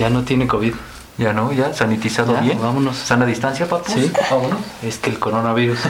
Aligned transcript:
Ya 0.00 0.08
no 0.08 0.24
tiene 0.24 0.46
COVID. 0.46 0.72
Ya 1.18 1.34
no, 1.34 1.52
ya 1.52 1.74
sanitizado 1.74 2.32
Ya, 2.32 2.40
bien. 2.40 2.58
vámonos. 2.58 2.96
Sana 2.96 3.26
distancia, 3.26 3.68
papus. 3.68 3.92
Sí. 3.92 4.10
vámonos. 4.30 4.58
Es 4.82 4.96
que 4.96 5.10
el 5.10 5.18
coronavirus. 5.18 5.78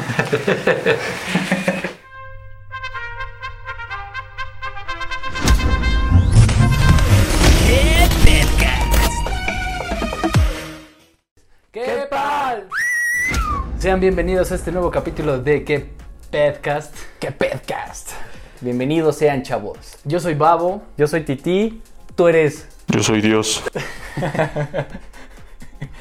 ¿Qué 11.70 12.08
tal? 12.10 12.66
Sean 13.78 14.00
bienvenidos 14.00 14.50
a 14.50 14.56
este 14.56 14.72
nuevo 14.72 14.90
capítulo 14.90 15.38
de 15.40 15.62
¿Qué 15.64 15.86
Podcast? 16.32 16.94
¡Qué 17.20 17.30
podcast! 17.30 18.10
Bienvenidos 18.60 19.16
sean 19.18 19.44
chavos. 19.44 19.98
Yo 20.04 20.18
soy 20.18 20.34
Babo. 20.34 20.82
Yo 20.98 21.06
soy 21.06 21.22
Titi, 21.22 21.80
tú 22.16 22.26
eres, 22.28 22.66
Yo 22.90 23.02
soy 23.04 23.20
Dios. 23.20 23.62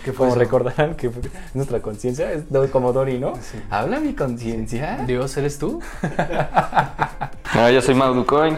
¿Qué 0.03 0.11
fue 0.11 0.15
como 0.15 0.31
eso? 0.31 0.39
recordarán, 0.39 0.95
que 0.95 1.11
nuestra 1.53 1.81
conciencia 1.81 2.31
es 2.31 2.45
como 2.71 2.93
Dory, 2.93 3.19
¿no? 3.19 3.35
Sí. 3.35 3.59
Habla 3.69 3.99
mi 3.99 4.15
conciencia. 4.15 5.03
Dios, 5.05 5.37
¿eres 5.37 5.59
tú? 5.59 5.81
Ah, 7.51 7.71
yo 7.71 7.81
soy 7.81 7.95
Mauducoin. 7.95 8.57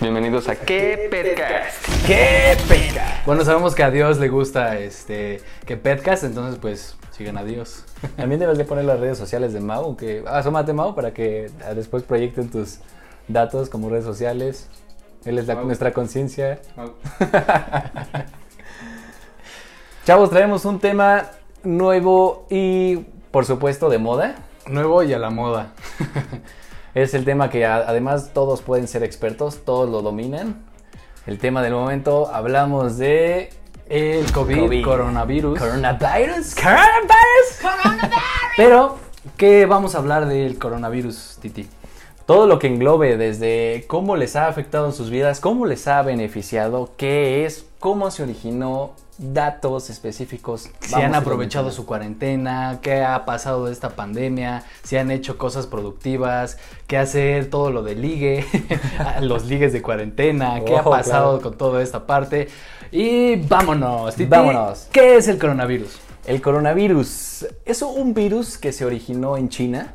Bienvenidos 0.00 0.48
a 0.48 0.54
¿Qué 0.54 1.08
Podcast? 1.10 2.06
¡Qué 2.06 2.56
podcast! 2.68 3.24
Bueno, 3.24 3.42
sabemos 3.42 3.74
que 3.74 3.82
a 3.82 3.90
Dios 3.90 4.18
le 4.18 4.28
gusta 4.28 4.78
este 4.78 5.40
que 5.64 5.78
Podcast, 5.78 6.24
entonces 6.24 6.58
pues 6.60 6.96
sigan 7.10 7.38
a 7.38 7.44
Dios. 7.44 7.84
También 8.16 8.38
debes 8.38 8.58
de 8.58 8.64
poner 8.64 8.84
las 8.84 9.00
redes 9.00 9.16
sociales 9.16 9.54
de 9.54 9.60
Mau, 9.60 9.96
que 9.96 10.22
asómate 10.26 10.74
Mau 10.74 10.94
para 10.94 11.14
que 11.14 11.50
ah, 11.66 11.72
después 11.72 12.02
proyecten 12.02 12.50
tus 12.50 12.80
datos 13.28 13.70
como 13.70 13.88
redes 13.88 14.04
sociales. 14.04 14.68
Él 15.28 15.38
es 15.38 15.46
la- 15.46 15.56
nuestra 15.56 15.92
conciencia. 15.92 16.58
Chavos, 20.06 20.30
traemos 20.30 20.64
un 20.64 20.78
tema 20.80 21.26
nuevo 21.62 22.46
y 22.48 22.96
por 23.30 23.44
supuesto 23.44 23.90
de 23.90 23.98
moda. 23.98 24.36
Nuevo 24.66 25.02
y 25.02 25.12
a 25.12 25.18
la 25.18 25.30
moda. 25.30 25.72
Es 26.94 27.12
el 27.14 27.24
tema 27.24 27.48
que 27.50 27.64
además 27.66 28.30
todos 28.32 28.62
pueden 28.62 28.88
ser 28.88 29.04
expertos, 29.04 29.64
todos 29.64 29.88
lo 29.88 30.00
dominan. 30.02 30.64
El 31.26 31.38
tema 31.38 31.62
del 31.62 31.74
momento, 31.74 32.28
hablamos 32.34 32.96
de 32.96 33.50
El 33.88 34.32
COVID, 34.32 34.58
COVID. 34.62 34.84
coronavirus. 34.84 35.58
coronavirus. 35.60 36.54
Coronavirus. 36.56 37.60
Pero, 38.56 38.96
¿qué 39.36 39.66
vamos 39.66 39.94
a 39.94 39.98
hablar 39.98 40.26
del 40.26 40.58
coronavirus, 40.58 41.38
Titi? 41.40 41.68
Todo 42.28 42.46
lo 42.46 42.58
que 42.58 42.66
englobe 42.66 43.16
desde 43.16 43.86
cómo 43.86 44.14
les 44.14 44.36
ha 44.36 44.48
afectado 44.48 44.84
en 44.84 44.92
sus 44.92 45.08
vidas, 45.08 45.40
cómo 45.40 45.64
les 45.64 45.88
ha 45.88 46.02
beneficiado, 46.02 46.90
qué 46.98 47.46
es, 47.46 47.64
cómo 47.78 48.10
se 48.10 48.22
originó, 48.22 48.90
datos 49.16 49.88
específicos. 49.88 50.68
Si 50.80 50.94
han 50.96 51.14
aprovechado 51.14 51.70
su 51.70 51.86
cuarentena, 51.86 52.80
qué 52.82 53.00
ha 53.02 53.24
pasado 53.24 53.64
de 53.64 53.72
esta 53.72 53.96
pandemia, 53.96 54.62
si 54.82 54.98
han 54.98 55.10
hecho 55.10 55.38
cosas 55.38 55.66
productivas, 55.66 56.58
qué 56.86 56.98
hacer, 56.98 57.48
todo 57.48 57.70
lo 57.70 57.82
de 57.82 57.94
ligue, 57.94 58.44
los 59.22 59.46
ligues 59.46 59.72
de 59.72 59.80
cuarentena, 59.80 60.62
qué 60.66 60.76
ha 60.76 60.82
Oh, 60.82 60.90
pasado 60.90 61.38
claro. 61.38 61.42
con 61.42 61.56
toda 61.56 61.82
esta 61.82 62.06
parte. 62.06 62.48
Y 62.92 63.36
vámonos, 63.36 64.14
Titi. 64.16 64.28
Vámonos. 64.28 64.88
¿Qué 64.92 65.16
es 65.16 65.28
el 65.28 65.38
coronavirus? 65.38 65.98
El 66.26 66.42
coronavirus 66.42 67.46
es 67.64 67.80
un 67.80 68.12
virus 68.12 68.58
que 68.58 68.72
se 68.72 68.84
originó 68.84 69.38
en 69.38 69.48
China. 69.48 69.94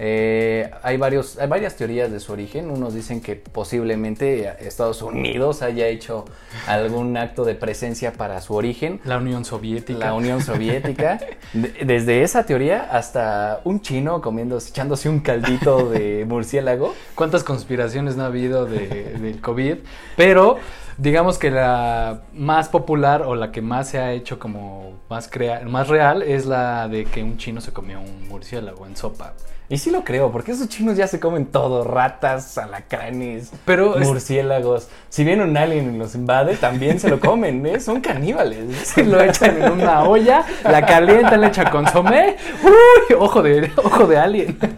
Eh, 0.00 0.70
hay, 0.82 0.96
varios, 0.96 1.38
hay 1.38 1.48
varias 1.48 1.74
teorías 1.76 2.10
de 2.12 2.20
su 2.20 2.32
origen. 2.32 2.70
Unos 2.70 2.94
dicen 2.94 3.20
que 3.20 3.34
posiblemente 3.36 4.48
Estados 4.66 5.02
Unidos 5.02 5.62
haya 5.62 5.86
hecho 5.88 6.24
algún 6.66 7.16
acto 7.16 7.44
de 7.44 7.54
presencia 7.54 8.12
para 8.12 8.40
su 8.40 8.54
origen. 8.54 9.00
La 9.04 9.18
Unión 9.18 9.44
Soviética. 9.44 9.98
La 9.98 10.14
Unión 10.14 10.40
Soviética. 10.42 11.18
De- 11.52 11.84
desde 11.84 12.22
esa 12.22 12.44
teoría 12.46 12.88
hasta 12.92 13.60
un 13.64 13.80
chino 13.80 14.20
comiendo, 14.20 14.58
echándose 14.58 15.08
un 15.08 15.20
caldito 15.20 15.88
de 15.90 16.24
murciélago. 16.28 16.94
cuántas 17.14 17.42
conspiraciones 17.42 18.16
no 18.16 18.22
ha 18.24 18.26
habido 18.26 18.66
de- 18.66 19.14
del 19.18 19.40
COVID, 19.40 19.78
pero 20.16 20.56
digamos 20.98 21.38
que 21.38 21.50
la 21.50 22.22
más 22.34 22.68
popular 22.68 23.22
o 23.22 23.34
la 23.34 23.50
que 23.52 23.62
más 23.62 23.88
se 23.88 23.98
ha 23.98 24.12
hecho 24.12 24.38
como 24.38 25.00
más, 25.08 25.28
crea 25.28 25.60
más 25.60 25.88
real 25.88 26.22
es 26.22 26.44
la 26.46 26.86
de 26.88 27.04
que 27.04 27.22
un 27.22 27.36
chino 27.38 27.60
se 27.60 27.72
comió 27.72 28.00
un 28.00 28.28
murciélago 28.28 28.86
en 28.86 28.96
sopa. 28.96 29.34
Y 29.70 29.76
sí 29.76 29.90
lo 29.90 30.02
creo, 30.02 30.32
porque 30.32 30.52
esos 30.52 30.66
chinos 30.68 30.96
ya 30.96 31.06
se 31.06 31.20
comen 31.20 31.44
todo, 31.44 31.84
ratas, 31.84 32.56
alacranes, 32.56 33.50
Pero 33.66 33.98
es- 33.98 34.06
murciélagos. 34.06 34.88
Si 35.10 35.24
viene 35.24 35.44
un 35.44 35.54
alien 35.58 35.94
y 35.94 35.98
los 35.98 36.14
invade, 36.14 36.56
también 36.56 36.98
se 36.98 37.10
lo 37.10 37.20
comen, 37.20 37.66
¿eh? 37.66 37.78
Son 37.78 38.00
caníbales. 38.00 38.96
Lo 39.04 39.20
echan 39.22 39.60
en 39.62 39.72
una 39.72 40.04
olla, 40.04 40.44
la 40.64 40.86
calientan, 40.86 41.42
le 41.42 41.48
echan 41.48 41.70
consomé. 41.70 42.36
¡Uy! 42.64 43.14
Ojo 43.18 43.42
de, 43.42 43.70
ojo 43.76 44.06
de 44.06 44.18
alien. 44.18 44.58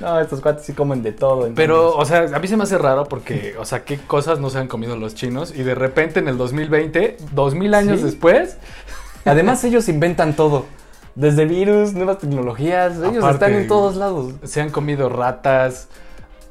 No, 0.00 0.20
estos 0.20 0.40
cuates 0.42 0.66
sí 0.66 0.74
comen 0.74 1.02
de 1.02 1.12
todo. 1.12 1.48
Pero, 1.54 1.96
o 1.96 2.04
sea, 2.04 2.26
a 2.34 2.38
mí 2.38 2.46
se 2.46 2.56
me 2.58 2.64
hace 2.64 2.76
raro 2.76 3.04
porque, 3.04 3.54
o 3.58 3.64
sea, 3.64 3.84
qué 3.84 3.96
cosas 3.98 4.38
no 4.38 4.50
se 4.50 4.58
han 4.58 4.68
comido 4.68 4.96
los 4.96 5.14
chinos 5.14 5.54
y 5.56 5.62
de 5.62 5.74
repente 5.74 6.18
en 6.20 6.28
el 6.28 6.36
2020, 6.36 7.16
2000 7.32 7.74
años 7.74 7.98
Sí. 8.00 8.04
después, 8.06 8.58
Además 9.24 9.64
ellos 9.64 9.88
inventan 9.88 10.34
todo. 10.36 10.66
Desde 11.14 11.44
virus, 11.44 11.92
nuevas 11.94 12.18
tecnologías, 12.18 12.96
ellos 12.96 13.18
Aparte- 13.18 13.34
están 13.46 13.54
en 13.54 13.68
todos 13.68 13.94
lados. 13.96 14.34
se 14.42 14.60
han 14.60 14.70
comido 14.70 15.08
ratas, 15.08 15.88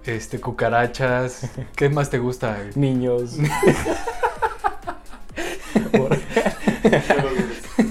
este, 0.05 0.39
cucarachas. 0.39 1.49
¿Qué 1.75 1.89
más 1.89 2.09
te 2.09 2.17
gusta? 2.19 2.57
Niños. 2.75 3.37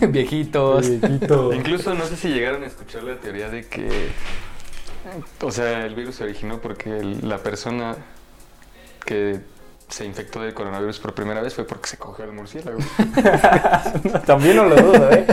Viejitos. 0.08 0.88
Viejito. 1.00 1.52
Incluso 1.52 1.94
no 1.94 2.04
sé 2.06 2.16
si 2.16 2.28
llegaron 2.28 2.62
a 2.62 2.66
escuchar 2.66 3.02
la 3.04 3.16
teoría 3.16 3.48
de 3.48 3.66
que, 3.66 4.08
o 5.40 5.50
sea, 5.50 5.84
el 5.86 5.94
virus 5.94 6.16
se 6.16 6.24
originó 6.24 6.60
porque 6.60 6.98
el- 6.98 7.28
la 7.28 7.38
persona 7.38 7.96
que 9.04 9.40
se 9.92 10.06
infectó 10.06 10.40
del 10.40 10.54
coronavirus 10.54 10.98
por 11.00 11.14
primera 11.14 11.42
vez 11.42 11.54
fue 11.54 11.64
porque 11.64 11.86
se 11.86 11.98
cogió 11.98 12.24
al 12.24 12.32
murciélago. 12.32 12.78
También 14.26 14.56
no 14.56 14.64
lo 14.64 14.76
dudo, 14.76 15.10
¿eh? 15.10 15.26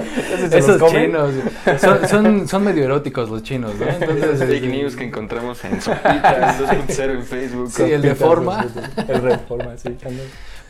Esos, 0.51 0.51
los 0.51 0.53
Esos 0.53 0.91
chinos. 0.91 1.33
Son, 1.79 2.07
son, 2.09 2.47
son 2.47 2.63
medio 2.65 2.83
eróticos 2.83 3.29
los 3.29 3.41
chinos, 3.41 3.73
¿no? 3.75 3.87
Entonces, 3.87 4.39
fake 4.39 4.63
este, 4.63 4.67
news 4.67 4.95
que 4.97 5.05
encontramos 5.05 5.63
en 5.63 5.81
Sopita 5.81 6.57
2.0 6.59 7.11
en 7.11 7.23
Facebook. 7.23 7.71
Sí, 7.71 7.83
el 7.83 8.01
de 8.01 8.15
forma. 8.15 8.65
El 9.07 9.21
de 9.21 9.37
forma, 9.39 9.77
sí. 9.77 9.97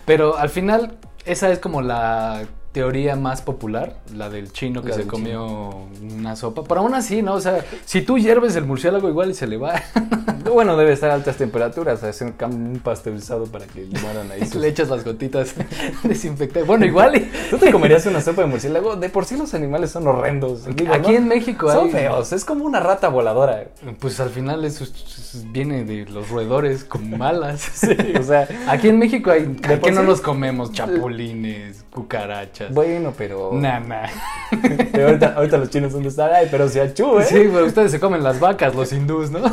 Pero 0.06 0.38
al 0.38 0.50
final, 0.50 0.98
esa 1.26 1.50
es 1.50 1.58
como 1.58 1.82
la 1.82 2.44
teoría 2.72 3.16
más 3.16 3.42
popular, 3.42 3.96
la 4.16 4.30
del 4.30 4.52
chino 4.54 4.82
que 4.84 4.94
se 4.94 5.08
comió 5.08 5.86
una 6.02 6.36
sopa. 6.36 6.64
Pero 6.64 6.82
aún 6.82 6.94
así, 6.94 7.22
¿no? 7.22 7.34
O 7.34 7.42
sea, 7.42 7.66
si 7.86 8.02
tú 8.02 8.18
hierves 8.18 8.56
el 8.56 8.66
murciélago 8.66 9.10
igual 9.10 9.32
y 9.32 9.34
se 9.34 9.48
le 9.48 9.58
va. 9.58 9.82
Bueno, 10.52 10.76
debe 10.78 10.94
estar 10.94 11.12
a 11.12 11.14
altas 11.14 11.36
temperaturas, 11.38 12.02
hacer 12.02 12.34
un, 12.44 12.80
pasteurizado 12.84 13.46
para 13.46 13.68
que 13.68 13.86
mueran 14.02 14.32
ahí. 14.32 14.40
sus- 14.48 14.56
le 14.56 14.70
echas 14.70 14.90
las 14.90 15.04
gotitas 15.06 15.54
desinfectantes. 16.04 16.66
Bueno, 16.66 16.86
igual 16.88 17.18
y... 17.18 17.30
¿Tú 17.52 17.58
te 17.60 17.72
comerías 17.72 18.06
una 18.08 18.20
sopa 18.20 18.42
de 18.42 18.48
murciélago? 18.48 18.96
De 18.96 19.10
por 19.10 19.26
sí 19.26 19.38
los 19.38 19.54
animales 19.54 19.92
son 19.92 20.08
horrendos. 20.08 20.66
digo, 20.76 20.92
Aquí 20.94 21.12
¿no? 21.12 21.18
en 21.18 21.28
México 21.28 21.72
Son 21.72 21.86
hay- 21.88 21.92
feos, 21.92 22.32
es 22.34 22.46
como 22.46 22.66
una 22.66 22.80
rata 22.80 23.10
voladora. 23.10 23.66
Pues 24.00 24.20
al 24.22 24.30
final 24.32 24.66
eso 24.66 24.86
es- 24.86 25.46
viene 25.52 25.84
de 25.84 26.06
los 26.06 26.30
roedores 26.30 26.84
con 26.84 27.16
malas. 27.16 27.60
Sí, 27.62 27.96
o 28.20 28.24
sea, 28.24 28.48
Aquí 28.68 28.88
en 28.88 28.98
México 28.98 29.30
hay, 29.30 29.44
¿a 29.64 29.68
por 29.68 29.82
qué 29.82 29.92
no 29.92 30.02
sí- 30.02 30.08
los 30.08 30.22
comemos? 30.22 30.72
Chapulines, 30.72 31.86
cucarachas. 31.92 32.59
Bueno, 32.72 33.14
pero... 33.18 33.52
Nah, 33.54 33.80
nah. 33.80 34.08
Pero 34.92 35.08
ahorita, 35.08 35.34
ahorita 35.36 35.58
los 35.58 35.70
chinos 35.70 35.92
son 35.92 36.04
de 36.04 36.10
estar, 36.10 36.34
ay, 36.34 36.48
pero 36.50 36.68
se 36.68 36.82
achú, 36.82 37.20
¿eh? 37.20 37.24
Sí, 37.24 37.50
pero 37.54 37.66
ustedes 37.66 37.92
se 37.92 38.00
comen 38.00 38.24
las 38.24 38.40
vacas, 38.40 38.76
los 38.76 38.92
hindús, 38.92 39.30
¿no? 39.30 39.40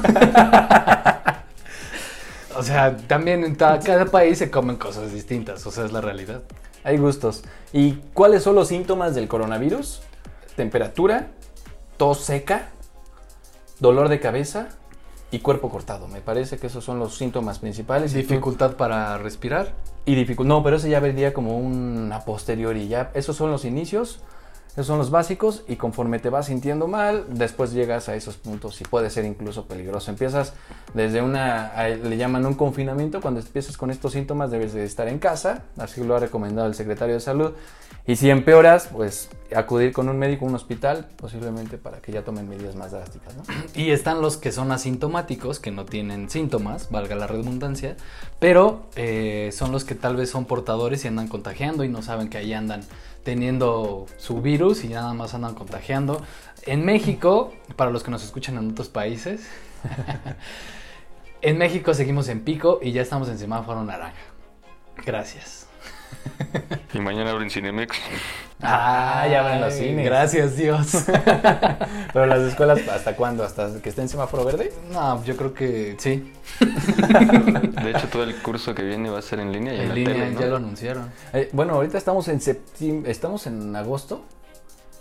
o 2.57 2.63
sea, 2.63 2.97
también 2.97 3.45
en 3.45 3.55
cada 3.55 4.07
país 4.07 4.39
se 4.39 4.51
comen 4.51 4.77
cosas 4.77 5.13
distintas, 5.13 5.67
o 5.67 5.71
sea, 5.71 5.85
es 5.85 5.93
la 5.93 6.01
realidad. 6.01 6.43
Hay 6.83 6.97
gustos. 6.97 7.45
¿Y 7.73 7.93
cuáles 8.15 8.43
son 8.43 8.55
los 8.55 8.69
síntomas 8.69 9.15
del 9.15 9.29
coronavirus? 9.29 10.01
Temperatura, 10.57 11.29
tos 11.99 12.21
seca, 12.21 12.71
dolor 13.81 14.09
de 14.09 14.21
cabeza 14.21 14.69
y 15.31 15.41
cuerpo 15.41 15.71
cortado. 15.71 16.09
Me 16.09 16.21
parece 16.21 16.59
que 16.59 16.69
esos 16.69 16.85
son 16.85 16.99
los 16.99 17.17
síntomas 17.17 17.59
principales. 17.59 18.13
Tú- 18.13 18.19
Dificultad 18.19 18.77
para 18.77 19.19
respirar. 19.19 19.75
Y 20.05 20.15
dificultad. 20.15 20.49
No, 20.49 20.63
pero 20.63 20.77
ese 20.77 20.89
ya 20.89 21.01
vendría 21.01 21.35
como 21.35 21.59
un 21.59 22.11
a 22.13 22.21
posteriori. 22.25 22.89
Ya, 22.89 23.11
esos 23.15 23.37
son 23.37 23.51
los 23.51 23.65
inicios. 23.65 24.21
Esos 24.77 24.89
son 24.89 24.99
los 24.99 25.11
básicos 25.11 25.65
y 25.67 25.77
conforme 25.77 26.19
te 26.19 26.29
vas 26.29 26.47
sintiendo 26.47 26.87
mal, 26.87 27.25
después 27.31 27.73
llegas 27.73 28.11
a 28.11 28.15
esos 28.15 28.37
puntos 28.37 28.79
y 28.83 28.85
puede 28.85 29.09
ser 29.09 29.25
incluso 29.25 29.65
peligroso. 29.65 30.11
Empiezas 30.11 30.53
desde 30.93 31.23
una, 31.23 31.73
le 31.89 32.17
llaman 32.19 32.45
un 32.45 32.53
confinamiento, 32.53 33.23
cuando 33.23 33.41
empiezas 33.41 33.79
con 33.79 33.91
estos 33.91 34.13
síntomas 34.13 34.51
debes 34.51 34.75
de 34.75 34.85
estar 34.85 35.09
en 35.09 35.19
casa, 35.19 35.63
así 35.79 36.05
lo 36.05 36.15
ha 36.15 36.21
recomendado 36.21 36.69
el 36.69 36.75
secretario 36.75 37.15
de 37.15 37.21
salud. 37.21 37.53
Y 38.07 38.17
si 38.17 38.29
empeoras, 38.29 38.91
pues 38.93 39.31
acudir 39.55 39.93
con 39.93 40.11
un 40.11 40.19
médico, 40.19 40.45
un 40.45 40.55
hospital, 40.55 41.09
posiblemente 41.17 41.79
para 41.79 42.01
que 42.01 42.13
ya 42.13 42.23
tomen 42.23 42.47
medidas 42.47 42.77
más 42.77 42.93
drásticas. 42.93 43.35
Y 43.75 43.91
están 43.91 44.21
los 44.21 44.37
que 44.37 44.53
son 44.53 44.73
asintomáticos, 44.73 45.59
que 45.59 45.71
no 45.71 45.87
tienen 45.87 46.29
síntomas, 46.29 46.91
valga 46.91 47.17
la 47.17 47.27
redundancia, 47.27 47.97
pero 48.39 48.83
eh, 48.95 49.51
son 49.53 49.73
los 49.73 49.85
que 49.85 49.95
tal 49.95 50.17
vez 50.17 50.31
son 50.31 50.45
portadores 50.45 51.05
y 51.05 51.09
andan 51.09 51.29
contagiando 51.29 51.83
y 51.83 51.89
no 51.89 52.03
saben 52.03 52.29
que 52.29 52.39
ahí 52.39 52.53
andan 52.53 52.83
teniendo 53.27 54.07
su 54.19 54.41
virus 54.41 54.85
y 54.85 54.89
nada 54.89 55.13
más 55.13 55.35
andan 55.35 55.57
contagiando. 55.57 56.23
En 56.63 56.85
México, 56.85 57.53
para 57.75 57.91
los 57.91 58.05
que 58.05 58.13
nos 58.13 58.23
escuchan 58.23 58.57
en 58.57 58.71
otros 58.71 58.89
países, 58.89 59.49
en 61.43 61.59
México 61.59 61.93
seguimos 61.93 62.29
en 62.29 62.45
pico 62.45 62.79
y 62.81 62.93
ya 62.93 63.03
estamos 63.03 63.29
en 63.29 63.37
semáforo 63.37 63.83
naranja. 63.83 64.15
Gracias. 65.05 65.66
Y 66.95 67.01
mañana 67.01 67.31
abren 67.31 67.51
Cinemex. 67.51 67.97
Ah, 68.63 69.27
ya 69.31 69.41
abren 69.41 69.61
los 69.61 69.75
cines. 69.75 70.05
Gracias 70.07 70.57
Dios. 70.57 70.87
Pero 72.13 72.27
las 72.27 72.41
escuelas, 72.41 72.81
¿hasta 72.89 73.15
cuándo? 73.15 73.45
¿Hasta 73.45 73.83
que 73.83 73.91
esté 73.91 74.01
en 74.03 74.09
semáforo 74.09 74.45
verde? 74.45 74.73
No, 74.91 75.23
yo 75.25 75.37
creo 75.37 75.53
que 75.53 75.97
sí. 75.99 76.33
De 77.83 77.91
hecho, 77.91 78.09
todo 78.09 78.23
el 78.23 78.35
curso 78.37 78.75
que 78.75 78.83
viene 78.83 79.11
va 79.11 79.19
a 79.19 79.23
ser 79.23 79.41
en 79.41 79.53
línea 79.53 79.75
y 79.75 79.77
en, 79.77 79.83
En 79.83 79.89
la 79.91 79.95
línea 79.95 80.15
tele, 80.15 80.31
¿no? 80.31 80.41
ya 80.41 80.47
lo 80.47 80.57
anunciaron. 80.57 81.11
Eh, 81.35 81.51
bueno, 81.53 81.75
ahorita 81.75 81.99
estamos 81.99 82.29
en 82.29 82.41
septiembre, 82.41 83.11
estamos 83.11 83.47
en 83.47 83.77
agosto 83.77 84.25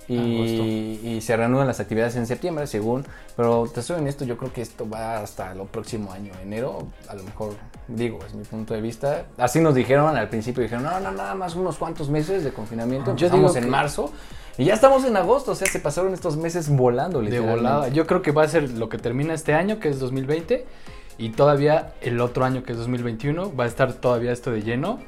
y, 0.07 0.99
y 1.03 1.21
se 1.21 1.35
reanudan 1.35 1.67
las 1.67 1.79
actividades 1.79 2.15
en 2.15 2.27
septiembre, 2.27 2.67
según. 2.67 3.05
Pero 3.35 3.69
te 3.73 3.81
soy 3.81 3.97
honesto, 3.97 4.25
yo 4.25 4.37
creo 4.37 4.51
que 4.53 4.61
esto 4.61 4.87
va 4.89 5.17
hasta 5.17 5.51
el 5.51 5.59
próximo 5.67 6.11
año, 6.11 6.31
enero, 6.41 6.87
a 7.09 7.15
lo 7.15 7.23
mejor, 7.23 7.53
digo, 7.87 8.19
es 8.25 8.33
mi 8.33 8.43
punto 8.43 8.73
de 8.73 8.81
vista. 8.81 9.25
Así 9.37 9.59
nos 9.59 9.75
dijeron 9.75 10.15
al 10.15 10.29
principio, 10.29 10.63
dijeron, 10.63 10.83
no, 10.83 10.99
no, 10.99 11.11
nada 11.11 11.35
más 11.35 11.55
unos 11.55 11.77
cuantos 11.77 12.09
meses 12.09 12.43
de 12.43 12.51
confinamiento. 12.51 13.15
Yo 13.15 13.27
Empezamos 13.27 13.53
digo 13.53 13.57
en 13.57 13.63
que- 13.65 13.69
marzo 13.71 14.11
y 14.57 14.65
ya 14.65 14.73
estamos 14.73 15.03
en 15.05 15.17
agosto, 15.17 15.51
o 15.51 15.55
sea, 15.55 15.67
se 15.67 15.79
pasaron 15.79 16.13
estos 16.13 16.37
meses 16.37 16.69
volando, 16.69 17.21
De 17.21 17.39
volada. 17.39 17.89
Yo 17.89 18.07
creo 18.07 18.21
que 18.21 18.31
va 18.31 18.43
a 18.43 18.47
ser 18.47 18.69
lo 18.71 18.87
que 18.89 18.97
termina 18.97 19.33
este 19.33 19.53
año, 19.53 19.79
que 19.79 19.89
es 19.89 19.99
2020, 19.99 20.65
y 21.17 21.29
todavía 21.29 21.93
el 22.01 22.21
otro 22.21 22.45
año, 22.45 22.63
que 22.63 22.71
es 22.73 22.77
2021, 22.77 23.53
va 23.55 23.65
a 23.65 23.67
estar 23.67 23.93
todavía 23.93 24.31
esto 24.31 24.51
de 24.51 24.61
lleno. 24.63 24.99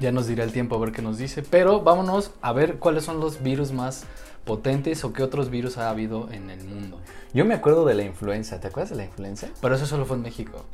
Ya 0.00 0.12
nos 0.12 0.26
dirá 0.26 0.44
el 0.44 0.52
tiempo 0.52 0.76
a 0.76 0.78
ver 0.78 0.92
qué 0.92 1.02
nos 1.02 1.18
dice. 1.18 1.42
Pero 1.42 1.80
vámonos 1.82 2.32
a 2.42 2.52
ver 2.52 2.78
cuáles 2.78 3.04
son 3.04 3.20
los 3.20 3.42
virus 3.42 3.72
más 3.72 4.04
potentes 4.44 5.04
o 5.04 5.12
qué 5.12 5.22
otros 5.22 5.50
virus 5.50 5.76
ha 5.78 5.90
habido 5.90 6.28
en 6.32 6.48
el 6.50 6.64
mundo. 6.64 6.98
Yo 7.34 7.44
me 7.44 7.54
acuerdo 7.54 7.84
de 7.84 7.94
la 7.94 8.02
influenza, 8.02 8.58
¿te 8.60 8.68
acuerdas 8.68 8.90
de 8.90 8.96
la 8.96 9.04
influenza? 9.04 9.48
Pero 9.60 9.74
eso 9.74 9.86
solo 9.86 10.06
fue 10.06 10.16
en 10.16 10.22
México. 10.22 10.64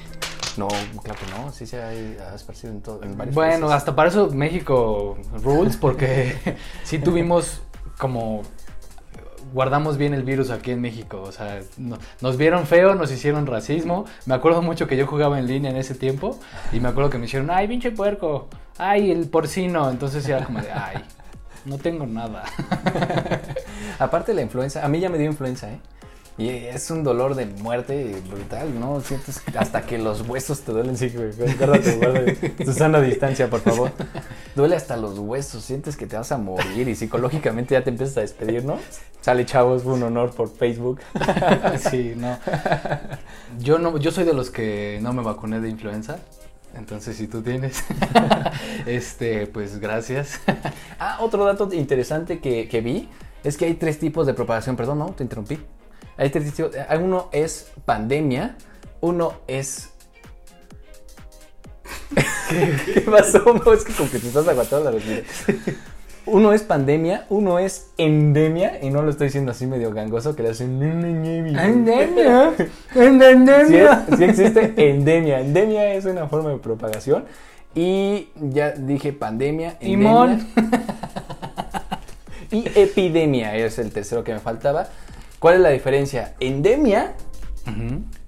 No, 0.56 0.69
claro 1.02 1.19
que 1.23 1.31
no, 1.38 1.52
sí 1.52 1.67
se 1.67 1.82
ha, 1.82 1.88
ha 1.88 2.34
esparcido 2.34 2.73
en, 2.73 2.81
todo, 2.81 3.02
en 3.02 3.19
varios 3.19 3.34
Bueno, 3.34 3.67
países. 3.67 3.76
hasta 3.76 3.94
para 3.94 4.08
eso 4.08 4.31
México 4.31 5.19
rules, 5.43 5.76
porque 5.76 6.34
sí 6.84 6.99
tuvimos 6.99 7.61
como 7.99 8.43
guardamos 9.52 9.96
bien 9.96 10.14
el 10.14 10.23
virus 10.23 10.50
aquí 10.50 10.70
en 10.70 10.81
México. 10.81 11.20
O 11.23 11.32
sea, 11.32 11.61
no- 11.76 11.99
nos 12.20 12.37
vieron 12.37 12.67
feo, 12.67 12.94
nos 12.94 13.11
hicieron 13.12 13.46
racismo. 13.46 14.06
Me 14.25 14.34
acuerdo 14.34 14.62
mucho 14.62 14.87
que 14.87 14.96
yo 14.96 15.06
jugaba 15.06 15.38
en 15.38 15.46
línea 15.46 15.70
en 15.70 15.76
ese 15.76 15.94
tiempo 15.94 16.38
y 16.73 16.81
me 16.81 16.88
acuerdo 16.88 17.11
que 17.11 17.19
me 17.19 17.26
hicieron, 17.26 17.50
ay, 17.50 17.69
pinche 17.69 17.90
puerco, 17.90 18.49
ay, 18.78 19.11
el 19.11 19.28
porcino. 19.28 19.90
Entonces 19.90 20.26
ya 20.26 20.44
como 20.44 20.61
de, 20.61 20.70
ay, 20.73 21.02
no 21.64 21.78
tengo 21.78 22.06
nada. 22.06 22.44
Aparte 23.99 24.32
de 24.32 24.37
la 24.37 24.43
influenza, 24.43 24.84
a 24.84 24.88
mí 24.88 25.00
ya 25.00 25.08
me 25.08 25.19
dio 25.19 25.26
influenza, 25.26 25.70
¿eh? 25.70 25.81
Y 26.38 26.50
es 26.50 26.90
un 26.90 27.02
dolor 27.02 27.34
de 27.34 27.46
muerte 27.46 28.14
brutal, 28.28 28.78
¿no? 28.78 29.00
Sientes 29.00 29.40
hasta 29.58 29.87
que 29.87 29.96
los 29.96 30.20
huesos 30.28 30.61
te 30.61 30.73
duelen. 30.73 30.94
Sí, 30.99 31.08
güey. 31.08 31.32
Susana, 32.64 33.00
distancia, 33.00 33.49
por 33.49 33.61
favor. 33.61 33.90
Duele 34.55 34.76
hasta 34.76 34.99
los 34.99 35.19
huesos. 35.19 35.64
Sientes 35.64 35.96
que 35.96 36.06
te 36.06 36.14
vas 36.17 36.31
a 36.32 36.37
morir 36.37 36.88
y 36.88 36.94
psicológicamente 36.94 37.73
ya 37.73 37.82
te 37.82 37.88
empiezas 37.88 38.19
a 38.19 38.20
despedir, 38.20 38.67
¿no? 38.67 38.78
Sale, 39.23 39.46
chavos, 39.46 39.82
fue 39.82 39.94
un 39.94 40.02
honor 40.02 40.34
por 40.34 40.55
Facebook. 40.55 41.00
sí, 41.90 42.12
no. 42.14 42.38
Yo 43.58 43.78
no, 43.78 43.96
yo 43.96 44.11
soy 44.11 44.25
de 44.25 44.34
los 44.34 44.50
que 44.50 44.99
no 45.00 45.14
me 45.14 45.23
vacuné 45.23 45.61
de 45.61 45.70
influenza. 45.70 46.19
Entonces, 46.76 47.17
si 47.17 47.26
tú 47.26 47.43
tienes, 47.43 47.82
este, 48.87 49.46
pues 49.46 49.78
gracias. 49.78 50.40
Ah, 50.99 51.19
otro 51.20 51.44
dato 51.44 51.69
interesante 51.75 52.38
que, 52.38 52.69
que 52.69 52.81
vi 52.81 53.11
es 53.44 53.58
que 53.58 53.67
hay 53.67 53.75
tres 53.75 53.99
tipos 53.99 54.26
de 54.26 54.32
propagación. 54.32 54.76
Perdón, 54.76 54.99
no, 54.99 55.11
te 55.11 55.23
interrumpí. 55.23 55.58
Hay 56.17 56.31
tres 56.31 56.55
tipos. 56.55 56.73
Uno 56.99 57.28
es 57.32 57.70
pandemia, 57.84 58.56
uno 59.02 59.34
es. 59.46 59.90
¿Qué 62.94 63.02
pasó? 63.02 63.44
No, 63.44 63.73
es 63.75 63.84
que 63.84 63.93
como 63.93 64.11
que 64.11 64.19
te 64.19 64.28
estás 64.28 64.49
aguantando 64.49 64.90
la 64.90 64.90
respiración. 64.93 65.76
Uno 66.26 66.52
es 66.52 66.62
pandemia, 66.62 67.25
uno 67.31 67.58
es 67.61 67.93
endemia, 67.99 68.81
y 68.82 68.90
no 68.90 69.02
lo 69.02 69.11
estoy 69.11 69.28
diciendo 69.28 69.52
así 69.52 69.67
medio 69.67 69.93
gangoso, 69.93 70.34
que 70.34 70.43
le 70.43 70.49
hacen. 70.50 70.82
Endemia. 71.64 72.52
Sí, 73.69 73.76
es- 73.76 74.19
sí 74.19 74.25
existe 74.25 74.90
endemia. 74.90 75.40
Endemia 75.40 75.94
es 75.94 76.05
una 76.05 76.26
forma 76.26 76.50
de 76.50 76.58
propagación. 76.58 77.25
Y 77.75 78.28
ya 78.40 78.70
dije 78.73 79.12
pandemia, 79.12 79.76
endemia. 79.81 80.08
Imón. 80.11 80.46
Y 82.50 82.64
epidemia 82.78 83.56
es 83.56 83.78
el 83.78 83.90
tercero 83.93 84.23
que 84.23 84.32
me 84.32 84.38
faltaba. 84.38 84.87
¿Cuál 85.40 85.56
es 85.56 85.61
la 85.61 85.70
diferencia? 85.70 86.34
Endemia 86.40 87.14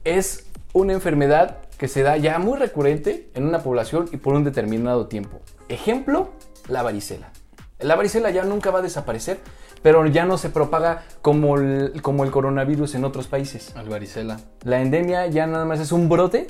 es 0.05 0.47
una 0.73 0.93
enfermedad 0.93 1.59
que 1.79 1.87
se 1.89 2.03
da 2.03 2.17
ya 2.17 2.39
muy 2.41 2.59
recurrente 2.59 3.29
en 3.35 3.45
una 3.45 3.63
población 3.63 4.09
y 4.13 4.17
por 4.17 4.35
un 4.35 4.43
determinado 4.45 5.07
tiempo. 5.07 5.39
Ejemplo, 5.69 6.31
la 6.69 6.83
varicela. 6.83 7.31
La 7.81 7.95
varicela 7.95 8.31
ya 8.31 8.43
nunca 8.45 8.71
va 8.71 8.81
a 8.81 8.83
desaparecer, 8.83 9.39
pero 9.83 10.05
ya 10.07 10.25
no 10.25 10.37
se 10.39 10.49
propaga 10.51 11.05
como 11.23 11.57
el, 11.59 12.01
como 12.03 12.25
el 12.25 12.31
coronavirus 12.33 12.97
en 12.97 13.05
otros 13.05 13.29
países. 13.29 13.73
Al 13.77 13.89
varicela. 13.89 14.41
La 14.65 14.81
endemia 14.81 15.27
ya 15.29 15.47
nada 15.47 15.65
más 15.65 15.79
es 15.79 15.93
un 15.93 16.09
brote 16.09 16.49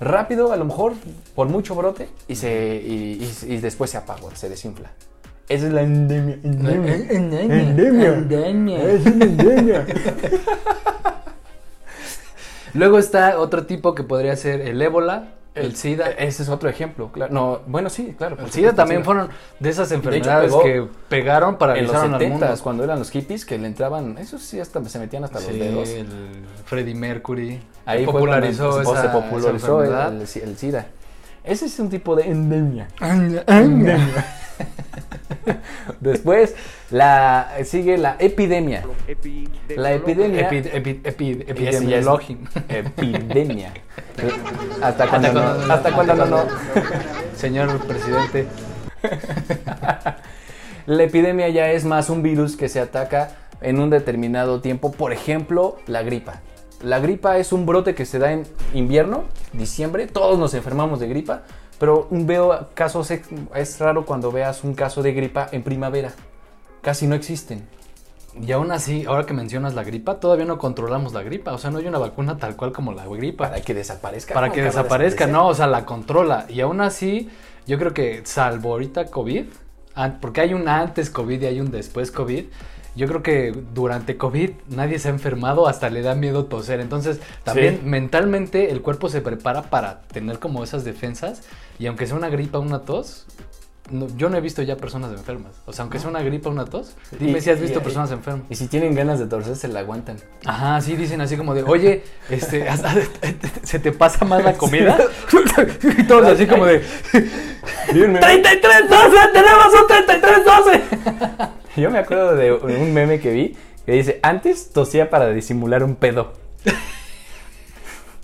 rápido, 0.00 0.52
a 0.52 0.56
lo 0.56 0.64
mejor 0.66 0.92
por 1.34 1.48
mucho 1.48 1.74
brote, 1.74 2.08
y, 2.28 2.34
se, 2.36 2.76
y, 2.84 3.24
y- 3.46 3.54
y 3.54 3.56
después 3.58 3.90
se 3.90 3.96
apaga, 3.96 4.34
se 4.34 4.48
desinfla. 4.50 4.90
Esa 5.48 5.66
es 5.66 5.72
la 5.72 5.82
endemia. 5.82 6.38
Endemia. 6.42 6.94
Endemia. 6.94 8.08
Endemia. 8.14 8.82
Es 8.92 9.06
una 9.06 9.24
endemia. 9.24 9.86
Luego 12.74 12.98
está 12.98 13.38
otro 13.38 13.66
tipo 13.66 13.94
que 13.94 14.02
podría 14.02 14.36
ser 14.36 14.60
el 14.62 14.80
ébola, 14.82 15.28
el 15.54 15.76
SIDA. 15.76 16.10
Ese 16.10 16.42
es 16.42 16.48
otro 16.48 16.68
ejemplo, 16.68 17.10
claro. 17.12 17.32
No, 17.32 17.60
bueno, 17.66 17.88
sí, 17.90 18.14
claro. 18.18 18.36
El 18.38 18.50
SIDA 18.50 18.72
también 18.74 19.00
SIDA. 19.00 19.04
fueron 19.04 19.28
de 19.60 19.70
esas 19.70 19.92
enfermedades 19.92 20.50
pegó 20.52 20.62
que 20.62 20.86
pegaron, 21.08 21.48
en 21.48 21.52
los 21.52 21.58
paralizaron 21.58 22.14
al 22.14 22.20
70 22.20 22.46
mundo. 22.46 22.62
cuando 22.62 22.84
eran 22.84 22.98
los 22.98 23.10
hippies 23.10 23.44
que 23.44 23.58
le 23.58 23.66
entraban, 23.68 24.18
esos 24.18 24.42
sí 24.42 24.58
hasta 24.60 24.84
se 24.88 24.98
metían 24.98 25.24
hasta 25.24 25.40
los 25.40 25.52
dedos. 25.52 25.88
el 25.88 26.06
Freddie 26.64 26.94
Mercury. 26.94 27.60
Ahí 27.86 28.04
popularizó 28.04 28.80
esa, 28.82 29.02
se 29.02 29.08
popularizó 29.08 29.82
esa 29.82 29.84
el, 29.84 30.10
enfermedad. 30.10 30.42
el- 30.42 30.48
el 30.50 30.56
SIDA. 30.56 30.86
Ese 31.44 31.66
es 31.66 31.78
un 31.78 31.90
tipo 31.90 32.16
de 32.16 32.22
endemia. 32.28 32.88
Después 36.00 36.54
la 36.90 37.52
sigue 37.64 37.98
la 37.98 38.16
epidemia. 38.18 38.84
La 39.76 39.92
epidemia. 39.92 40.48
Epi-. 40.50 41.44
Epidemia. 42.68 43.72
Hasta 44.82 45.08
cuando 45.08 45.28
Hasta 45.28 45.32
no. 45.32 45.72
Hasta 45.72 45.92
cuando 45.92 46.14
no, 46.14 46.26
no. 46.26 46.44
Señor 47.36 47.78
presidente. 47.86 48.46
La 50.86 51.02
epidemia 51.02 51.48
ya 51.48 51.70
es 51.70 51.84
más 51.84 52.10
un 52.10 52.22
virus 52.22 52.56
que 52.56 52.68
se 52.68 52.80
ataca 52.80 53.30
en 53.60 53.80
un 53.80 53.90
determinado 53.90 54.60
tiempo. 54.60 54.92
Por 54.92 55.12
ejemplo, 55.12 55.78
la 55.86 56.02
gripa. 56.02 56.42
La 56.82 56.98
gripa 56.98 57.38
es 57.38 57.52
un 57.52 57.64
brote 57.64 57.94
que 57.94 58.04
se 58.04 58.18
da 58.18 58.32
en 58.32 58.42
invierno, 58.74 59.24
diciembre. 59.52 60.06
Todos 60.06 60.38
nos 60.38 60.52
enfermamos 60.52 61.00
de 61.00 61.08
gripa. 61.08 61.44
Pero 61.78 62.06
veo 62.10 62.68
casos, 62.74 63.10
es 63.10 63.80
raro 63.80 64.04
cuando 64.06 64.30
veas 64.30 64.64
un 64.64 64.74
caso 64.74 65.02
de 65.02 65.12
gripa 65.12 65.48
en 65.52 65.62
primavera. 65.62 66.12
Casi 66.82 67.06
no 67.06 67.14
existen. 67.14 67.66
Y 68.40 68.50
aún 68.52 68.72
así, 68.72 69.04
ahora 69.06 69.26
que 69.26 69.32
mencionas 69.32 69.74
la 69.74 69.84
gripa, 69.84 70.18
todavía 70.18 70.44
no 70.44 70.58
controlamos 70.58 71.12
la 71.12 71.22
gripa. 71.22 71.52
O 71.52 71.58
sea, 71.58 71.70
no 71.70 71.78
hay 71.78 71.86
una 71.86 71.98
vacuna 71.98 72.36
tal 72.36 72.56
cual 72.56 72.72
como 72.72 72.92
la 72.92 73.06
gripa. 73.06 73.48
Para 73.48 73.60
que 73.60 73.74
desaparezca. 73.74 74.34
Para 74.34 74.50
que 74.50 74.62
desaparezca, 74.62 75.26
no, 75.26 75.48
o 75.48 75.54
sea, 75.54 75.66
la 75.66 75.84
controla. 75.84 76.46
Y 76.48 76.60
aún 76.60 76.80
así, 76.80 77.30
yo 77.66 77.78
creo 77.78 77.94
que 77.94 78.22
salvo 78.24 78.72
ahorita 78.72 79.06
COVID, 79.06 79.44
porque 80.20 80.40
hay 80.40 80.54
un 80.54 80.68
antes 80.68 81.10
COVID 81.10 81.42
y 81.42 81.46
hay 81.46 81.60
un 81.60 81.70
después 81.70 82.10
COVID, 82.10 82.46
yo 82.96 83.06
creo 83.08 83.22
que 83.22 83.52
durante 83.74 84.16
COVID 84.16 84.50
nadie 84.68 84.98
se 84.98 85.08
ha 85.08 85.10
enfermado, 85.10 85.66
hasta 85.68 85.90
le 85.90 86.02
da 86.02 86.14
miedo 86.14 86.44
toser. 86.46 86.80
Entonces, 86.80 87.20
también 87.42 87.78
Sí. 87.80 87.86
mentalmente 87.86 88.70
el 88.70 88.82
cuerpo 88.82 89.08
se 89.08 89.20
prepara 89.20 89.62
para 89.62 90.02
tener 90.02 90.38
como 90.38 90.62
esas 90.62 90.84
defensas. 90.84 91.42
Y 91.78 91.86
aunque 91.86 92.06
sea 92.06 92.16
una 92.16 92.28
gripa 92.28 92.58
una 92.58 92.80
tos, 92.82 93.26
no- 93.90 94.08
yo 94.16 94.28
no 94.30 94.36
he 94.36 94.40
visto 94.40 94.62
ya 94.62 94.76
personas 94.76 95.12
enfermas. 95.12 95.52
O 95.66 95.72
sea, 95.72 95.82
aunque 95.82 95.98
sea 95.98 96.08
una 96.10 96.22
gripa 96.22 96.48
o 96.48 96.52
una 96.52 96.64
tos, 96.64 96.96
dime 97.18 97.38
Y- 97.38 97.40
si 97.40 97.50
has 97.50 97.60
visto 97.60 97.80
y- 97.80 97.82
personas 97.82 98.10
enfermas. 98.10 98.44
Y 98.50 98.54
si 98.56 98.66
tienen 98.66 98.94
ganas 98.94 99.18
de 99.18 99.26
torcer, 99.26 99.56
se 99.56 99.68
la 99.68 99.80
aguantan. 99.80 100.16
Ajá, 100.46 100.80
sí, 100.80 100.96
dicen 100.96 101.20
así 101.20 101.36
como 101.36 101.54
de, 101.54 101.62
oye, 101.64 102.02
este, 102.30 102.66
¿se 103.62 103.78
te 103.78 103.92
pasa 103.92 104.24
más 104.24 104.42
la 104.44 104.54
comida? 104.54 104.96
y 105.98 106.04
todos 106.04 106.26
así 106.26 106.46
como 106.46 106.66
de, 106.66 106.82
33, 107.88 108.88
12, 108.90 109.16
tenemos 109.32 109.66
un 109.80 109.86
33, 109.86 110.44
12. 110.44 110.82
Yo 111.76 111.90
me 111.90 111.98
acuerdo 111.98 112.36
de 112.36 112.52
un 112.52 112.92
meme 112.94 113.20
que 113.20 113.30
vi 113.32 113.56
que 113.84 113.92
dice, 113.92 114.18
antes 114.22 114.70
tosía 114.72 115.10
para 115.10 115.28
disimular 115.30 115.82
un 115.84 115.94
pedo. 115.96 116.32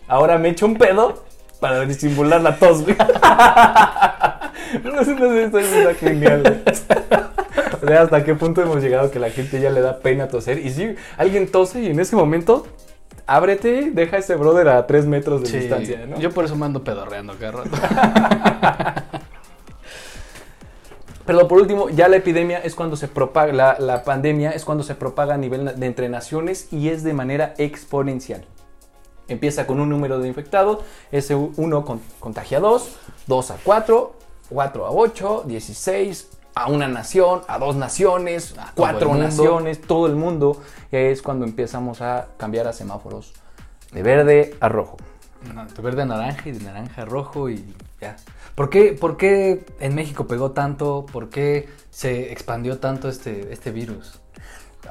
Ahora 0.09 0.39
me 0.39 0.49
echo 0.49 0.67
un 0.67 0.77
pedo 0.77 1.25
para 1.61 1.81
disimular 1.85 2.41
la 2.41 2.57
tos, 2.59 2.83
güey. 2.83 2.97
No 4.85 5.05
sé, 5.05 5.15
no 5.15 5.29
sé, 5.29 5.45
esto 5.45 5.59
está 5.59 5.95
genial. 5.95 6.63
O 7.83 7.87
sea, 7.87 8.03
hasta 8.03 8.25
qué 8.25 8.35
punto 8.35 8.63
hemos 8.63 8.83
llegado 8.83 9.11
que 9.11 9.19
la 9.19 9.31
gente 9.31 9.61
ya 9.61 9.71
le 9.71 9.81
da 9.81 9.99
pena 10.01 10.29
toser. 10.29 10.59
Y 10.59 10.71
si 10.71 10.95
alguien 11.17 11.51
tose 11.51 11.81
y 11.81 11.87
en 11.87 11.99
ese 12.01 12.15
momento, 12.17 12.67
ábrete, 13.27 13.91
deja 13.93 14.17
a 14.17 14.19
ese 14.21 14.35
brother 14.35 14.69
a 14.69 14.87
tres 14.87 15.07
metros 15.07 15.43
de 15.43 15.49
Sí, 15.49 15.59
distancia, 15.59 16.07
¿no? 16.07 16.19
Yo 16.21 16.31
por 16.31 16.45
eso 16.45 16.57
me 16.57 16.67
ando 16.67 16.85
pedorreando 16.85 17.35
cada 17.39 17.53
rato. 17.53 17.71
Pero 21.27 21.47
por 21.47 21.61
último, 21.61 21.89
ya 21.91 22.09
la 22.09 22.17
epidemia 22.17 22.59
es 22.59 22.75
cuando 22.75 22.97
se 22.97 23.07
propaga, 23.07 23.53
la, 23.53 23.77
la 23.79 24.03
pandemia 24.03 24.51
es 24.51 24.65
cuando 24.65 24.83
se 24.83 24.97
propaga 24.97 25.35
a 25.35 25.39
nivel 25.39 25.79
de 25.79 25.87
entre 25.87 26.09
naciones 26.09 26.73
y 26.73 26.89
es 26.89 27.05
de 27.05 27.13
manera 27.13 27.55
exponencial. 27.57 28.45
Empieza 29.29 29.65
con 29.65 29.79
un 29.79 29.89
número 29.89 30.19
de 30.19 30.27
infectados, 30.27 30.81
ese 31.13 31.37
1 31.37 31.85
con, 31.85 32.01
contagia 32.19 32.59
a 32.59 32.61
2, 32.63 32.97
2 33.29 33.51
a 33.53 33.57
4, 33.63 34.13
4 34.51 34.87
a 34.87 34.91
8, 34.91 35.45
16 35.47 36.29
a 36.55 36.69
una 36.69 36.89
nación, 36.89 37.43
a 37.49 37.59
dos 37.59 37.77
naciones, 37.77 38.55
a 38.59 38.73
cuatro 38.75 39.11
mundo. 39.11 39.25
naciones, 39.25 39.81
todo 39.81 40.07
el 40.07 40.17
mundo. 40.17 40.61
Y 40.93 40.97
ahí 40.97 41.07
es 41.07 41.23
cuando 41.23 41.45
empezamos 41.45 42.03
a 42.03 42.29
cambiar 42.37 42.67
a 42.67 42.73
semáforos 42.73 43.33
de 43.93 44.03
verde 44.03 44.57
a 44.61 44.69
rojo. 44.69 44.97
No, 45.55 45.65
de 45.65 45.83
verde 45.83 46.03
a 46.03 46.07
naranja 46.07 46.49
y 46.49 46.53
de 46.53 46.65
naranja 46.65 47.03
a 47.03 47.05
rojo 47.05 47.49
y 47.49 47.75
ya. 48.01 48.17
¿Por 48.55 48.69
qué, 48.69 48.93
por 48.93 49.17
qué 49.17 49.65
en 49.79 49.95
México 49.95 50.27
pegó 50.27 50.51
tanto? 50.51 51.07
¿Por 51.11 51.31
qué 51.31 51.69
se 51.91 52.33
expandió 52.33 52.79
tanto 52.79 53.09
este, 53.09 53.53
este 53.53 53.71
virus? 53.71 54.21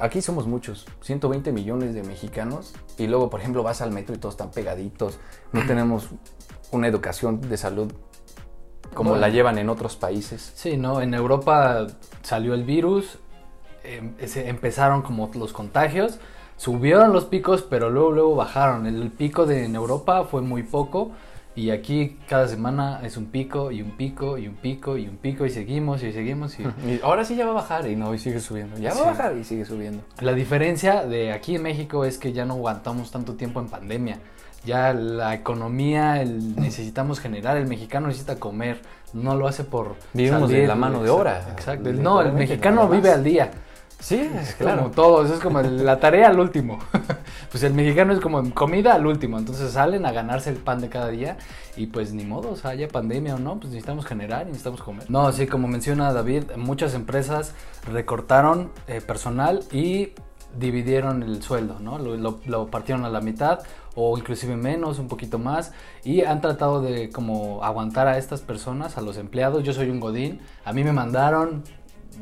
Aquí 0.00 0.22
somos 0.22 0.46
muchos, 0.46 0.86
120 1.02 1.52
millones 1.52 1.94
de 1.94 2.02
mexicanos 2.02 2.72
y 2.96 3.06
luego, 3.06 3.28
por 3.28 3.40
ejemplo, 3.40 3.62
vas 3.62 3.80
al 3.80 3.92
metro 3.92 4.14
y 4.14 4.18
todos 4.18 4.34
están 4.34 4.50
pegaditos. 4.50 5.18
No 5.52 5.64
tenemos 5.66 6.08
una 6.72 6.88
educación 6.88 7.40
de 7.40 7.56
salud 7.56 7.92
como 8.94 9.10
Bueno. 9.10 9.20
la 9.22 9.28
llevan 9.28 9.58
en 9.58 9.68
otros 9.68 9.96
países. 9.96 10.52
Sí, 10.54 10.76
¿no? 10.76 11.00
En 11.00 11.14
Europa 11.14 11.86
salió 12.22 12.54
el 12.54 12.64
virus, 12.64 13.18
em- 13.84 14.14
se 14.26 14.48
empezaron 14.48 15.02
como 15.02 15.30
los 15.34 15.52
contagios, 15.52 16.18
subieron 16.56 17.12
los 17.12 17.24
picos, 17.24 17.62
pero 17.62 17.88
luego, 17.90 18.10
luego 18.12 18.34
bajaron. 18.36 18.86
El 18.86 19.10
pico 19.10 19.46
de 19.46 19.64
en 19.64 19.74
Europa 19.76 20.24
fue 20.24 20.42
muy 20.42 20.62
poco 20.62 21.12
y 21.56 21.70
aquí 21.70 22.18
cada 22.28 22.46
semana 22.48 23.00
es 23.02 23.16
un 23.16 23.26
pico 23.26 23.70
y 23.72 23.82
un 23.82 23.92
pico 23.92 24.38
y 24.38 24.46
un 24.46 24.54
pico 24.54 24.96
y 24.96 25.08
un 25.08 25.16
pico 25.16 25.46
y 25.46 25.50
seguimos 25.50 26.02
y 26.02 26.12
seguimos 26.12 26.58
y... 26.60 26.62
Y 26.86 27.00
ahora 27.02 27.24
sí 27.24 27.34
ya 27.36 27.44
va 27.46 27.52
a 27.52 27.54
bajar 27.54 27.88
y 27.88 27.96
no, 27.96 28.12
y 28.14 28.18
sigue 28.18 28.40
subiendo. 28.40 28.76
Ya 28.78 28.90
va 28.90 28.96
Sí. 28.96 29.02
a 29.02 29.06
bajar 29.06 29.36
y 29.36 29.44
sigue 29.44 29.64
subiendo. 29.64 30.02
La 30.20 30.32
diferencia 30.34 31.04
de 31.06 31.32
aquí 31.32 31.56
en 31.56 31.62
México 31.62 32.04
es 32.04 32.18
que 32.18 32.32
ya 32.32 32.44
no 32.44 32.54
aguantamos 32.54 33.10
tanto 33.10 33.34
tiempo 33.34 33.60
en 33.60 33.68
pandemia. 33.68 34.18
Ya 34.64 34.92
la 34.92 35.34
economía, 35.34 36.20
el, 36.20 36.54
necesitamos 36.56 37.18
generar, 37.18 37.56
el 37.56 37.66
mexicano 37.66 38.08
necesita 38.08 38.36
comer, 38.36 38.82
no 39.12 39.34
lo 39.34 39.48
hace 39.48 39.64
por... 39.64 39.96
Vivimos 40.12 40.50
de 40.50 40.66
la 40.66 40.74
mano 40.74 41.02
de 41.02 41.10
obra. 41.10 41.48
Exacto, 41.52 41.92
no, 41.92 42.20
el 42.20 42.32
mexicano 42.32 42.88
vive 42.88 43.10
al 43.10 43.24
día. 43.24 43.50
Sí, 44.00 44.30
Es 44.40 44.54
claro. 44.54 44.78
como 44.78 44.90
todo, 44.92 45.24
eso 45.24 45.34
es 45.34 45.40
como 45.40 45.60
la 45.60 46.00
tarea 46.00 46.28
al 46.28 46.40
último. 46.40 46.78
pues 47.50 47.62
el 47.62 47.74
mexicano 47.74 48.14
es 48.14 48.20
como 48.20 48.42
comida 48.54 48.94
al 48.94 49.06
último, 49.06 49.38
entonces 49.38 49.72
salen 49.72 50.06
a 50.06 50.12
ganarse 50.12 50.48
el 50.48 50.56
pan 50.56 50.80
de 50.80 50.88
cada 50.88 51.08
día 51.08 51.36
y 51.76 51.86
pues 51.86 52.12
ni 52.14 52.24
modo, 52.24 52.50
o 52.50 52.56
sea, 52.56 52.70
haya 52.70 52.88
pandemia 52.88 53.34
o 53.34 53.38
no, 53.38 53.60
pues 53.60 53.66
necesitamos 53.66 54.06
generar 54.06 54.42
y 54.42 54.46
necesitamos 54.46 54.82
comer. 54.82 55.04
No, 55.10 55.30
sí, 55.32 55.46
como 55.46 55.68
menciona 55.68 56.12
David, 56.14 56.44
muchas 56.56 56.94
empresas 56.94 57.54
recortaron 57.92 58.70
eh, 58.88 59.02
personal 59.02 59.60
y 59.70 60.12
dividieron 60.58 61.22
el 61.22 61.42
sueldo, 61.42 61.78
¿no? 61.80 61.98
Lo, 61.98 62.16
lo- 62.16 62.40
lo 62.46 62.66
partieron 62.68 63.04
a 63.04 63.08
la 63.10 63.20
mitad 63.20 63.60
o 63.94 64.16
inclusive 64.18 64.56
menos, 64.56 64.98
un 64.98 65.08
poquito 65.08 65.38
más 65.38 65.72
y 66.04 66.22
han 66.22 66.40
tratado 66.40 66.80
de 66.82 67.10
como 67.10 67.62
aguantar 67.64 68.08
a 68.08 68.18
estas 68.18 68.40
personas, 68.40 68.96
a 68.98 69.00
los 69.00 69.16
empleados. 69.16 69.62
Yo 69.64 69.72
soy 69.72 69.90
un 69.90 70.00
godín, 70.00 70.40
a 70.64 70.72
mí 70.72 70.84
me 70.84 70.92
mandaron 70.92 71.62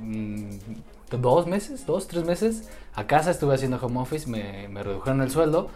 mm, 0.01 0.51
dos 1.21 1.47
meses, 1.47 1.87
dos, 1.87 2.07
tres 2.09 2.25
meses 2.25 2.69
a 2.95 3.07
casa, 3.07 3.31
estuve 3.31 3.55
haciendo 3.55 3.79
home 3.81 4.01
office, 4.01 4.29
me, 4.29 4.69
me 4.69 4.83
redujeron 4.83 5.23
el 5.23 5.31
sueldo 5.31 5.69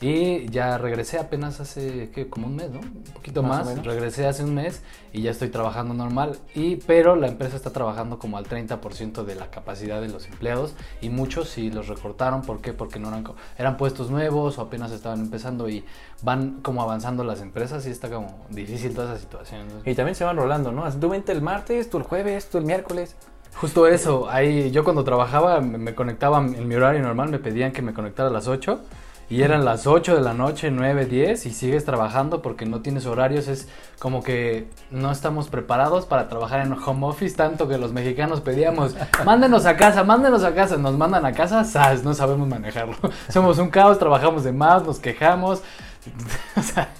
y 0.00 0.46
ya 0.50 0.76
regresé 0.76 1.18
apenas 1.18 1.58
hace 1.60 2.10
¿qué? 2.14 2.28
como 2.28 2.48
un 2.48 2.56
mes, 2.56 2.70
¿no? 2.70 2.80
Un 2.80 3.04
poquito 3.14 3.42
Más 3.42 3.82
regresé 3.82 4.26
hace 4.26 4.44
un 4.44 4.54
mes 4.54 4.82
y 5.12 5.22
ya 5.22 5.30
estoy 5.30 5.48
trabajando 5.48 5.94
normal, 5.94 6.36
y, 6.54 6.76
pero 6.76 7.16
la 7.16 7.28
empresa 7.28 7.56
está 7.56 7.70
trabajando 7.70 8.18
como 8.18 8.36
al 8.36 8.46
30% 8.46 9.24
de 9.24 9.34
la 9.34 9.50
capacidad 9.50 10.00
de 10.02 10.08
los 10.08 10.26
empleados 10.26 10.74
y 11.00 11.08
muchos 11.08 11.48
sí 11.48 11.70
los 11.70 11.88
recortaron, 11.88 12.42
¿por 12.42 12.60
qué? 12.60 12.74
Porque 12.74 12.98
no 12.98 13.08
eran, 13.08 13.24
eran 13.56 13.78
puestos 13.78 14.10
nuevos 14.10 14.58
o 14.58 14.62
apenas 14.62 14.92
estaban 14.92 15.20
empezando 15.20 15.68
y 15.68 15.84
van 16.22 16.60
como 16.60 16.82
avanzando 16.82 17.24
las 17.24 17.40
empresas 17.40 17.86
y 17.86 17.90
está 17.90 18.10
como 18.10 18.44
difícil 18.50 18.94
toda 18.94 19.14
esa 19.14 19.20
situación. 19.20 19.66
Y 19.86 19.94
también 19.94 20.14
se 20.14 20.24
van 20.24 20.36
rolando, 20.36 20.72
¿no? 20.72 20.90
Tú 20.92 21.08
vente 21.08 21.32
el 21.32 21.40
martes, 21.40 21.88
tú 21.88 21.96
el 21.96 22.02
jueves, 22.02 22.50
tú 22.50 22.58
el 22.58 22.64
miércoles. 22.64 23.16
Justo 23.54 23.86
eso, 23.86 24.28
ahí 24.28 24.70
yo 24.70 24.84
cuando 24.84 25.02
trabajaba 25.04 25.62
me, 25.62 25.78
me 25.78 25.94
conectaba 25.94 26.38
en 26.38 26.68
mi 26.68 26.74
horario 26.74 27.00
normal, 27.00 27.30
me 27.30 27.38
pedían 27.38 27.72
que 27.72 27.80
me 27.80 27.94
conectara 27.94 28.28
a 28.28 28.32
las 28.32 28.48
8 28.48 28.78
y 29.28 29.42
eran 29.42 29.64
las 29.64 29.86
8 29.86 30.14
de 30.14 30.22
la 30.22 30.34
noche, 30.34 30.70
9, 30.70 31.06
10 31.06 31.46
y 31.46 31.50
sigues 31.50 31.84
trabajando 31.84 32.42
porque 32.42 32.64
no 32.64 32.80
tienes 32.80 33.06
horarios, 33.06 33.48
es 33.48 33.68
como 33.98 34.22
que 34.22 34.68
no 34.90 35.10
estamos 35.10 35.48
preparados 35.48 36.06
para 36.06 36.28
trabajar 36.28 36.64
en 36.64 36.72
home 36.72 37.06
office 37.06 37.36
tanto 37.36 37.66
que 37.68 37.76
los 37.76 37.92
mexicanos 37.92 38.40
pedíamos, 38.40 38.94
mándenos 39.24 39.66
a 39.66 39.76
casa, 39.76 40.04
mándenos 40.04 40.44
a 40.44 40.54
casa, 40.54 40.76
nos 40.76 40.96
mandan 40.96 41.26
a 41.26 41.32
casa, 41.32 41.64
¡zas! 41.64 42.04
no 42.04 42.14
sabemos 42.14 42.46
manejarlo. 42.46 42.96
Somos 43.28 43.58
un 43.58 43.68
caos, 43.68 43.98
trabajamos 43.98 44.44
de 44.44 44.52
más, 44.52 44.84
nos 44.84 45.00
quejamos. 45.00 45.62
o 46.56 46.62
sea, 46.62 46.90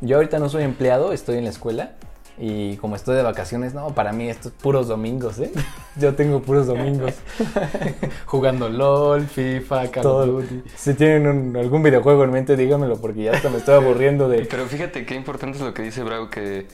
Yo 0.00 0.16
ahorita 0.16 0.38
no 0.38 0.48
soy 0.48 0.62
empleado, 0.62 1.12
estoy 1.12 1.38
en 1.38 1.44
la 1.44 1.50
escuela. 1.50 1.92
Y 2.36 2.76
como 2.78 2.96
estoy 2.96 3.14
de 3.16 3.22
vacaciones, 3.22 3.74
no, 3.74 3.94
para 3.94 4.12
mí 4.12 4.28
esto 4.28 4.48
es 4.48 4.54
puros 4.54 4.88
domingos, 4.88 5.38
¿eh? 5.38 5.52
Yo 5.96 6.14
tengo 6.16 6.42
puros 6.42 6.66
domingos. 6.66 7.14
jugando 8.26 8.68
LOL, 8.68 9.26
FIFA, 9.26 9.90
Call 9.90 10.06
of 10.06 10.26
Duty. 10.26 10.62
Si 10.76 10.94
tienen 10.94 11.26
un- 11.26 11.56
algún 11.56 11.82
videojuego 11.82 12.24
en 12.24 12.32
mente, 12.32 12.56
dígamelo, 12.56 12.96
porque 13.00 13.22
ya 13.24 13.32
hasta 13.32 13.50
me 13.50 13.58
estoy 13.58 13.74
aburriendo 13.76 14.28
de... 14.28 14.44
Pero 14.46 14.66
fíjate 14.66 15.06
qué 15.06 15.14
importante 15.14 15.58
es 15.58 15.64
lo 15.64 15.72
que 15.74 15.82
dice 15.82 16.02
Bravo, 16.02 16.28
que, 16.28 16.66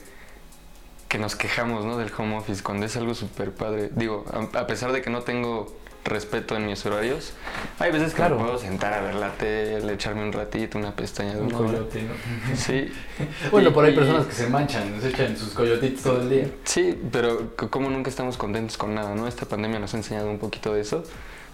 que 1.07 1.17
nos 1.19 1.35
quejamos 1.35 1.85
¿no? 1.85 1.97
del 1.97 2.11
home 2.17 2.37
office 2.37 2.63
cuando 2.63 2.85
es 2.87 2.95
algo 2.97 3.13
súper 3.13 3.51
padre. 3.51 3.89
Digo, 3.95 4.25
a, 4.31 4.59
a 4.59 4.67
pesar 4.67 4.91
de 4.91 5.01
que 5.03 5.09
no 5.11 5.21
tengo 5.21 5.71
respeto 6.03 6.55
en 6.55 6.65
mis 6.65 6.85
horarios, 6.85 7.33
hay 7.79 7.91
veces 7.91 8.09
que 8.11 8.17
Claro. 8.17 8.37
me 8.37 8.43
puedo 8.45 8.57
sentar 8.57 8.93
a 8.93 9.01
ver 9.01 9.15
la 9.15 9.29
tele, 9.33 9.93
echarme 9.93 10.23
un 10.23 10.31
ratito, 10.33 10.77
una 10.77 10.95
pestaña 10.95 11.35
de 11.35 11.41
Un 11.41 11.49
coyote, 11.51 12.01
¿no? 12.03 12.13
Sí. 12.55 12.91
Bueno, 13.51 13.69
Y- 13.69 13.71
por 13.73 13.85
ahí 13.85 13.93
personas 13.95 14.25
que 14.25 14.33
se 14.33 14.47
manchan, 14.47 14.99
se 15.01 15.09
echan 15.09 15.37
sus 15.37 15.49
coyotitos 15.53 16.01
todo 16.03 16.21
el 16.21 16.29
día. 16.29 16.47
Sí, 16.63 16.99
pero 17.11 17.55
como 17.55 17.89
nunca 17.89 18.09
estamos 18.09 18.37
contentos 18.37 18.77
con 18.77 18.95
nada, 18.95 19.13
¿no? 19.15 19.27
Esta 19.27 19.45
pandemia 19.45 19.79
nos 19.79 19.93
ha 19.93 19.97
enseñado 19.97 20.29
un 20.29 20.39
poquito 20.39 20.73
de 20.73 20.81
eso. 20.81 21.03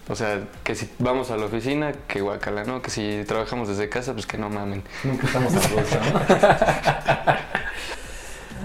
O 0.10 0.16
sea, 0.16 0.40
que 0.64 0.74
si 0.74 0.90
vamos 1.00 1.32
a 1.32 1.36
la 1.38 1.48
oficina, 1.48 1.92
que 2.08 2.22
guacala, 2.22 2.64
¿no? 2.64 2.82
Que 2.82 2.90
si 2.90 3.26
trabajamos 3.28 3.68
desde 3.68 3.90
casa, 3.90 4.14
pues 4.14 4.26
que 4.26 4.38
no 4.38 4.50
mamen. 4.50 4.82
Nunca 5.04 5.28
estamos 5.28 5.54
a 5.54 5.60
gusto, 5.60 5.98
¿no? 6.00 6.22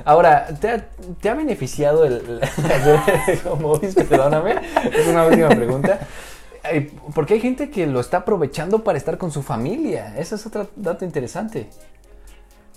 Ahora, 0.04 0.46
¿te 0.60 0.68
ha, 0.68 0.86
te 1.20 1.28
ha 1.28 1.34
beneficiado 1.34 2.04
el, 2.04 2.40
hacer 2.42 3.40
home 3.46 3.64
office? 3.64 4.04
Perdóname, 4.04 4.56
es 4.92 5.06
una 5.06 5.26
última 5.26 5.48
pregunta. 5.48 6.00
Porque 7.14 7.34
hay 7.34 7.40
gente 7.40 7.70
que 7.70 7.86
lo 7.86 8.00
está 8.00 8.18
aprovechando 8.18 8.84
para 8.84 8.98
estar 8.98 9.18
con 9.18 9.30
su 9.30 9.42
familia. 9.42 10.14
Ese 10.16 10.36
es 10.36 10.46
otro 10.46 10.68
dato 10.76 11.04
interesante. 11.04 11.68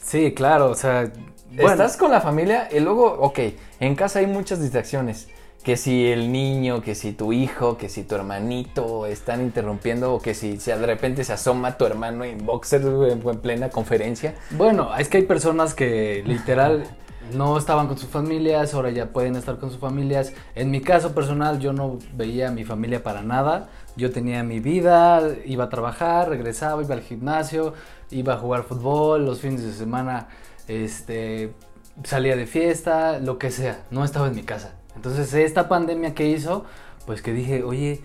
Sí, 0.02 0.34
claro, 0.34 0.70
o 0.70 0.76
sea, 0.76 1.12
bueno, 1.52 1.72
Estás 1.72 1.98
con 1.98 2.12
la 2.12 2.22
familia 2.22 2.68
y 2.72 2.80
luego, 2.80 3.06
ok, 3.06 3.40
en 3.80 3.96
casa 3.96 4.20
hay 4.20 4.28
muchas 4.28 4.62
distracciones. 4.62 5.28
Que 5.64 5.78
si 5.78 6.06
el 6.12 6.32
niño, 6.32 6.82
que 6.82 6.94
si 6.94 7.12
tu 7.12 7.34
hijo, 7.34 7.76
que 7.78 7.90
si 7.90 8.04
tu 8.04 8.14
hermanito 8.14 9.08
están 9.08 9.42
interrumpiendo 9.42 10.14
o 10.14 10.22
que 10.22 10.36
si, 10.36 10.60
si 10.60 10.70
de 10.70 10.86
repente 10.86 11.24
se 11.24 11.34
asoma 11.34 11.78
tu 11.78 11.86
hermano 11.86 12.24
en 12.24 12.46
boxer 12.46 12.82
en, 12.82 13.28
en 13.28 13.40
plena 13.40 13.70
conferencia. 13.70 14.36
bueno, 14.52 14.96
es 14.96 15.10
que 15.10 15.18
hay 15.18 15.24
personas 15.24 15.74
que 15.74 16.22
literal 16.26 16.84
no 17.34 17.58
estaban 17.58 17.88
con 17.88 17.98
sus 17.98 18.10
familias, 18.10 18.74
ahora 18.74 18.92
ya 18.92 19.08
pueden 19.08 19.36
estar 19.36 19.58
con 19.58 19.72
sus 19.72 19.80
familias. 19.80 20.34
En 20.56 20.72
mi 20.72 20.82
caso 20.82 21.14
personal, 21.14 21.60
yo 21.60 21.74
no 21.74 21.98
veía 22.14 22.50
a 22.50 22.52
mi 22.52 22.64
familia 22.64 23.04
para 23.04 23.22
nada. 23.22 23.70
Yo 23.96 24.12
tenía 24.12 24.44
mi 24.44 24.60
vida, 24.60 25.22
iba 25.46 25.66
a 25.66 25.70
trabajar, 25.70 26.30
regresaba, 26.30 26.84
iba 26.84 26.96
al 26.96 27.02
gimnasio, 27.02 27.74
iba 28.12 28.34
a 28.34 28.38
jugar 28.38 28.64
fútbol, 28.64 29.26
los 29.26 29.40
fines 29.40 29.64
de 29.64 29.74
semana, 29.74 30.28
este, 30.68 31.54
salía 32.04 32.36
de 32.36 32.46
fiesta, 32.46 33.20
lo 33.20 33.38
que 33.38 33.52
sea. 33.52 33.84
No 33.92 34.04
estaba 34.04 34.28
en 34.28 34.36
mi 34.36 34.44
casa. 34.44 34.76
Entonces, 34.96 35.34
esta 35.34 35.68
pandemia 35.68 36.14
que 36.14 36.28
hizo, 36.28 36.66
pues 37.06 37.22
que 37.22 37.34
dije, 37.34 37.64
oye, 37.64 38.02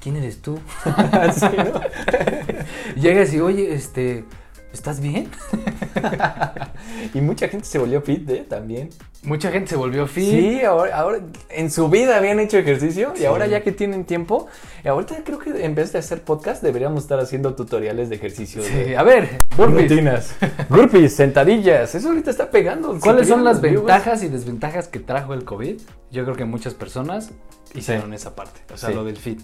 ¿quién 0.00 0.16
eres 0.16 0.42
tú? 0.42 0.58
Llegas 2.96 3.32
y, 3.32 3.40
oye, 3.40 3.74
este, 3.74 4.24
¿estás 4.72 5.00
bien? 5.00 5.28
y 7.14 7.20
mucha 7.20 7.48
gente 7.48 7.66
se 7.66 7.78
volvió 7.78 8.00
fit, 8.02 8.28
¿eh? 8.30 8.46
También. 8.48 8.90
Mucha 9.22 9.50
gente 9.50 9.70
se 9.70 9.76
volvió 9.76 10.06
fit. 10.06 10.30
Sí, 10.30 10.62
ahora, 10.62 10.96
ahora 10.96 11.20
en 11.50 11.70
su 11.70 11.88
vida 11.90 12.16
habían 12.16 12.40
hecho 12.40 12.56
ejercicio 12.56 13.12
Sí. 13.14 13.22
y 13.22 13.26
ahora 13.26 13.46
ya 13.46 13.62
que 13.62 13.70
tienen 13.72 14.04
tiempo, 14.04 14.46
y 14.82 14.88
ahorita 14.88 15.16
creo 15.24 15.38
que 15.38 15.64
en 15.64 15.74
vez 15.74 15.92
de 15.92 15.98
hacer 15.98 16.22
podcast 16.22 16.62
deberíamos 16.62 17.02
estar 17.02 17.18
haciendo 17.20 17.54
tutoriales 17.54 18.08
de 18.08 18.16
ejercicio. 18.16 18.62
Sí, 18.62 18.72
de- 18.72 18.96
a 18.96 19.02
ver, 19.02 19.38
burpees. 19.56 19.90
Rutinas. 19.90 20.36
Burpees, 20.70 21.14
sentadillas. 21.14 21.94
Eso 21.94 22.08
ahorita 22.08 22.30
está 22.30 22.50
pegando. 22.50 22.98
¿Cuáles 22.98 23.28
son 23.28 23.44
las 23.44 23.60
ventajas 23.60 24.22
y 24.22 24.28
desventajas 24.28 24.88
que 24.88 25.00
trajo 25.00 25.34
el 25.34 25.44
COVID? 25.44 25.80
Yo 26.10 26.24
creo 26.24 26.36
que 26.36 26.44
muchas 26.46 26.72
personas 26.74 27.30
hicieron 27.74 28.10
Sí. 28.10 28.16
esa 28.16 28.34
parte, 28.34 28.60
o 28.72 28.76
sea, 28.76 28.88
Sí. 28.88 28.94
lo 28.94 29.04
del 29.04 29.16
fit. 29.18 29.40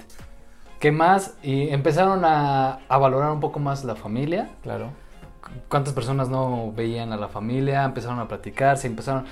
¿Qué 0.81 0.91
más? 0.93 1.35
Y 1.43 1.69
empezaron 1.71 2.25
a, 2.25 2.81
a 2.89 2.99
valorar 2.99 3.31
un 3.33 3.41
poco 3.41 3.59
más 3.59 3.85
la 3.85 3.95
familia. 3.95 4.51
Claro. 4.63 4.91
¿Cuántas 5.69 5.93
personas 5.95 6.29
no 6.29 6.73
veían 6.73 7.13
a 7.13 7.17
la 7.17 7.29
familia? 7.29 7.85
Empezaron 7.85 8.19
a 8.19 8.29
platicar, 8.29 8.79
se 8.79 8.87
empezaron... 8.87 9.25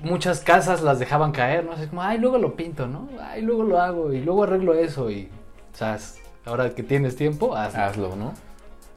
Muchas 0.00 0.40
casas 0.40 0.82
las 0.82 0.98
dejaban 0.98 1.32
caer, 1.32 1.64
¿no? 1.64 1.72
Así 1.72 1.86
como, 1.86 2.02
ay, 2.02 2.18
luego 2.18 2.38
lo 2.38 2.56
pinto, 2.56 2.86
¿no? 2.86 3.08
Ay, 3.20 3.42
luego 3.42 3.62
lo 3.62 3.80
hago 3.80 4.12
y 4.12 4.20
luego 4.20 4.44
arreglo 4.44 4.74
eso 4.74 5.10
y... 5.10 5.28
O 5.72 5.76
sea, 5.76 5.98
ahora 6.44 6.74
que 6.74 6.82
tienes 6.82 7.14
tiempo, 7.14 7.54
hazlo. 7.54 7.82
Hazlo, 7.82 8.16
¿no? 8.16 8.32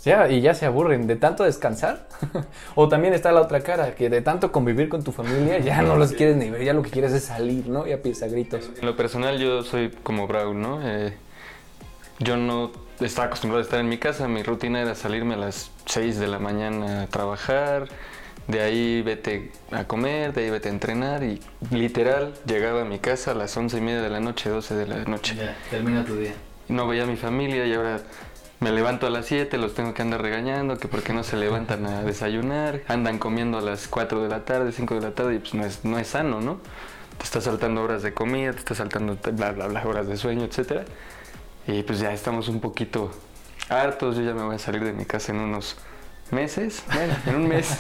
Ya, 0.04 0.28
y 0.30 0.42
ya 0.42 0.56
se 0.56 0.66
aburren 0.66 1.06
de 1.06 1.16
tanto 1.16 1.44
descansar. 1.44 2.08
o 2.76 2.88
también 2.88 3.14
está 3.14 3.32
la 3.32 3.42
otra 3.42 3.62
cara, 3.62 3.94
que 3.94 4.10
de 4.10 4.22
tanto 4.22 4.52
convivir 4.52 4.90
con 4.90 5.04
tu 5.04 5.12
familia 5.12 5.60
ya 5.60 5.84
no 5.84 5.96
los 5.96 6.14
quieres 6.14 6.38
ni 6.38 6.50
ver, 6.50 6.64
ya 6.64 6.74
lo 6.74 6.82
que 6.82 6.90
quieres 6.90 7.12
es 7.12 7.26
salir, 7.26 7.68
¿no? 7.68 7.86
Ya 7.86 8.02
piensa 8.02 8.28
gritos. 8.28 8.70
En 8.80 8.86
lo 8.86 8.96
personal 8.96 9.38
yo 9.38 9.62
soy 9.62 9.92
como 10.04 10.26
Braul, 10.26 10.60
¿no? 10.60 10.80
Eh, 10.84 11.14
yo 12.18 12.36
no 12.36 12.72
estaba 13.06 13.28
acostumbrado 13.28 13.62
a 13.62 13.64
estar 13.64 13.80
en 13.80 13.90
mi 13.90 13.98
casa, 13.98 14.28
mi 14.28 14.44
rutina 14.44 14.82
era 14.82 14.96
salirme 14.96 15.36
a 15.36 15.38
las 15.38 15.72
6 15.86 16.20
de 16.20 16.28
la 16.28 16.40
mañana 16.40 17.04
a 17.04 17.08
trabajar, 17.08 17.88
de 18.48 18.62
ahí 18.62 19.02
vete 19.02 19.52
a 19.72 19.86
comer, 19.86 20.34
de 20.34 20.44
ahí 20.44 20.50
vete 20.50 20.70
a 20.70 20.72
entrenar 20.72 21.24
y 21.24 21.40
literal 21.70 22.34
llegaba 22.46 22.82
a 22.82 22.86
mi 22.86 23.00
casa 23.00 23.32
a 23.32 23.34
las 23.34 23.56
11 23.56 23.78
y 23.78 23.82
media 23.82 24.02
de 24.02 24.10
la 24.10 24.20
noche, 24.20 24.50
12 24.50 24.76
de 24.76 24.88
la 24.88 25.04
noche. 25.06 25.36
Ya, 25.36 25.58
termina 25.70 26.04
tu 26.04 26.16
día. 26.16 26.34
No 26.68 26.88
veía 26.88 27.04
a 27.04 27.06
mi 27.06 27.18
familia 27.18 27.66
y 27.66 27.74
ahora 27.74 28.02
me 28.60 28.72
levanto 28.72 29.08
a 29.08 29.10
las 29.10 29.26
7, 29.26 29.58
los 29.58 29.74
tengo 29.74 29.94
que 29.94 30.02
andar 30.02 30.22
regañando, 30.22 30.78
que 30.78 30.88
por 30.88 31.02
qué 31.02 31.14
no 31.14 31.24
se 31.24 31.36
levantan 31.36 31.86
a 31.88 32.04
desayunar, 32.04 32.82
andan 32.88 33.18
comiendo 33.18 33.58
a 33.58 33.62
las 33.62 33.88
4 33.88 34.22
de 34.22 34.30
la 34.30 34.46
tarde, 34.46 34.72
5 34.72 34.96
de 34.96 35.02
la 35.02 35.12
tarde 35.12 35.36
y 35.36 35.40
pues 35.40 35.54
no 35.54 35.66
es, 35.66 35.86
no 35.86 35.98
es 35.98 36.08
sano, 36.08 36.42
¿no? 36.42 36.60
Te 37.18 37.24
estás 37.24 37.44
saltando 37.46 37.84
horas 37.84 38.04
de 38.04 38.14
comida, 38.14 38.52
te 38.52 38.60
estás 38.60 38.78
saltando 38.78 39.18
bla, 39.34 39.52
bla, 39.52 39.68
bla, 39.68 39.88
horas 39.88 40.08
de 40.08 40.18
sueño, 40.18 40.46
etcétera. 40.46 40.86
Y 41.68 41.84
pues 41.84 42.00
ya 42.00 42.12
estamos 42.12 42.48
un 42.48 42.60
poquito 42.60 43.12
hartos, 43.70 44.18
yo 44.18 44.24
ya 44.24 44.34
me 44.34 44.44
voy 44.44 44.56
a 44.56 44.60
salir 44.60 44.84
de 44.84 44.94
mi 44.94 45.06
casa 45.06 45.32
en 45.32 45.40
unos 45.40 45.78
meses, 46.32 46.84
bueno, 46.94 47.14
en 47.26 47.36
un 47.36 47.48
mes. 47.48 47.80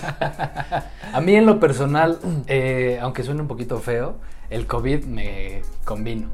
A 1.13 1.21
mí 1.21 1.35
en 1.35 1.45
lo 1.45 1.59
personal, 1.59 2.19
eh, 2.47 2.99
aunque 3.01 3.23
suene 3.23 3.41
un 3.41 3.47
poquito 3.47 3.79
feo, 3.79 4.15
el 4.49 4.67
COVID 4.67 5.05
me 5.05 5.61
convino. 5.83 6.29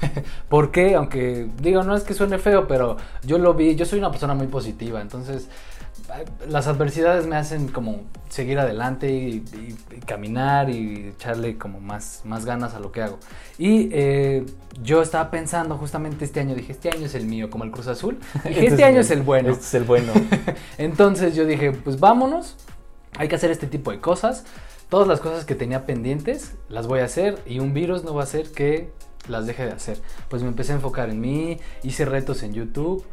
¿Por 0.48 0.70
qué? 0.70 0.94
Aunque 0.94 1.48
digo, 1.60 1.82
no 1.82 1.96
es 1.96 2.04
que 2.04 2.14
suene 2.14 2.38
feo, 2.38 2.66
pero 2.68 2.96
yo 3.22 3.38
lo 3.38 3.54
vi, 3.54 3.74
yo 3.74 3.84
soy 3.86 3.98
una 3.98 4.10
persona 4.10 4.34
muy 4.34 4.46
positiva, 4.46 5.00
entonces 5.00 5.48
las 6.48 6.66
adversidades 6.66 7.26
me 7.26 7.36
hacen 7.36 7.68
como 7.68 8.02
seguir 8.28 8.58
adelante 8.58 9.10
y, 9.10 9.42
y- 9.54 9.76
y 9.96 10.00
caminar 10.00 10.68
y 10.70 11.08
echarle 11.08 11.56
como 11.56 11.80
más, 11.80 12.20
más 12.24 12.44
ganas 12.44 12.74
a 12.74 12.80
lo 12.80 12.92
que 12.92 13.02
hago. 13.02 13.18
Y 13.58 13.88
eh, 13.92 14.44
yo 14.82 15.02
estaba 15.02 15.30
pensando 15.30 15.76
justamente 15.78 16.24
este 16.24 16.40
año, 16.40 16.54
dije, 16.54 16.72
este 16.72 16.90
año 16.90 17.06
es 17.06 17.14
el 17.14 17.26
mío, 17.26 17.48
como 17.50 17.64
el 17.64 17.70
Cruz 17.70 17.86
Azul. 17.86 18.18
Dije, 18.44 18.66
este 18.66 18.84
año 18.84 19.00
es 19.00 19.10
el 19.10 19.22
bueno. 19.22 19.50
Este 19.50 19.62
es 19.64 19.74
el 19.74 19.84
bueno. 19.84 20.12
Entonces 20.78 21.34
yo 21.34 21.46
dije, 21.46 21.72
pues 21.72 21.98
vámonos, 22.00 22.56
hay 23.16 23.28
que 23.28 23.36
hacer 23.36 23.50
este 23.50 23.66
tipo 23.66 23.90
de 23.90 24.00
cosas. 24.00 24.44
Todas 24.90 25.08
las 25.08 25.20
cosas 25.20 25.44
que 25.44 25.54
tenía 25.54 25.86
pendientes 25.86 26.52
las 26.68 26.86
voy 26.86 27.00
a 27.00 27.04
hacer 27.04 27.38
y 27.46 27.58
un 27.60 27.72
virus 27.72 28.04
no 28.04 28.14
va 28.14 28.20
a 28.20 28.24
hacer 28.24 28.50
que 28.52 28.90
las 29.28 29.46
deje 29.46 29.64
de 29.64 29.72
hacer. 29.72 29.98
Pues 30.28 30.42
me 30.42 30.48
empecé 30.48 30.72
a 30.72 30.74
enfocar 30.76 31.08
en 31.08 31.20
mí, 31.20 31.58
hice 31.82 32.04
retos 32.04 32.42
en 32.42 32.52
YouTube, 32.52 33.04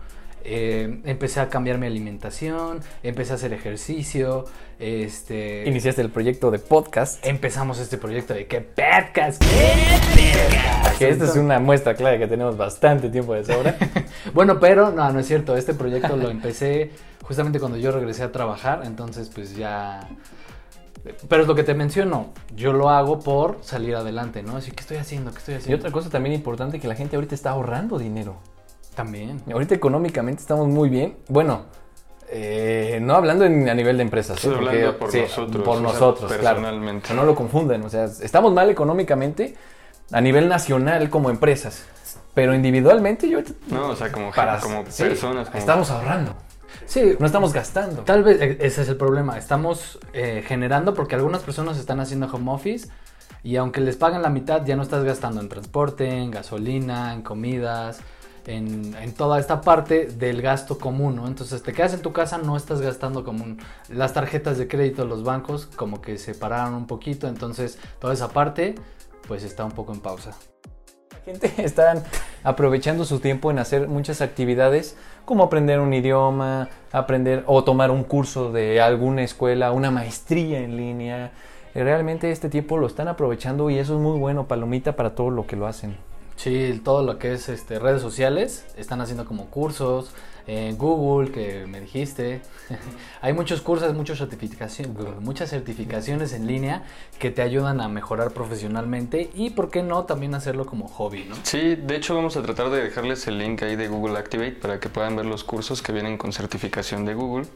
eh, 0.44 1.02
empecé 1.06 1.40
a 1.40 1.50
cambiar 1.50 1.78
mi 1.78 1.88
alimentación, 1.88 2.80
empecé 3.04 3.34
a 3.34 3.36
hacer 3.36 3.54
ejercicio, 3.54 4.46
este... 4.80 5.64
Iniciaste 5.68 6.02
el 6.02 6.10
proyecto 6.10 6.50
de 6.52 6.60
podcast. 6.60 7.26
Empezamos 7.26 7.80
este 7.80 7.98
proyecto 7.98 8.34
de 8.34 8.48
que 8.48 8.62
podcast, 8.62 9.42
¿qué 9.44 10.26
podcast? 10.26 10.98
Que 10.98 11.10
esta 11.10 11.26
es 11.26 11.36
una 11.36 11.60
muestra 11.60 11.96
clara 11.96 12.18
que 12.18 12.28
tenemos 12.28 12.58
bastante 12.58 13.10
tiempo 13.10 13.34
de 13.34 13.44
sobra. 13.44 13.76
Bueno, 14.34 14.60
pero 14.60 14.92
no, 14.92 15.12
no 15.12 15.20
es 15.20 15.28
cierto. 15.28 15.58
Este 15.58 15.74
proyecto 15.74 16.16
lo 16.16 16.30
empecé 16.30 16.92
justamente 17.24 17.60
cuando 17.60 17.78
yo 17.78 17.92
regresé 17.92 18.24
a 18.24 18.32
trabajar, 18.32 18.82
entonces 18.86 19.30
pues 19.34 19.56
ya... 19.56 20.08
Pero 21.28 21.42
es 21.42 21.48
lo 21.48 21.56
que 21.56 21.64
te 21.64 21.74
menciono, 21.74 22.30
yo 22.56 22.74
lo 22.74 22.90
hago 22.90 23.20
por 23.20 23.58
salir 23.62 23.96
adelante, 23.96 24.44
¿no? 24.44 24.58
Así, 24.58 24.72
¿qué 24.72 24.82
estoy 24.82 24.98
haciendo? 24.98 25.32
¿Qué 25.32 25.40
estoy 25.40 25.54
Y 25.56 25.58
haciendo? 25.58 25.78
otra 25.80 25.92
cosa 25.92 26.10
también 26.12 26.36
importante, 26.36 26.80
que 26.80 26.88
la 26.88 26.94
gente 26.96 27.16
ahorita 27.16 27.34
está 27.34 27.50
ahorrando 27.52 27.98
dinero. 27.98 28.38
También. 28.96 29.42
Ahorita 29.52 29.76
económicamente 29.76 30.42
estamos 30.42 30.68
muy 30.68 30.90
bien. 30.90 31.18
Bueno, 31.30 31.64
eh, 32.30 33.00
no 33.02 33.16
hablando 33.16 33.46
en- 33.46 33.70
a 33.70 33.74
nivel 33.74 33.98
de 33.98 34.04
empresas. 34.04 34.38
Estoy 34.38 34.52
¿eh? 34.54 34.58
Porque- 34.58 34.70
hablando 34.78 34.98
por 35.00 35.12
sí, 35.12 35.22
nosotros, 35.22 35.64
Por 35.64 35.76
o 35.78 35.80
sea, 35.80 35.84
nosotros, 35.92 36.34
claro. 36.34 36.58
personalmente. 36.58 37.08
Que 37.08 37.14
no 37.14 37.24
lo 37.24 37.36
confunden. 37.36 37.84
O 37.84 37.90
sea, 37.90 38.06
estamos 38.06 38.54
mal 38.54 38.70
económicamente 38.70 39.56
a 40.12 40.22
nivel 40.22 40.48
nacional 40.50 41.10
como 41.10 41.30
empresas. 41.30 41.86
Pero 42.34 42.54
individualmente 42.56 43.28
yo... 43.30 43.40
No, 43.68 43.90
o 43.90 43.96
sea, 43.96 44.12
como, 44.12 44.32
Para, 44.32 44.60
como 44.60 44.84
sí, 44.90 45.04
personas. 45.04 45.48
Como, 45.48 45.60
Estamos 45.60 45.90
ahorrando. 45.92 46.34
Sí, 46.86 47.16
No 47.20 47.26
estamos 47.26 47.52
gastando. 47.54 48.04
Tal 48.04 48.24
vez 48.24 48.42
e- 48.42 48.58
ese 48.62 48.82
es 48.84 48.90
el 48.90 48.96
problema. 48.98 49.38
Estamos 49.38 50.00
eh, 50.14 50.44
generando 50.48 50.94
porque 50.94 51.16
algunas 51.16 51.42
personas 51.42 51.78
están 51.78 52.00
haciendo 52.00 52.28
home 52.34 52.52
office 52.52 52.88
y 53.44 53.56
aunque 53.58 53.82
les 53.82 53.98
pagan 53.98 54.22
la 54.22 54.30
mitad, 54.30 54.66
ya 54.66 54.76
no 54.78 54.84
estás 54.84 55.04
gastando 55.04 55.42
en 55.42 55.50
transporte, 55.50 56.08
en 56.08 56.32
gasolina, 56.32 57.14
en 57.14 57.22
comidas, 57.22 58.00
en, 58.46 59.14
toda 59.14 59.40
esta 59.40 59.62
parte 59.62 60.06
del 60.06 60.42
gasto 60.42 60.78
común, 60.78 61.16
¿no? 61.16 61.28
Entonces 61.28 61.62
te 61.64 61.74
quedas 61.74 61.94
en 61.94 62.02
tu 62.02 62.12
casa, 62.12 62.38
no 62.38 62.58
estás 62.58 62.82
gastando 62.82 63.24
común. 63.24 63.60
Las 63.90 64.14
tarjetas 64.14 64.58
de 64.58 64.68
crédito, 64.68 65.06
los 65.06 65.24
bancos, 65.24 65.68
como 65.76 66.02
que 66.02 66.18
se 66.18 66.34
pararon 66.34 66.74
un 66.74 66.88
poquito, 66.88 67.28
entonces 67.28 67.78
toda 68.00 68.14
esa 68.14 68.30
parte, 68.30 68.76
pues 69.28 69.44
está 69.44 69.66
un 69.66 69.72
poco 69.72 69.94
en 69.94 70.00
pausa. 70.00 70.36
La 71.12 71.20
gente 71.20 71.54
está 71.64 72.04
aprovechando 72.44 73.06
su 73.06 73.20
tiempo 73.20 73.52
en 73.52 73.60
hacer 73.60 73.88
muchas 73.88 74.22
actividades 74.22 74.96
como 75.26 75.44
aprender 75.44 75.80
un 75.80 75.94
idioma, 75.94 76.70
aprender 76.92 77.44
o 77.46 77.64
tomar 77.64 77.92
un 77.92 78.04
curso 78.04 78.52
de 78.52 78.82
alguna 78.82 79.24
escuela, 79.24 79.72
una 79.72 79.92
maestría 79.92 80.60
en 80.60 80.78
línea. 80.78 81.32
Realmente 81.76 82.32
este 82.32 82.50
tiempo 82.50 82.78
lo 82.78 82.88
están 82.88 83.08
aprovechando 83.08 83.70
y 83.70 83.78
eso 83.78 83.96
es 83.96 84.02
muy 84.02 84.18
bueno, 84.18 84.48
palomita, 84.48 84.96
para 84.96 85.16
todo 85.16 85.30
lo 85.30 85.46
que 85.46 85.56
lo 85.56 85.68
hacen. 85.68 85.96
Sí, 86.36 86.82
todo 86.84 87.04
lo 87.04 87.20
que 87.20 87.34
es 87.34 87.50
este, 87.50 87.80
redes 87.80 88.02
sociales, 88.02 88.66
están 88.76 89.02
haciendo 89.02 89.26
como 89.26 89.48
cursos, 89.48 90.12
en 90.48 90.78
Google, 90.78 91.32
que 91.32 91.66
me 91.68 91.80
dijiste. 91.80 92.42
Hay 93.22 93.34
muchos 93.34 93.62
cursos, 93.62 93.94
muchas 93.94 94.18
certificaciones, 94.18 94.96
muchas 95.22 95.50
certificaciones 95.50 96.34
en 96.34 96.48
línea 96.48 96.84
que 97.20 97.32
te 97.32 97.42
ayudan 97.42 97.82
a 97.82 97.88
mejorar 97.88 98.32
profesionalmente 98.32 99.30
y, 99.34 99.52
¿por 99.52 99.70
qué 99.70 99.84
no, 99.84 100.06
también 100.06 100.36
hacerlo 100.36 100.66
como 100.66 100.88
hobby, 100.88 101.26
¿no? 101.26 101.36
Sí, 101.44 101.76
de 101.76 101.96
hecho 101.96 102.16
vamos 102.16 102.38
a 102.38 102.42
tratar 102.42 102.70
de 102.70 102.84
dejarles 102.84 103.28
el 103.28 103.38
link 103.38 103.62
ahí 103.64 103.76
de 103.76 103.88
Google 103.88 104.18
Activate 104.18 104.54
para 104.54 104.80
que 104.80 104.90
puedan 104.90 105.16
ver 105.16 105.26
los 105.26 105.44
cursos 105.44 105.82
que 105.82 105.92
vienen 105.92 106.18
con 106.18 106.34
certificación 106.34 107.06
de 107.06 107.14
Google. 107.14 107.48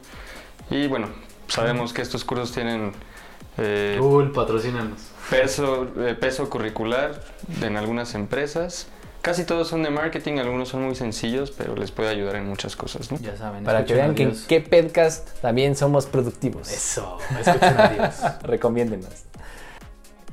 Y 0.70 0.86
bueno, 0.86 1.08
sabemos 1.48 1.92
que 1.92 2.02
estos 2.02 2.24
cursos 2.24 2.52
tienen 2.52 2.92
eh, 3.58 3.98
Google, 4.00 4.30
patrocínanos. 4.30 5.15
Peso, 5.30 5.88
eh, 5.98 6.14
peso 6.14 6.48
curricular 6.48 7.20
en 7.62 7.76
algunas 7.76 8.14
empresas. 8.14 8.86
Casi 9.22 9.44
todos 9.44 9.66
son 9.66 9.82
de 9.82 9.90
marketing, 9.90 10.38
algunos 10.38 10.68
son 10.68 10.84
muy 10.84 10.94
sencillos, 10.94 11.50
pero 11.50 11.74
les 11.74 11.90
puede 11.90 12.10
ayudar 12.10 12.36
en 12.36 12.46
muchas 12.46 12.76
cosas. 12.76 13.10
¿no? 13.10 13.18
Ya 13.18 13.36
saben, 13.36 13.64
Para 13.64 13.84
que 13.84 13.94
vean 13.94 14.14
que 14.14 14.22
en 14.22 14.36
qué 14.46 14.60
podcast 14.60 15.28
también 15.40 15.74
somos 15.74 16.06
productivos. 16.06 16.70
Eso, 16.70 17.18
escuchen 17.40 17.80
a 17.80 17.88
Dios. 17.88 18.14
Recomiéndenos. 18.42 19.24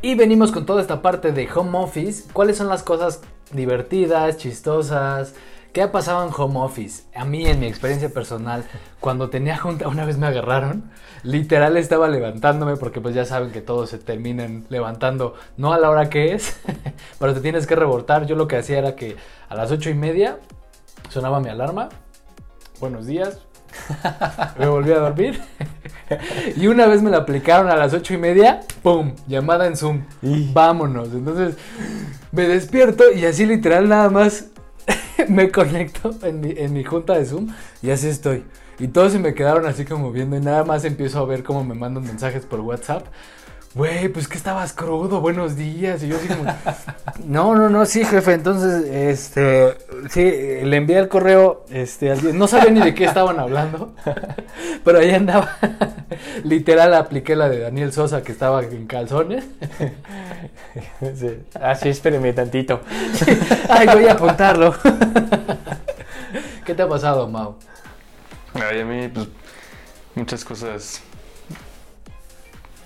Y 0.04 0.16
venimos 0.16 0.52
con 0.52 0.66
toda 0.66 0.82
esta 0.82 1.02
parte 1.02 1.32
de 1.32 1.50
home 1.52 1.78
office. 1.80 2.26
¿Cuáles 2.34 2.58
son 2.58 2.68
las 2.68 2.84
cosas 2.84 3.22
divertidas, 3.52 4.38
chistosas? 4.38 5.34
¿Qué 5.74 5.82
ha 5.82 5.92
pasado 5.92 6.24
en 6.28 6.32
home 6.38 6.60
office? 6.60 7.04
A 7.16 7.26
mí, 7.26 7.48
en 7.48 7.60
mi 7.60 7.66
experiencia 7.66 8.10
personal, 8.10 8.64
cuando 9.00 9.32
tenía 9.32 9.58
junta, 9.58 9.88
una 9.88 10.06
vez 10.06 10.20
me 10.20 10.28
agarraron, 10.28 10.92
literal 11.24 11.78
estaba 11.78 12.08
levantándome, 12.10 12.78
porque 12.78 13.02
pues 13.02 13.16
ya 13.16 13.26
saben 13.26 13.52
que 13.52 13.62
todos 13.62 13.90
se 13.90 13.98
terminan 13.98 14.66
levantando, 14.70 15.34
no 15.58 15.74
a 15.74 15.80
la 15.80 15.90
hora 15.90 16.12
que 16.12 16.34
es, 16.36 16.60
pero 17.20 17.34
te 17.34 17.42
tienes 17.42 17.66
que 17.66 17.76
reportar. 17.76 18.28
Yo 18.28 18.36
lo 18.36 18.48
que 18.48 18.58
hacía 18.58 18.78
era 18.78 18.96
que 18.96 19.16
a 19.50 19.56
las 19.56 19.72
ocho 19.72 19.90
y 19.90 19.96
media 19.96 20.38
sonaba 21.10 21.40
mi 21.40 21.50
alarma. 21.50 21.90
Buenos 22.80 23.08
días, 23.08 23.40
Me 24.60 24.68
volví 24.68 24.92
a 24.92 25.00
dormir. 25.00 25.42
y 26.56 26.68
una 26.68 26.86
vez 26.86 27.02
me 27.02 27.10
la 27.10 27.18
aplicaron 27.18 27.72
a 27.72 27.76
las 27.76 27.96
ocho 27.96 28.14
y 28.14 28.18
media, 28.18 28.60
¡pum! 28.84 29.16
Llamada 29.28 29.66
en 29.66 29.76
Zoom. 29.76 30.04
Y- 30.22 30.54
Vámonos. 30.54 31.10
Entonces 31.14 31.56
me 32.32 32.48
despierto 32.48 33.12
y 33.12 33.26
así 33.26 33.48
literal 33.48 33.90
nada 33.90 34.12
más 34.12 34.50
me 35.30 35.52
conecto 35.52 36.16
en 36.24 36.42
mi, 36.42 36.54
en 36.56 36.74
mi 36.74 36.84
junta 36.84 37.18
de 37.18 37.26
Zoom 37.26 37.48
y 37.82 37.92
así 37.92 38.08
estoy. 38.08 38.44
Y 38.80 38.88
todos 38.88 39.14
se 39.14 39.20
me 39.20 39.34
quedaron 39.34 39.66
así 39.66 39.86
como 39.86 40.12
viendo 40.12 40.36
y 40.36 40.40
nada 40.40 40.64
más 40.64 40.84
empiezo 40.84 41.20
a 41.20 41.26
ver 41.26 41.44
cómo 41.44 41.64
me 41.64 41.76
mandan 41.76 42.04
mensajes 42.04 42.46
por 42.46 42.60
WhatsApp. 42.62 43.06
Güey, 43.76 44.08
pues 44.10 44.28
que 44.28 44.38
estabas 44.38 44.72
crudo, 44.72 45.20
buenos 45.20 45.56
días. 45.56 46.04
Y 46.04 46.08
yo 46.10 46.18
así 46.18 46.28
como, 46.28 46.44
no, 47.26 47.56
no, 47.56 47.70
no, 47.70 47.86
sí, 47.88 48.06
jefe. 48.06 48.34
Entonces, 48.34 48.86
este, 48.88 49.76
sí, 50.12 50.22
le 50.22 50.78
envié 50.78 51.00
el 51.00 51.08
correo, 51.08 51.66
este, 51.72 52.12
al 52.12 52.22
día- 52.22 52.34
no 52.34 52.48
sabía 52.48 52.70
ni 52.70 52.82
de 52.82 52.94
qué 52.94 53.06
estaban 53.06 53.40
hablando, 53.40 53.96
pero 54.86 55.00
ahí 55.00 55.10
andaba. 55.12 55.58
Literal 56.44 56.94
apliqué 56.94 57.36
la 57.36 57.50
de 57.50 57.60
Daniel 57.62 57.92
Sosa 57.92 58.22
que 58.22 58.32
estaba 58.32 58.62
en 58.64 58.86
calzones. 58.86 59.44
Sí. 61.16 61.40
Ah, 61.60 61.74
sí, 61.74 61.90
espéreme 61.90 62.32
tantito. 62.34 62.82
Ay, 63.70 63.88
voy 63.88 64.06
a 64.06 64.14
apuntarlo. 64.14 64.76
¿Qué 66.64 66.76
te 66.76 66.84
ha 66.84 66.88
pasado, 66.88 67.28
Mau? 67.28 67.56
Ay, 68.54 68.82
a 68.82 68.86
mí, 68.86 69.08
pues, 69.08 69.28
muchas 70.14 70.46
cosas 70.46 71.02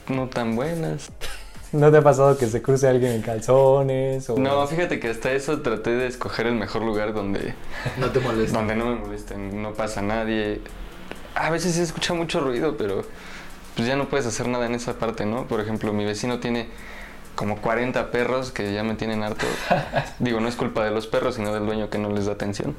no 0.09 0.27
tan 0.27 0.55
buenas. 0.55 1.11
¿No 1.73 1.91
te 1.91 1.97
ha 1.97 2.01
pasado 2.01 2.37
que 2.37 2.47
se 2.47 2.61
cruce 2.61 2.87
alguien 2.87 3.11
en 3.11 3.21
calzones? 3.21 4.29
O... 4.29 4.37
No, 4.37 4.65
fíjate 4.67 4.99
que 4.99 5.09
hasta 5.09 5.31
eso 5.31 5.61
traté 5.61 5.91
de 5.91 6.07
escoger 6.07 6.47
el 6.47 6.55
mejor 6.55 6.81
lugar 6.81 7.13
donde, 7.13 7.53
No 7.97 8.09
te 8.11 8.19
donde 8.19 8.75
no 8.75 8.85
me 8.85 8.95
molesten, 8.95 9.61
no 9.61 9.73
pasa 9.73 10.01
nadie. 10.01 10.61
A 11.35 11.49
veces 11.49 11.75
se 11.75 11.83
escucha 11.83 12.13
mucho 12.13 12.39
ruido, 12.39 12.77
pero 12.77 13.03
pues 13.75 13.87
ya 13.87 13.95
no 13.95 14.07
puedes 14.09 14.25
hacer 14.25 14.47
nada 14.47 14.65
en 14.65 14.75
esa 14.75 14.97
parte, 14.97 15.25
¿no? 15.25 15.47
Por 15.47 15.59
ejemplo, 15.59 15.93
mi 15.93 16.05
vecino 16.05 16.39
tiene 16.39 16.67
como 17.35 17.61
40 17.61 18.11
perros 18.11 18.51
que 18.51 18.73
ya 18.73 18.83
me 18.83 18.95
tienen 18.95 19.21
harto. 19.21 19.45
Digo, 20.19 20.39
no 20.39 20.47
es 20.47 20.55
culpa 20.55 20.83
de 20.85 20.91
los 20.91 21.05
perros, 21.05 21.35
sino 21.35 21.53
del 21.53 21.65
dueño 21.65 21.89
que 21.89 21.97
no 21.97 22.09
les 22.09 22.25
da 22.25 22.31
atención. 22.31 22.75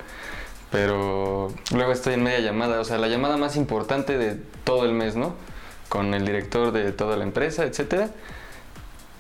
Pero 0.71 1.53
luego 1.73 1.93
estoy 1.93 2.15
en 2.15 2.23
media 2.23 2.41
llamada, 2.41 2.81
o 2.81 2.85
sea, 2.85 2.99
la 2.99 3.09
llamada 3.09 3.37
más 3.37 3.57
importante 3.57 4.19
de 4.19 4.37
todo 4.65 4.85
el 4.85 4.93
mes, 4.93 5.15
¿no? 5.15 5.35
Con 5.89 6.13
el 6.15 6.25
director 6.27 6.73
de 6.73 6.93
toda 6.93 7.17
la 7.17 7.25
empresa, 7.25 7.65
etcétera. 7.65 8.11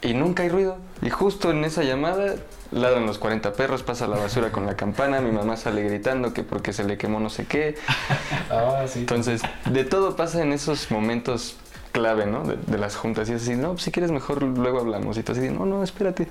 Y 0.02 0.14
nunca 0.14 0.42
hay 0.42 0.48
ruido. 0.48 0.76
Y 1.02 1.10
justo 1.10 1.50
en 1.50 1.64
esa 1.64 1.82
llamada 1.82 2.34
ladran 2.70 3.06
los 3.06 3.18
40 3.18 3.54
perros, 3.54 3.82
pasa 3.82 4.06
la 4.06 4.16
basura 4.18 4.52
con 4.52 4.66
la 4.66 4.76
campana, 4.76 5.20
mi 5.20 5.32
mamá 5.32 5.56
sale 5.56 5.82
gritando 5.82 6.32
que 6.34 6.42
porque 6.44 6.72
se 6.72 6.84
le 6.84 6.98
quemó 6.98 7.18
no 7.20 7.30
sé 7.30 7.46
qué. 7.46 7.76
Ah, 8.50 8.84
sí. 8.86 9.00
Entonces, 9.00 9.42
de 9.70 9.84
todo 9.84 10.16
pasa 10.16 10.40
en 10.42 10.52
esos 10.52 10.90
momentos 10.90 11.56
clave, 11.92 12.26
¿no? 12.26 12.44
De, 12.44 12.56
de 12.66 12.78
las 12.78 12.96
juntas. 12.96 13.28
Y 13.28 13.32
es 13.34 13.42
así, 13.42 13.56
no, 13.56 13.72
pues, 13.72 13.82
si 13.82 13.90
quieres 13.90 14.10
mejor 14.10 14.42
luego 14.42 14.78
hablamos. 14.80 15.18
Y 15.18 15.22
tú 15.22 15.32
así, 15.32 15.48
no, 15.50 15.66
no, 15.66 15.82
espérate. 15.82 16.28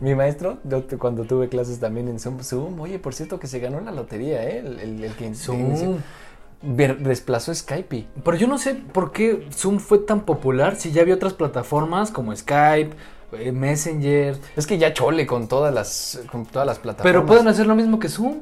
Mi 0.00 0.14
maestro, 0.14 0.58
yo 0.64 0.82
te- 0.82 0.96
cuando 0.98 1.24
tuve 1.24 1.48
clases 1.48 1.78
también 1.78 2.08
en 2.08 2.18
Zoom, 2.18 2.40
Zoom, 2.42 2.80
oye, 2.80 2.98
por 2.98 3.14
cierto 3.14 3.38
que 3.38 3.46
se 3.46 3.58
ganó 3.60 3.80
la 3.80 3.92
lotería, 3.92 4.42
¿eh? 4.44 4.58
El, 4.58 4.80
el- 4.80 5.04
el 5.04 5.12
que 5.14 5.34
Zoom. 5.34 5.98
Desplazó 6.62 7.54
Skype. 7.54 8.06
Pero 8.24 8.36
yo 8.36 8.46
no 8.46 8.58
sé 8.58 8.74
por 8.74 9.12
qué 9.12 9.48
Zoom 9.52 9.78
fue 9.78 9.98
tan 9.98 10.20
popular 10.20 10.76
si 10.76 10.92
ya 10.92 11.02
había 11.02 11.14
otras 11.14 11.34
plataformas 11.34 12.10
como 12.10 12.34
Skype, 12.34 12.90
eh, 13.32 13.52
Messenger. 13.52 14.38
Es 14.56 14.66
que 14.66 14.78
ya 14.78 14.92
chole 14.92 15.26
con 15.26 15.48
todas 15.48 15.74
las, 15.74 16.20
con 16.30 16.46
todas 16.46 16.66
las 16.66 16.78
plataformas. 16.78 17.12
Pero 17.12 17.26
pueden 17.26 17.48
hacer 17.48 17.66
lo 17.66 17.74
mismo 17.74 17.98
que 17.98 18.08
Zoom. 18.08 18.40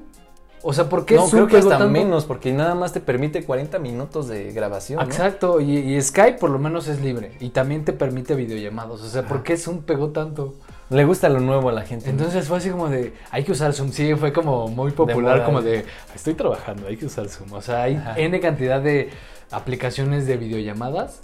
O 0.62 0.73
sea, 0.73 0.88
¿por 0.88 1.07
qué 1.07 1.14
no, 1.14 1.23
Zoom 1.23 1.31
creo 1.31 1.46
que 1.49 1.57
hasta 1.57 1.79
tanto? 1.79 1.88
menos, 1.88 2.25
porque 2.25 2.53
nada 2.53 2.75
más 2.75 2.92
te 2.92 3.01
permite 3.01 3.44
40 3.44 3.79
minutos 3.79 4.29
de 4.29 4.53
grabación. 4.53 4.99
¿no? 4.99 5.05
Exacto, 5.05 5.61
y, 5.61 5.79
y 5.79 6.01
Skype 6.01 6.38
por 6.38 6.51
lo 6.51 6.59
menos 6.59 6.87
es 6.88 7.01
libre 7.01 7.33
y 7.40 7.51
también 7.51 7.85
te 7.85 7.92
permite 7.92 8.35
videollamadas. 8.35 9.01
O 9.01 9.09
sea, 9.09 9.27
¿por 9.27 9.42
qué 9.42 9.57
Zoom 9.57 9.83
pegó 9.83 10.11
tanto? 10.11 10.55
Le 10.90 11.05
gusta 11.05 11.29
lo 11.29 11.40
nuevo 11.40 11.68
a 11.68 11.73
la 11.73 11.83
gente. 11.83 12.07
¿no? 12.07 12.12
Entonces 12.12 12.49
fue 12.49 12.59
así 12.59 12.70
como 12.70 12.88
de, 12.88 13.14
hay 13.31 13.44
que 13.44 13.53
usar 13.53 13.73
Zoom. 13.73 13.92
Sí, 13.92 14.14
fue 14.16 14.33
como 14.33 14.68
muy 14.68 14.90
popular, 14.90 15.44
como 15.44 15.62
de, 15.62 15.85
estoy 16.14 16.35
trabajando, 16.35 16.88
hay 16.88 16.96
que 16.96 17.07
usar 17.07 17.29
Zoom. 17.29 17.53
O 17.53 17.62
sea, 17.62 17.85
hay 17.85 17.94
Ajá. 17.94 18.18
N 18.18 18.38
cantidad 18.40 18.81
de 18.81 19.11
aplicaciones 19.51 20.27
de 20.27 20.37
videollamadas 20.37 21.20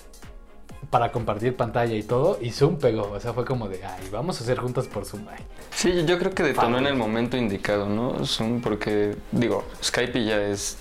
para 0.90 1.12
compartir 1.12 1.56
pantalla 1.56 1.94
y 1.94 2.02
todo, 2.02 2.38
y 2.40 2.50
Zoom 2.50 2.78
pegó. 2.78 3.10
O 3.10 3.20
sea, 3.20 3.32
fue 3.32 3.44
como 3.44 3.68
de, 3.68 3.84
ay, 3.84 4.08
vamos 4.10 4.40
a 4.40 4.44
hacer 4.44 4.58
juntas 4.58 4.86
por 4.86 5.04
Zoom. 5.04 5.26
Ay. 5.28 5.44
Sí, 5.70 6.04
yo 6.06 6.18
creo 6.18 6.32
que 6.32 6.42
detonó 6.42 6.78
en 6.78 6.86
el 6.86 6.96
momento 6.96 7.36
indicado, 7.36 7.88
¿no? 7.88 8.24
Zoom, 8.24 8.60
porque, 8.60 9.16
digo, 9.32 9.64
Skype 9.82 10.24
ya 10.24 10.42
es. 10.42 10.78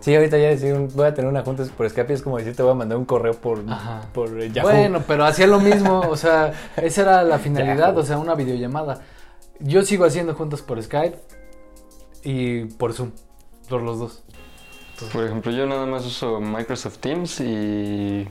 Sí, 0.00 0.14
ahorita 0.14 0.38
ya 0.38 0.48
decir, 0.48 0.76
voy 0.94 1.06
a 1.06 1.14
tener 1.14 1.28
una 1.28 1.42
junta 1.42 1.64
por 1.76 1.88
Skype, 1.90 2.12
es 2.12 2.22
como 2.22 2.38
decir, 2.38 2.54
te 2.54 2.62
voy 2.62 2.72
a 2.72 2.74
mandar 2.74 2.96
un 2.96 3.04
correo 3.04 3.34
por, 3.34 3.64
por 4.12 4.38
Yahoo. 4.38 4.68
Bueno, 4.68 5.02
pero 5.06 5.24
hacía 5.26 5.46
lo 5.46 5.58
mismo, 5.58 6.00
o 6.00 6.16
sea, 6.16 6.52
esa 6.76 7.02
era 7.02 7.22
la 7.24 7.38
finalidad, 7.38 7.88
Yahoo. 7.88 8.00
o 8.00 8.04
sea, 8.04 8.18
una 8.18 8.34
videollamada. 8.34 9.02
Yo 9.58 9.82
sigo 9.82 10.04
haciendo 10.04 10.34
juntas 10.34 10.62
por 10.62 10.80
Skype 10.80 11.18
y 12.22 12.66
por 12.66 12.92
Zoom, 12.92 13.10
por 13.68 13.82
los 13.82 13.98
dos. 13.98 14.22
Por 15.12 15.24
ejemplo, 15.24 15.52
yo 15.52 15.66
nada 15.66 15.86
más 15.86 16.04
uso 16.06 16.40
Microsoft 16.40 16.98
Teams 16.98 17.40
y 17.40 18.26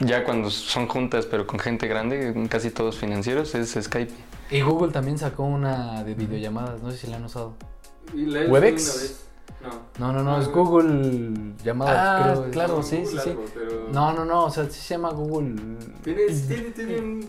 ya 0.00 0.24
cuando 0.24 0.50
son 0.50 0.88
juntas, 0.88 1.26
pero 1.26 1.46
con 1.46 1.58
gente 1.58 1.86
grande, 1.86 2.46
casi 2.48 2.70
todos 2.70 2.96
financieros, 2.96 3.54
es 3.54 3.78
Skype. 3.80 4.12
Y 4.50 4.60
Google 4.60 4.92
también 4.92 5.18
sacó 5.18 5.44
una 5.44 6.02
de 6.04 6.14
videollamadas, 6.14 6.82
no 6.82 6.90
sé 6.90 6.98
si 6.98 7.06
la 7.06 7.16
han 7.16 7.24
usado. 7.24 7.54
¿Webex? 8.14 9.26
No, 9.98 10.10
no, 10.10 10.22
no, 10.22 10.40
es 10.40 10.48
Google 10.48 11.52
llamadas, 11.62 11.96
Ah, 11.98 12.22
creo. 12.40 12.50
claro, 12.50 12.82
sí, 12.82 13.04
sí, 13.04 13.18
sí. 13.22 13.34
No, 13.92 14.12
no, 14.14 14.24
no, 14.24 14.46
o 14.46 14.50
sea, 14.50 14.64
sí 14.64 14.80
se 14.80 14.94
llama 14.94 15.10
Google. 15.10 15.54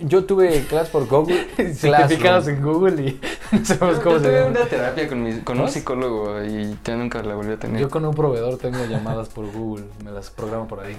Yo 0.01 0.23
tuve 0.25 0.61
clases 0.65 0.89
por 0.89 1.05
Google. 1.07 1.45
Certificados 1.73 2.47
en 2.47 2.61
Google 2.61 3.01
y 3.03 3.19
no 3.51 3.65
sabemos 3.65 3.99
cómo 4.01 4.17
se 4.19 4.23
tuve 4.25 4.33
llama. 4.39 4.47
una 4.51 4.65
terapia 4.65 5.07
con, 5.07 5.23
mi- 5.23 5.39
con 5.41 5.59
un 5.59 5.69
psicólogo 5.69 6.43
y 6.43 6.77
ya 6.83 6.95
nunca 6.95 7.21
la 7.23 7.35
volví 7.35 7.51
a 7.51 7.57
tener. 7.59 7.81
Yo 7.81 7.89
con 7.89 8.05
un 8.05 8.13
proveedor 8.15 8.57
tengo 8.57 8.85
llamadas 8.85 9.29
por 9.29 9.45
Google, 9.51 9.85
me 10.03 10.11
las 10.11 10.29
programo 10.29 10.67
por 10.67 10.79
ahí. 10.81 10.95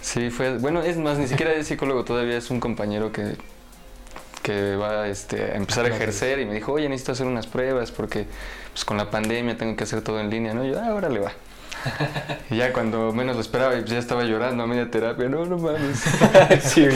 Sí, 0.00 0.30
fue. 0.30 0.58
Bueno, 0.58 0.80
es 0.82 0.96
más, 0.96 1.18
ni 1.18 1.26
siquiera 1.26 1.52
es 1.52 1.66
psicólogo 1.66 2.04
todavía, 2.04 2.36
es 2.38 2.50
un 2.50 2.60
compañero 2.60 3.12
que, 3.12 3.36
que 4.42 4.76
va 4.76 5.08
este, 5.08 5.42
a 5.44 5.54
empezar 5.56 5.84
a 5.84 5.88
ejercer 5.88 6.38
y 6.38 6.46
me 6.46 6.54
dijo, 6.54 6.72
oye, 6.72 6.88
necesito 6.88 7.12
hacer 7.12 7.26
unas 7.26 7.46
pruebas 7.46 7.90
porque 7.92 8.26
pues, 8.76 8.84
con 8.84 8.98
la 8.98 9.10
pandemia 9.10 9.56
tengo 9.56 9.74
que 9.74 9.84
hacer 9.84 10.02
todo 10.02 10.20
en 10.20 10.28
línea, 10.28 10.52
¿no? 10.52 10.62
Y 10.66 10.72
yo, 10.72 10.78
ah, 10.82 10.92
órale, 10.92 11.18
va. 11.20 11.32
Y 12.50 12.56
ya 12.58 12.74
cuando 12.74 13.10
menos 13.14 13.36
lo 13.36 13.40
esperaba, 13.40 13.70
pues, 13.72 13.86
ya 13.86 13.96
estaba 13.96 14.24
llorando 14.24 14.62
a 14.64 14.66
media 14.66 14.90
terapia, 14.90 15.30
no, 15.30 15.46
no 15.46 15.56
mames. 15.56 16.04
Sí. 16.62 16.86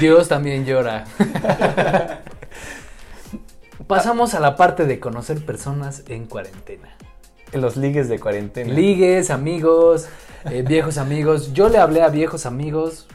Dios 0.00 0.28
también 0.28 0.64
llora. 0.64 1.04
Pasamos 3.86 4.32
a 4.34 4.40
la 4.40 4.56
parte 4.56 4.86
de 4.86 4.98
conocer 4.98 5.44
personas 5.44 6.04
en 6.08 6.24
cuarentena. 6.26 6.88
Los 7.52 7.76
ligues 7.76 8.08
de 8.08 8.18
cuarentena. 8.18 8.72
Ligues, 8.72 9.30
amigos, 9.30 10.08
eh, 10.46 10.64
viejos 10.66 10.96
amigos. 10.96 11.52
Yo 11.52 11.68
le 11.68 11.76
hablé 11.78 12.02
a 12.02 12.08
viejos 12.08 12.46
amigos. 12.46 13.06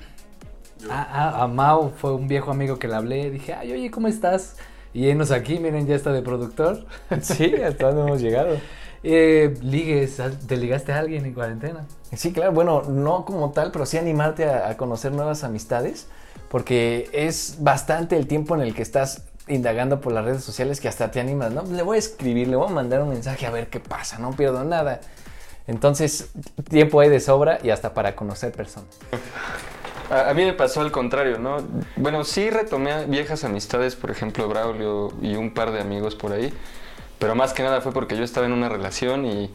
A, 0.90 1.02
a- 1.02 1.44
a 1.44 1.48
Mau 1.48 1.92
fue 1.98 2.14
un 2.14 2.28
viejo 2.28 2.52
amigo 2.52 2.78
que 2.78 2.88
le 2.88 2.96
hablé. 2.96 3.32
Dije, 3.32 3.54
ay, 3.56 3.72
oye, 3.72 3.90
¿cómo 3.92 4.08
estás? 4.08 4.58
Y 4.94 5.10
enos 5.10 5.32
aquí, 5.32 5.60
miren, 5.60 5.88
ya 5.88 5.96
está 5.96 6.12
de 6.12 6.22
productor. 6.22 6.86
Sí, 7.22 7.54
hasta 7.56 7.88
dónde 7.88 8.02
hemos 8.04 8.22
llegado. 8.22 8.58
Eh, 9.04 9.58
ligues, 9.62 10.22
¿te 10.48 10.58
ligaste 10.58 10.92
a 10.92 11.00
alguien 11.00 11.26
en 11.26 11.34
cuarentena? 11.34 11.86
Sí, 12.16 12.34
claro, 12.34 12.52
bueno, 12.52 12.84
no 12.84 13.24
como 13.24 13.52
tal, 13.52 13.72
pero 13.72 13.86
sí 13.86 13.98
animarte 13.98 14.46
a, 14.46 14.70
a 14.70 14.78
conocer 14.78 15.12
nuevas 15.14 15.44
amistades, 15.44 16.08
porque 16.50 17.10
es 17.14 17.58
bastante 17.60 18.18
el 18.18 18.28
tiempo 18.28 18.56
en 18.56 18.62
el 18.62 18.76
que 18.76 18.82
estás 18.82 19.24
indagando 19.48 20.02
por 20.02 20.14
las 20.14 20.26
redes 20.26 20.44
sociales 20.44 20.80
que 20.80 20.88
hasta 20.88 21.12
te 21.12 21.20
animas, 21.20 21.52
¿no? 21.52 21.64
Le 21.64 21.82
voy 21.82 21.96
a 21.96 22.00
escribir, 22.00 22.48
le 22.48 22.56
voy 22.56 22.68
a 22.68 22.72
mandar 22.72 23.02
un 23.02 23.10
mensaje 23.10 23.46
a 23.46 23.52
ver 23.52 23.70
qué 23.70 23.80
pasa, 23.80 24.20
no 24.20 24.32
pierdo 24.32 24.64
nada. 24.64 25.00
Entonces, 25.68 26.32
tiempo 26.70 27.00
hay 27.00 27.10
de 27.10 27.20
sobra 27.20 27.60
y 27.64 27.70
hasta 27.70 27.94
para 27.94 28.16
conocer 28.16 28.52
personas. 28.52 28.90
A, 30.10 30.30
a 30.30 30.34
mí 30.34 30.44
me 30.46 30.54
pasó 30.54 30.82
al 30.82 30.92
contrario, 30.92 31.38
¿no? 31.40 31.58
Bueno, 31.96 32.24
sí 32.24 32.50
retomé 32.50 33.06
viejas 33.06 33.44
amistades, 33.44 33.96
por 33.96 34.12
ejemplo, 34.12 34.48
Braulio 34.48 35.14
y 35.22 35.36
un 35.36 35.54
par 35.54 35.72
de 35.72 35.82
amigos 35.82 36.16
por 36.16 36.32
ahí, 36.32 36.52
pero 37.20 37.36
más 37.36 37.54
que 37.54 37.64
nada 37.64 37.82
fue 37.82 37.92
porque 37.92 38.16
yo 38.18 38.24
estaba 38.24 38.46
en 38.48 38.54
una 38.54 38.70
relación 38.70 39.26
y 39.26 39.52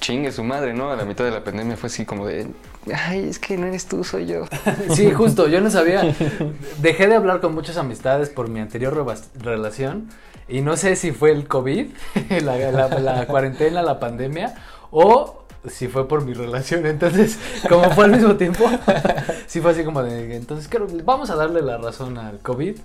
chingue 0.00 0.30
su 0.30 0.44
madre, 0.44 0.74
¿no? 0.74 0.90
A 0.90 0.96
la 0.96 1.04
mitad 1.04 1.24
de 1.24 1.30
la 1.30 1.42
pandemia 1.42 1.76
fue 1.76 1.88
así 1.88 2.04
como 2.04 2.26
de, 2.26 2.46
ay, 2.94 3.28
es 3.28 3.38
que 3.38 3.56
no 3.56 3.66
eres 3.66 3.86
tú, 3.86 4.04
soy 4.04 4.26
yo. 4.26 4.44
Sí, 4.94 5.10
justo, 5.10 5.48
yo 5.48 5.60
no 5.60 5.70
sabía. 5.70 6.14
Dejé 6.78 7.08
de 7.08 7.14
hablar 7.16 7.40
con 7.40 7.54
muchas 7.54 7.76
amistades 7.76 8.28
por 8.28 8.48
mi 8.48 8.60
anterior 8.60 8.94
relación 9.42 10.08
y 10.48 10.60
no 10.60 10.76
sé 10.76 10.94
si 10.96 11.12
fue 11.12 11.32
el 11.32 11.48
COVID, 11.48 11.88
la, 12.42 12.56
la- 12.70 12.88
la 13.00 13.26
cuarentena, 13.26 13.82
la 13.82 13.98
pandemia 13.98 14.54
o 14.90 15.42
si 15.68 15.88
fue 15.88 16.06
por 16.08 16.24
mi 16.24 16.32
relación. 16.34 16.86
Entonces, 16.86 17.38
como 17.68 17.90
fue 17.90 18.04
al 18.06 18.12
mismo 18.12 18.36
tiempo, 18.36 18.64
sí 19.46 19.60
fue 19.60 19.72
así 19.72 19.84
como 19.84 20.02
de, 20.02 20.36
entonces 20.36 20.68
creo, 20.68 20.86
vamos 21.04 21.30
a 21.30 21.36
darle 21.36 21.62
la 21.62 21.76
razón 21.78 22.18
al 22.18 22.38
COVID. 22.40 22.76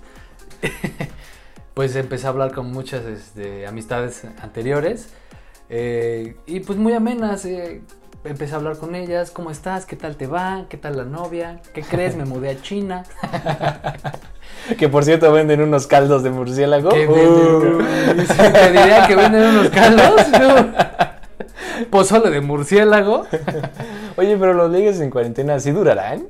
Pues 1.74 1.96
empecé 1.96 2.26
a 2.26 2.28
hablar 2.28 2.52
con 2.52 2.70
muchas 2.70 3.06
este, 3.06 3.66
amistades 3.66 4.24
anteriores 4.42 5.08
Eh, 5.70 6.36
y 6.44 6.60
pues 6.60 6.78
muy 6.78 6.92
amenas. 6.92 7.46
eh, 7.46 7.80
empecé 8.24 8.52
a 8.52 8.56
hablar 8.58 8.76
con 8.76 8.94
ellas. 8.94 9.30
¿Cómo 9.30 9.50
estás? 9.50 9.86
¿Qué 9.86 9.96
tal 9.96 10.16
te 10.16 10.26
va? 10.26 10.66
¿Qué 10.68 10.76
tal 10.76 10.98
la 10.98 11.04
novia? 11.04 11.62
¿Qué 11.72 11.80
crees? 11.80 12.14
Me 12.14 12.26
mudé 12.26 12.50
a 12.50 12.60
China. 12.60 13.04
Que 14.78 14.88
por 14.88 15.02
cierto 15.04 15.32
venden 15.32 15.62
unos 15.62 15.86
caldos 15.86 16.22
de 16.22 16.30
murciélago. 16.30 16.90
¿Qué 16.90 17.08
Uh. 17.08 17.78
venden? 17.78 18.26
Te 18.52 18.66
diría 18.70 19.06
que 19.08 19.16
venden 19.16 19.44
unos 19.44 19.70
caldos. 19.70 20.26
yo. 20.30 21.11
Pozole 21.90 22.30
de 22.30 22.40
murciélago. 22.40 23.26
Oye, 24.16 24.36
pero 24.36 24.54
los 24.54 24.70
ligues 24.70 25.00
en 25.00 25.10
cuarentena, 25.10 25.58
¿sí 25.60 25.70
durarán? 25.70 26.26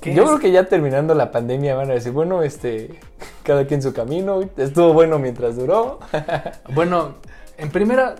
¿Qué 0.00 0.14
Yo 0.14 0.22
es? 0.22 0.28
creo 0.28 0.40
que 0.40 0.50
ya 0.52 0.64
terminando 0.64 1.14
la 1.14 1.30
pandemia 1.32 1.74
van 1.74 1.90
a 1.90 1.94
decir, 1.94 2.12
bueno, 2.12 2.42
este, 2.42 2.98
cada 3.42 3.66
quien 3.66 3.82
su 3.82 3.92
camino, 3.92 4.40
estuvo 4.56 4.92
bueno 4.92 5.18
mientras 5.18 5.56
duró. 5.56 6.00
Bueno, 6.74 7.14
en 7.56 7.70
primera, 7.70 8.14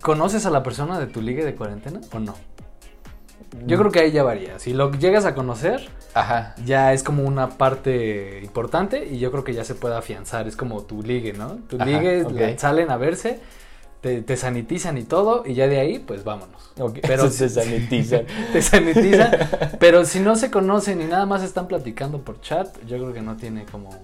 ¿conoces 0.00 0.46
a 0.46 0.50
la 0.50 0.62
persona 0.62 0.98
de 1.00 1.06
tu 1.06 1.20
ligue 1.20 1.44
de 1.44 1.54
cuarentena 1.54 2.00
o 2.12 2.18
no? 2.18 2.34
Yo 3.66 3.78
creo 3.78 3.90
que 3.92 4.00
ahí 4.00 4.10
ya 4.10 4.22
varía. 4.24 4.58
Si 4.58 4.72
lo 4.72 4.90
llegas 4.92 5.24
a 5.26 5.34
conocer, 5.34 5.88
Ajá. 6.14 6.54
ya 6.64 6.92
es 6.92 7.04
como 7.04 7.22
una 7.22 7.50
parte 7.50 8.40
importante 8.42 9.06
y 9.06 9.18
yo 9.18 9.30
creo 9.30 9.44
que 9.44 9.52
ya 9.54 9.64
se 9.64 9.74
puede 9.76 9.94
afianzar. 9.96 10.48
Es 10.48 10.56
como 10.56 10.82
tu 10.82 11.02
ligue, 11.02 11.34
¿no? 11.34 11.58
Tu 11.68 11.76
Ajá, 11.76 11.84
ligue 11.84 12.24
ok. 12.24 12.32
la- 12.32 12.58
salen 12.58 12.90
a 12.90 12.96
verse, 12.96 13.38
te, 14.04 14.20
te 14.20 14.36
sanitizan 14.36 14.98
y 14.98 15.04
todo, 15.04 15.44
y 15.46 15.54
ya 15.54 15.66
de 15.66 15.80
ahí, 15.80 15.98
pues 15.98 16.24
vámonos. 16.24 16.72
Ok, 16.78 16.98
Pero 17.00 17.30
se 17.30 17.48
sanitizan. 17.48 18.26
te 18.52 18.60
sanitizan. 18.60 19.32
pero 19.80 20.04
si 20.04 20.20
no 20.20 20.36
se 20.36 20.50
conocen 20.50 21.00
y 21.00 21.06
nada 21.06 21.24
más 21.24 21.42
están 21.42 21.68
platicando 21.68 22.20
por 22.20 22.38
chat, 22.42 22.68
yo 22.86 22.98
creo 22.98 23.14
que 23.14 23.22
no 23.22 23.36
tiene 23.36 23.64
como. 23.64 23.98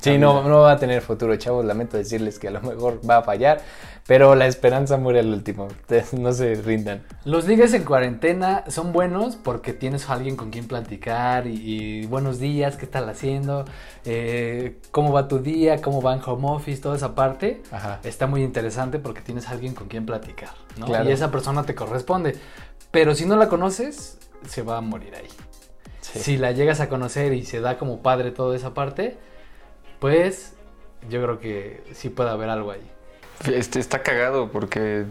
Sí, 0.00 0.18
no, 0.18 0.48
no 0.48 0.60
va 0.60 0.72
a 0.72 0.78
tener 0.78 1.00
futuro, 1.00 1.36
chavos. 1.36 1.64
Lamento 1.64 1.96
decirles 1.96 2.38
que 2.38 2.48
a 2.48 2.50
lo 2.50 2.60
mejor 2.60 3.00
va 3.08 3.18
a 3.18 3.22
fallar, 3.22 3.60
pero 4.06 4.34
la 4.34 4.46
esperanza 4.46 4.96
muere 4.96 5.20
al 5.20 5.28
último. 5.32 5.68
No 6.12 6.32
se 6.32 6.56
rindan. 6.56 7.04
Los 7.24 7.46
ligues 7.46 7.72
en 7.72 7.84
cuarentena 7.84 8.64
son 8.68 8.92
buenos 8.92 9.36
porque 9.36 9.72
tienes 9.72 10.10
a 10.10 10.14
alguien 10.14 10.36
con 10.36 10.50
quien 10.50 10.66
platicar 10.66 11.46
y, 11.46 11.52
y 12.02 12.06
buenos 12.06 12.40
días, 12.40 12.76
qué 12.76 12.84
estás 12.84 13.06
haciendo, 13.08 13.64
Eh, 14.04 14.78
cómo 14.92 15.12
va 15.12 15.26
tu 15.26 15.40
día, 15.40 15.80
cómo 15.82 16.00
va 16.00 16.14
en 16.14 16.20
home 16.24 16.48
office, 16.48 16.80
toda 16.80 16.96
esa 16.96 17.14
parte. 17.14 17.62
Ajá. 17.70 18.00
Está 18.04 18.26
muy 18.26 18.42
interesante 18.42 18.98
porque 18.98 19.20
tienes 19.20 19.48
a 19.48 19.52
alguien 19.52 19.74
con 19.74 19.88
quien 19.88 20.06
platicar, 20.06 20.50
¿no? 20.78 20.86
Claro. 20.86 21.08
Y 21.08 21.12
esa 21.12 21.30
persona 21.30 21.64
te 21.64 21.74
corresponde. 21.74 22.36
Pero 22.90 23.14
si 23.14 23.26
no 23.26 23.36
la 23.36 23.48
conoces, 23.48 24.18
se 24.48 24.62
va 24.62 24.78
a 24.78 24.80
morir 24.80 25.14
ahí. 25.14 25.28
Sí. 26.00 26.18
Si 26.20 26.36
la 26.38 26.52
llegas 26.52 26.80
a 26.80 26.88
conocer 26.88 27.32
y 27.32 27.44
se 27.44 27.60
da 27.60 27.78
como 27.78 28.00
padre 28.00 28.30
toda 28.30 28.54
esa 28.56 28.74
parte, 28.74 29.18
pues 30.06 30.52
yo 31.10 31.20
creo 31.20 31.40
que 31.40 31.82
sí 31.92 32.10
puede 32.10 32.30
haber 32.30 32.48
algo 32.48 32.70
ahí. 32.70 32.88
Este, 33.52 33.80
está 33.80 34.04
cagado 34.04 34.52
porque 34.52 35.04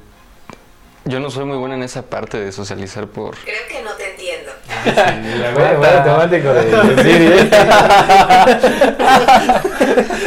yo 1.03 1.19
no 1.19 1.29
soy 1.29 1.43
muy 1.43 1.57
bueno 1.57 1.75
en 1.75 1.83
esa 1.83 2.03
parte 2.03 2.39
de 2.39 2.53
socializar 2.53 3.07
por... 3.07 3.35
Creo 3.39 3.67
que 3.67 3.81
no 3.81 3.91
te 3.95 4.11
entiendo. 4.11 4.53
Bueno, 5.53 5.77
bueno, 5.79 6.03
temático 6.03 6.53
de, 6.53 7.03
Siri, 7.03 7.25
¿eh? 7.27 7.49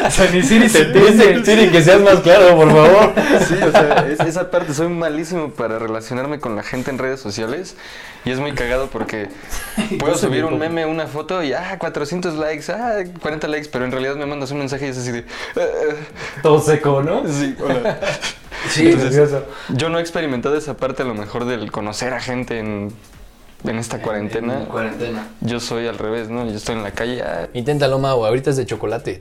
O 0.06 0.10
sea, 0.10 0.30
ni 0.32 0.42
Siri 0.42 0.68
se 0.68 0.86
Dice 0.86 1.44
Siri 1.44 1.70
que 1.70 1.82
seas 1.82 2.00
más 2.00 2.20
claro, 2.20 2.56
por 2.56 2.70
favor. 2.70 3.12
Sí, 3.46 3.54
o 3.62 3.70
sea, 3.70 4.06
es- 4.10 4.20
esa 4.20 4.50
parte 4.50 4.72
soy 4.74 4.88
malísimo 4.88 5.50
para 5.50 5.78
relacionarme 5.78 6.38
con 6.40 6.56
la 6.56 6.62
gente 6.62 6.90
en 6.90 6.98
redes 6.98 7.20
sociales 7.20 7.76
y 8.24 8.30
es 8.30 8.38
muy 8.40 8.52
cagado 8.52 8.88
porque 8.88 9.28
puedo 9.98 10.16
subir 10.16 10.44
un 10.44 10.58
meme, 10.58 10.86
una 10.86 11.06
foto 11.06 11.42
y 11.42 11.52
ah, 11.52 11.76
400 11.78 12.34
likes, 12.34 12.72
ah, 12.72 13.04
40 13.20 13.48
likes, 13.48 13.68
pero 13.70 13.84
en 13.84 13.92
realidad 13.92 14.16
me 14.16 14.26
mandas 14.26 14.50
un 14.50 14.58
mensaje 14.58 14.86
y 14.86 14.90
es 14.90 14.98
así 14.98 15.10
de... 15.12 15.24
"Ah, 15.56 15.60
Todo 16.42 16.60
seco, 16.60 17.02
¿no? 17.02 17.22
ah". 17.24 17.28
Sí, 17.30 17.54
hola. 17.60 17.98
Sí, 18.70 18.88
Entonces, 18.90 19.30
yo 19.68 19.88
no 19.88 19.98
he 19.98 20.00
experimentado 20.00 20.56
esa 20.56 20.76
parte 20.76 21.02
a 21.02 21.06
lo 21.06 21.14
mejor 21.14 21.44
del 21.44 21.70
conocer 21.70 22.12
a 22.12 22.20
gente 22.20 22.58
en, 22.58 22.92
en 23.64 23.78
esta 23.78 24.00
cuarentena. 24.00 24.60
En 24.60 24.66
cuarentena. 24.66 25.28
Yo 25.40 25.60
soy 25.60 25.86
al 25.86 25.98
revés, 25.98 26.28
¿no? 26.28 26.46
Yo 26.46 26.56
estoy 26.56 26.76
en 26.76 26.82
la 26.82 26.92
calle. 26.92 27.22
ah, 27.22 27.48
Inténtalo, 27.54 27.98
Mau, 27.98 28.24
ahorita 28.24 28.50
es 28.50 28.56
de 28.56 28.66
chocolate. 28.66 29.20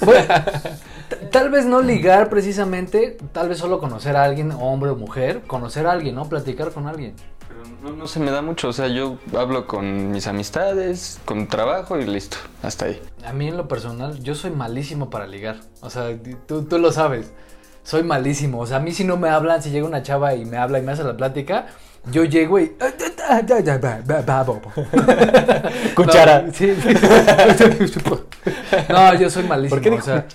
Tal 1.32 1.50
vez 1.50 1.64
no 1.66 1.80
ligar 1.82 2.28
precisamente, 2.28 3.18
tal 3.32 3.48
vez 3.48 3.58
solo 3.58 3.80
conocer 3.80 4.16
a 4.16 4.22
alguien, 4.24 4.52
hombre 4.52 4.90
o 4.90 4.96
mujer, 4.96 5.42
conocer 5.46 5.86
a 5.86 5.92
alguien, 5.92 6.14
¿no? 6.14 6.28
Platicar 6.28 6.70
con 6.70 6.86
alguien. 6.86 7.14
Pero 7.48 7.60
no, 7.82 7.96
no 7.96 8.06
se 8.06 8.20
me 8.20 8.30
da 8.30 8.42
mucho, 8.42 8.68
o 8.68 8.72
sea, 8.72 8.86
yo 8.86 9.18
hablo 9.36 9.66
con 9.66 10.12
mis 10.12 10.28
amistades, 10.28 11.18
con 11.24 11.48
trabajo 11.48 11.98
y 11.98 12.06
listo, 12.06 12.36
hasta 12.62 12.86
ahí. 12.86 13.02
A 13.26 13.32
mí 13.32 13.48
en 13.48 13.56
lo 13.56 13.66
personal, 13.66 14.20
yo 14.22 14.34
soy 14.36 14.50
malísimo 14.52 15.10
para 15.10 15.26
ligar. 15.26 15.56
O 15.80 15.90
sea, 15.90 16.16
tú, 16.46 16.62
tú 16.62 16.78
lo 16.78 16.92
sabes. 16.92 17.32
Soy 17.82 18.04
malísimo. 18.04 18.60
O 18.60 18.66
sea, 18.66 18.76
a 18.76 18.80
mí 18.80 18.92
si 18.92 19.02
no 19.04 19.16
me 19.16 19.28
hablan, 19.30 19.62
si 19.62 19.70
llega 19.70 19.86
una 19.86 20.02
chava 20.02 20.34
y 20.36 20.44
me 20.44 20.58
habla 20.58 20.78
y 20.78 20.82
me 20.82 20.92
hace 20.92 21.02
la 21.02 21.16
plática, 21.16 21.66
yo 22.10 22.24
llego 22.24 22.58
y... 22.58 22.72
Cuchara. 25.94 26.42
No, 26.42 26.52
sí. 26.52 26.74
No, 28.88 29.14
yo 29.14 29.30
soy 29.30 29.44
malísimo. 29.44 29.80
¿Por 29.80 29.80
qué 29.80 29.90
o 29.90 30.02
sea, 30.02 30.26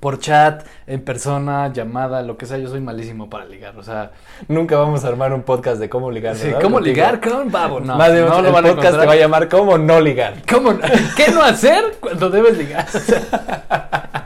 por 0.00 0.18
chat, 0.18 0.64
en 0.86 1.02
persona, 1.02 1.72
llamada, 1.72 2.22
lo 2.22 2.36
que 2.38 2.46
sea, 2.46 2.56
yo 2.58 2.68
soy 2.68 2.80
malísimo 2.80 3.28
para 3.28 3.44
ligar. 3.44 3.76
O 3.76 3.82
sea, 3.82 4.12
Nunca 4.48 4.76
vamos 4.76 5.04
a 5.04 5.08
armar 5.08 5.32
un 5.32 5.42
podcast 5.42 5.78
de 5.78 5.90
cómo 5.90 6.10
ligar. 6.10 6.36
sí, 6.36 6.46
¿verdad? 6.46 6.62
¿cómo 6.62 6.80
ligar 6.80 7.20
con 7.20 7.50
babo? 7.50 7.80
No, 7.80 7.96
Más 7.96 8.12
bien, 8.12 8.26
no 8.26 8.38
el 8.38 8.50
van 8.50 8.66
a 8.66 8.68
podcast 8.70 8.98
te 8.98 9.06
va 9.06 9.12
a 9.12 9.16
llamar 9.16 9.48
cómo 9.48 9.76
no 9.76 10.00
ligar. 10.00 10.34
¿Cómo? 10.50 10.72
no? 10.72 10.80
¿Qué 11.16 11.30
no 11.30 11.42
hacer 11.42 11.98
cuando 12.00 12.30
debes 12.30 12.56
ligar? 12.56 12.86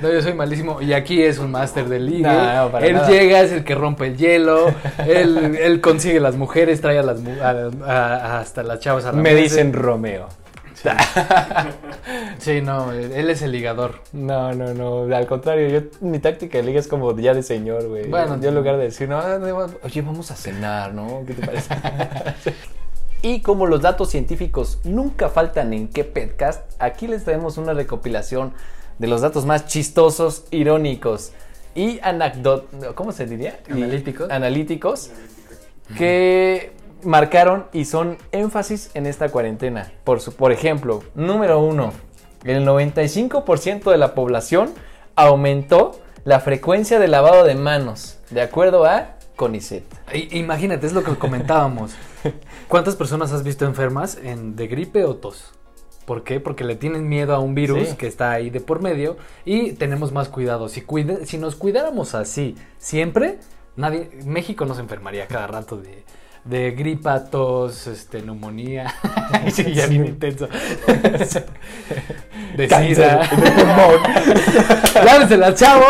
No, 0.00 0.10
yo 0.12 0.22
soy 0.22 0.34
malísimo. 0.34 0.80
Y 0.82 0.92
aquí 0.92 1.22
es 1.22 1.38
un 1.38 1.50
máster 1.50 1.88
del 1.88 2.06
ligue. 2.06 2.22
No, 2.22 2.64
no, 2.66 2.72
para 2.72 2.86
él 2.86 2.94
nada. 2.94 3.08
llega, 3.08 3.40
es 3.40 3.52
el 3.52 3.64
que 3.64 3.74
rompe 3.74 4.06
el 4.06 4.16
hielo. 4.16 4.66
él, 5.06 5.56
él 5.60 5.80
consigue 5.80 6.20
las 6.20 6.36
mujeres, 6.36 6.80
trae 6.80 6.98
a 6.98 7.02
las 7.02 7.20
mu- 7.20 7.40
a- 7.42 7.70
a- 7.86 8.40
hasta 8.40 8.62
las 8.62 8.80
chavas 8.80 9.04
a 9.04 9.12
la 9.12 9.20
Me 9.20 9.34
dicen 9.34 9.72
Romeo. 9.72 10.28
Sí, 12.38 12.62
no, 12.62 12.92
él 12.92 13.28
es 13.28 13.42
el 13.42 13.52
ligador. 13.52 14.00
No, 14.12 14.54
no, 14.54 14.72
no. 14.72 15.14
Al 15.14 15.26
contrario, 15.26 15.68
yo 15.68 15.80
mi 16.00 16.18
táctica 16.18 16.58
de 16.58 16.64
liga 16.64 16.80
es 16.80 16.88
como 16.88 17.14
ya 17.18 17.34
de 17.34 17.42
señor, 17.42 17.86
güey. 17.88 18.08
Bueno. 18.08 18.38
yo 18.40 18.48
en 18.48 18.54
lugar 18.54 18.78
de 18.78 18.84
decir, 18.84 19.08
no, 19.08 19.18
ah, 19.18 19.38
no, 19.38 19.66
oye, 19.82 20.02
vamos 20.02 20.30
a 20.30 20.36
cenar, 20.36 20.94
¿no? 20.94 21.22
¿Qué 21.26 21.34
te 21.34 21.46
parece? 21.46 21.74
y 23.22 23.42
como 23.42 23.66
los 23.66 23.82
datos 23.82 24.08
científicos 24.10 24.78
nunca 24.84 25.28
faltan 25.28 25.74
en 25.74 25.88
qué 25.88 26.04
podcast, 26.04 26.62
aquí 26.78 27.06
les 27.06 27.24
traemos 27.24 27.58
una 27.58 27.74
recopilación 27.74 28.52
de 29.00 29.06
los 29.08 29.22
datos 29.22 29.46
más 29.46 29.66
chistosos, 29.66 30.44
irónicos 30.50 31.32
y 31.74 31.98
anecdóticos. 32.02 32.94
¿Cómo 32.94 33.12
se 33.12 33.24
diría? 33.24 33.58
Analíticos. 33.70 34.30
analíticos 34.30 35.10
que 35.96 36.72
marcaron 37.02 37.66
y 37.72 37.86
son 37.86 38.18
énfasis 38.30 38.90
en 38.94 39.06
esta 39.06 39.30
cuarentena. 39.30 39.90
Por, 40.04 40.20
su- 40.20 40.34
por 40.34 40.52
ejemplo, 40.52 41.02
número 41.14 41.58
uno, 41.60 41.92
el 42.44 42.64
95% 42.66 43.90
de 43.90 43.96
la 43.96 44.14
población 44.14 44.70
aumentó 45.16 45.98
la 46.24 46.40
frecuencia 46.40 46.98
de 46.98 47.08
lavado 47.08 47.44
de 47.44 47.54
manos, 47.54 48.18
de 48.30 48.42
acuerdo 48.42 48.84
a 48.84 49.16
CONICET. 49.36 49.84
Imagínate, 50.32 50.86
es 50.86 50.92
lo 50.92 51.02
que 51.02 51.14
comentábamos. 51.16 51.92
¿Cuántas 52.68 52.96
personas 52.96 53.32
has 53.32 53.42
visto 53.42 53.64
enfermas 53.64 54.18
en, 54.22 54.54
de 54.56 54.66
gripe 54.68 55.04
o 55.06 55.16
tos? 55.16 55.52
¿Por 56.10 56.24
qué? 56.24 56.40
Porque 56.40 56.64
le 56.64 56.74
tienen 56.74 57.08
miedo 57.08 57.36
a 57.36 57.38
un 57.38 57.54
virus 57.54 57.90
Sí. 57.90 57.94
que 57.96 58.08
está 58.08 58.32
ahí 58.32 58.50
de 58.50 58.58
por 58.58 58.82
medio 58.82 59.16
y 59.44 59.74
tenemos 59.74 60.10
más 60.10 60.28
cuidado. 60.28 60.68
Si, 60.68 60.80
cuide- 60.80 61.24
si 61.24 61.38
nos 61.38 61.54
cuidáramos 61.54 62.16
así 62.16 62.56
siempre, 62.78 63.38
nadie, 63.76 64.10
México 64.26 64.64
no 64.66 64.74
se 64.74 64.80
enfermaría 64.80 65.28
cada 65.28 65.46
rato 65.46 65.76
de, 65.76 66.02
de 66.44 66.72
gripa, 66.72 67.26
tos, 67.26 67.86
este, 67.86 68.22
neumonía. 68.22 68.92
sí, 69.52 69.72
ya 69.72 69.86
bien 69.86 70.04
intenso. 70.04 70.48
de 72.56 72.68
sida. 72.68 73.18
de 73.28 73.50
pulmón. 73.52 74.02
Lávensela, 75.06 75.54
chavo. 75.54 75.84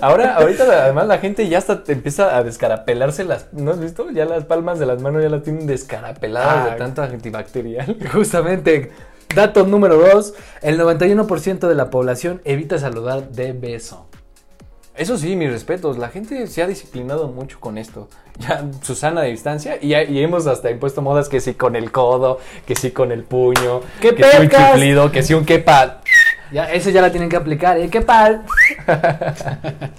Ahora, 0.00 0.36
ahorita 0.36 0.64
la- 0.64 0.84
además 0.84 1.06
la 1.06 1.18
gente 1.18 1.48
ya 1.48 1.58
hasta 1.58 1.82
te 1.84 1.92
empieza 1.92 2.36
a 2.36 2.42
descarapelarse 2.44 3.24
las, 3.24 3.52
¿no 3.52 3.70
has 3.70 3.80
visto? 3.80 4.10
Ya 4.10 4.24
las 4.24 4.44
palmas 4.44 4.78
de 4.78 4.86
las 4.86 5.00
manos 5.02 5.22
ya 5.22 5.28
las 5.28 5.42
tienen 5.42 5.66
descarapeladas 5.66 6.66
Ah. 6.68 6.70
de 6.72 6.76
tanto 6.78 7.02
antibacterial. 7.02 7.96
Justamente, 8.12 8.90
dato 9.34 9.64
número 9.66 9.96
dos, 9.96 10.34
el 10.62 10.78
91% 10.78 11.68
de 11.68 11.74
la 11.74 11.90
población 11.90 12.40
evita 12.44 12.78
saludar 12.78 13.30
de 13.30 13.52
beso. 13.52 14.06
Eso 14.94 15.18
sí, 15.18 15.36
mis 15.36 15.50
respetos. 15.50 15.98
La 15.98 16.08
gente 16.08 16.46
se 16.46 16.62
ha 16.62 16.66
disciplinado 16.66 17.28
mucho 17.28 17.60
con 17.60 17.76
esto. 17.76 18.08
Ya, 18.38 18.64
Susana 18.80 19.20
de 19.22 19.28
distancia. 19.28 19.76
Y, 19.78 19.94
y 19.94 20.22
hemos 20.22 20.46
hasta 20.46 20.70
impuesto 20.70 21.02
modas 21.02 21.28
que 21.28 21.38
sí 21.40 21.52
con 21.52 21.76
el 21.76 21.92
codo, 21.92 22.38
que 22.66 22.74
sí 22.74 22.92
con 22.92 23.12
el 23.12 23.22
puño, 23.22 23.82
¡Qué 24.00 24.14
que 24.14 24.24
sí 24.24 24.36
un 24.40 24.48
chiflido, 24.48 25.12
que 25.12 25.22
sí 25.22 25.34
un 25.34 25.44
quepa. 25.44 26.00
Ya, 26.52 26.70
ese 26.72 26.92
ya 26.92 27.02
la 27.02 27.10
tienen 27.10 27.28
que 27.28 27.36
aplicar, 27.36 27.76
¿eh? 27.78 27.90
¿Qué 27.90 28.00
pal? 28.00 28.42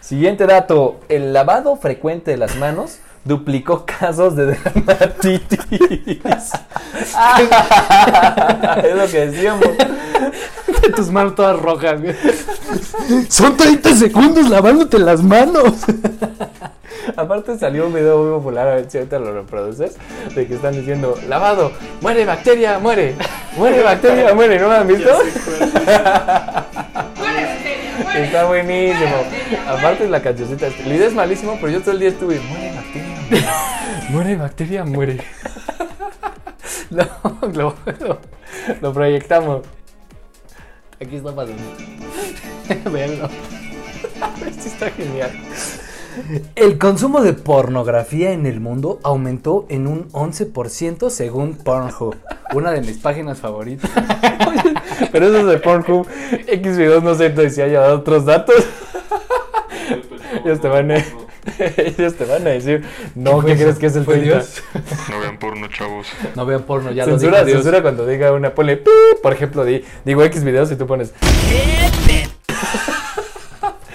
Siguiente 0.00 0.46
dato. 0.46 1.00
El 1.08 1.32
lavado 1.32 1.76
frecuente 1.76 2.32
de 2.32 2.36
las 2.36 2.56
manos 2.56 2.98
duplicó 3.24 3.86
casos 3.86 4.36
de 4.36 4.46
dermatitis. 4.46 5.58
es 8.84 8.96
lo 8.96 9.06
que 9.06 9.26
decíamos. 9.26 9.64
Tus 10.96 11.10
manos 11.10 11.34
todas 11.34 11.58
rojas, 11.58 12.00
güey. 12.00 12.14
Son 13.28 13.56
30 13.56 13.94
segundos 13.94 14.50
lavándote 14.50 14.98
las 14.98 15.22
manos. 15.22 15.74
Aparte 17.16 17.58
salió 17.58 17.86
un 17.86 17.94
video 17.94 18.18
muy 18.22 18.32
popular, 18.38 18.68
a 18.68 18.74
ver 18.76 18.90
si 18.90 18.98
ahorita 18.98 19.18
lo 19.18 19.32
reproduces, 19.32 19.96
de 20.34 20.46
que 20.46 20.54
están 20.54 20.74
diciendo, 20.74 21.18
lavado, 21.28 21.72
muere 22.00 22.24
bacteria, 22.24 22.78
muere, 22.78 23.14
muere 23.56 23.82
bacteria, 23.82 24.34
muere, 24.34 24.58
¿no 24.58 24.68
lo 24.68 24.72
han 24.72 24.86
visto? 24.86 25.10
Está 28.14 28.44
buenísimo. 28.44 29.16
Aparte 29.68 30.08
la 30.08 30.22
cancioncita, 30.22 30.66
el 30.66 30.92
video 30.92 31.08
es 31.08 31.14
malísimo, 31.14 31.56
pero 31.60 31.72
yo 31.72 31.80
todo 31.80 31.92
el 31.92 32.00
día 32.00 32.08
estuve, 32.10 32.40
muere 32.40 32.72
bacteria, 32.74 33.16
muere, 33.28 33.46
muere 34.10 34.36
bacteria, 34.36 34.84
muere. 34.84 35.18
Lo, 36.90 37.06
lo, 37.40 37.74
lo, 38.00 38.18
lo 38.82 38.92
proyectamos. 38.92 39.62
Aquí 41.00 41.16
está 41.16 41.34
pasando. 41.34 41.62
Veanlo. 42.90 43.30
Esto 44.46 44.68
está 44.68 44.90
genial. 44.90 45.30
El 46.56 46.78
consumo 46.78 47.22
de 47.22 47.32
pornografía 47.32 48.32
en 48.32 48.46
el 48.46 48.60
mundo 48.60 49.00
aumentó 49.02 49.66
en 49.68 49.86
un 49.86 50.08
11% 50.12 51.10
según 51.10 51.54
Pornhub, 51.54 52.16
una 52.54 52.70
de 52.72 52.80
mis 52.82 52.98
páginas 52.98 53.38
favoritas. 53.40 53.90
Pero 55.12 55.26
eso 55.26 55.38
es 55.38 55.46
de 55.46 55.58
Pornhub. 55.58 56.06
X 56.46 56.76
videos 56.76 57.02
no 57.02 57.14
sé 57.14 57.50
si 57.50 57.60
haya 57.62 57.80
dado 57.80 57.96
otros 57.98 58.24
datos. 58.24 58.56
Ellos 60.44 60.60
te 60.60 60.68
van 60.68 60.90
a, 60.90 60.96
ellos 61.76 62.14
te 62.16 62.24
van 62.24 62.46
a 62.46 62.50
decir, 62.50 62.82
no, 63.14 63.40
¿Qué 63.40 63.48
¿qué 63.48 63.54
fue 63.54 63.62
crees 63.64 63.78
que 63.78 63.86
es 63.86 63.96
el 63.96 64.04
¿Fue 64.04 64.14
30? 64.16 64.34
Dios? 64.38 64.62
No 65.10 65.20
vean 65.20 65.38
porno, 65.38 65.66
chavos. 65.68 66.06
No 66.34 66.46
vean 66.46 66.62
porno, 66.62 66.90
ya 66.90 67.04
Censura, 67.04 67.40
lo 67.40 67.44
Dios. 67.44 67.56
censura 67.58 67.82
cuando 67.82 68.06
diga 68.06 68.32
una, 68.32 68.54
ponle 68.54 68.82
por 69.22 69.32
ejemplo, 69.32 69.64
di- 69.64 69.84
digo 70.04 70.24
X 70.24 70.42
videos 70.42 70.72
y 70.72 70.76
tú 70.76 70.86
pones. 70.86 71.12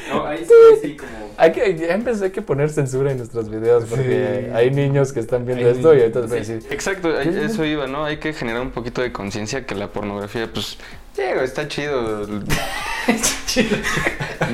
No, 0.09 0.25
ahí 0.25 0.45
sí, 0.45 0.53
sí, 0.81 0.95
como. 0.97 1.26
Hay 1.39 1.51
que, 1.51 1.75
ya 1.77 1.93
empecé 1.93 2.25
hay 2.25 2.31
que 2.31 2.41
poner 2.41 2.69
censura 2.71 3.11
en 3.11 3.17
nuestros 3.17 3.49
videos 3.49 3.85
porque 3.85 4.45
Sí. 4.47 4.51
hay 4.55 4.71
niños 4.71 5.13
que 5.13 5.19
están 5.19 5.45
viendo 5.45 5.65
Hay 5.67 5.71
esto 5.75 5.93
y 5.93 5.97
niños. 5.97 6.15
ahorita 6.15 6.21
te 6.21 6.27
voy 6.27 6.37
a 6.37 6.39
decir. 6.39 6.63
Exacto, 6.71 7.19
eso 7.19 7.63
iba, 7.65 7.85
¿no? 7.87 8.05
Hay 8.05 8.17
que 8.17 8.33
generar 8.33 8.61
un 8.61 8.71
poquito 8.71 9.01
de 9.01 9.11
conciencia 9.11 9.65
que 9.65 9.75
la 9.75 9.87
pornografía, 9.91 10.51
pues, 10.51 10.77
digo, 11.15 11.41
está 11.43 11.67
chido. 11.67 12.27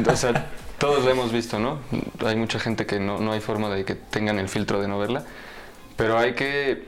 o 0.07 0.15
sea, 0.15 0.47
todos 0.77 1.05
lo 1.05 1.11
hemos 1.11 1.31
visto, 1.31 1.59
¿no? 1.59 1.79
Hay 2.25 2.35
mucha 2.35 2.59
gente 2.59 2.85
que 2.85 2.99
no, 2.99 3.19
no 3.19 3.31
hay 3.31 3.39
forma 3.39 3.69
de 3.73 3.85
que 3.85 3.95
tengan 3.95 4.37
el 4.39 4.49
filtro 4.49 4.81
de 4.81 4.87
no 4.87 4.99
verla, 4.99 5.23
pero 5.95 6.17
hay 6.17 6.33
que 6.33 6.83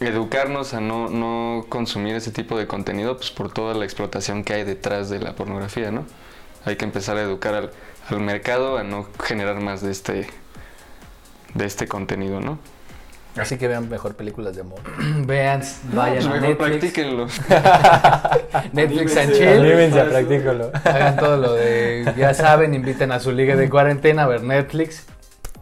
educarnos 0.00 0.74
a 0.74 0.80
no, 0.80 1.08
no 1.08 1.66
consumir 1.68 2.14
ese 2.14 2.30
tipo 2.30 2.58
de 2.58 2.66
contenido, 2.66 3.16
pues 3.16 3.30
por 3.30 3.52
toda 3.52 3.74
la 3.74 3.84
explotación 3.84 4.44
que 4.44 4.54
hay 4.54 4.64
detrás 4.64 5.08
de 5.10 5.18
la 5.20 5.34
pornografía, 5.34 5.90
¿no? 5.90 6.04
Hay 6.64 6.76
que 6.76 6.84
empezar 6.84 7.16
a 7.16 7.22
educar 7.22 7.54
al, 7.54 7.70
al 8.08 8.20
mercado 8.20 8.78
a 8.78 8.84
no 8.84 9.06
generar 9.22 9.60
más 9.60 9.82
de 9.82 9.90
este, 9.90 10.26
de 11.54 11.64
este 11.64 11.88
contenido, 11.88 12.40
¿no? 12.40 12.58
Así 13.36 13.58
que 13.58 13.68
vean 13.68 13.90
mejor 13.90 14.14
películas 14.14 14.54
de 14.54 14.62
amor. 14.62 14.80
Vean, 15.26 15.62
vayan 15.92 16.14
Pues 16.14 16.26
a 16.26 16.30
mejor 16.30 16.48
Netflix, 16.48 16.68
practíquenlo. 16.68 17.26
Netflix 18.72 19.16
and 19.18 19.32
chill. 19.34 19.48
Anímense 19.48 20.00
a 20.00 20.08
practícalo. 20.08 20.70
Hagan 20.84 21.16
todo 21.16 21.36
lo 21.36 21.52
de, 21.52 22.14
ya 22.16 22.32
saben, 22.32 22.72
inviten 22.72 23.12
a 23.12 23.20
su 23.20 23.32
liga 23.32 23.54
de 23.54 23.68
cuarentena 23.68 24.22
a 24.22 24.26
ver 24.26 24.42
Netflix. 24.42 25.04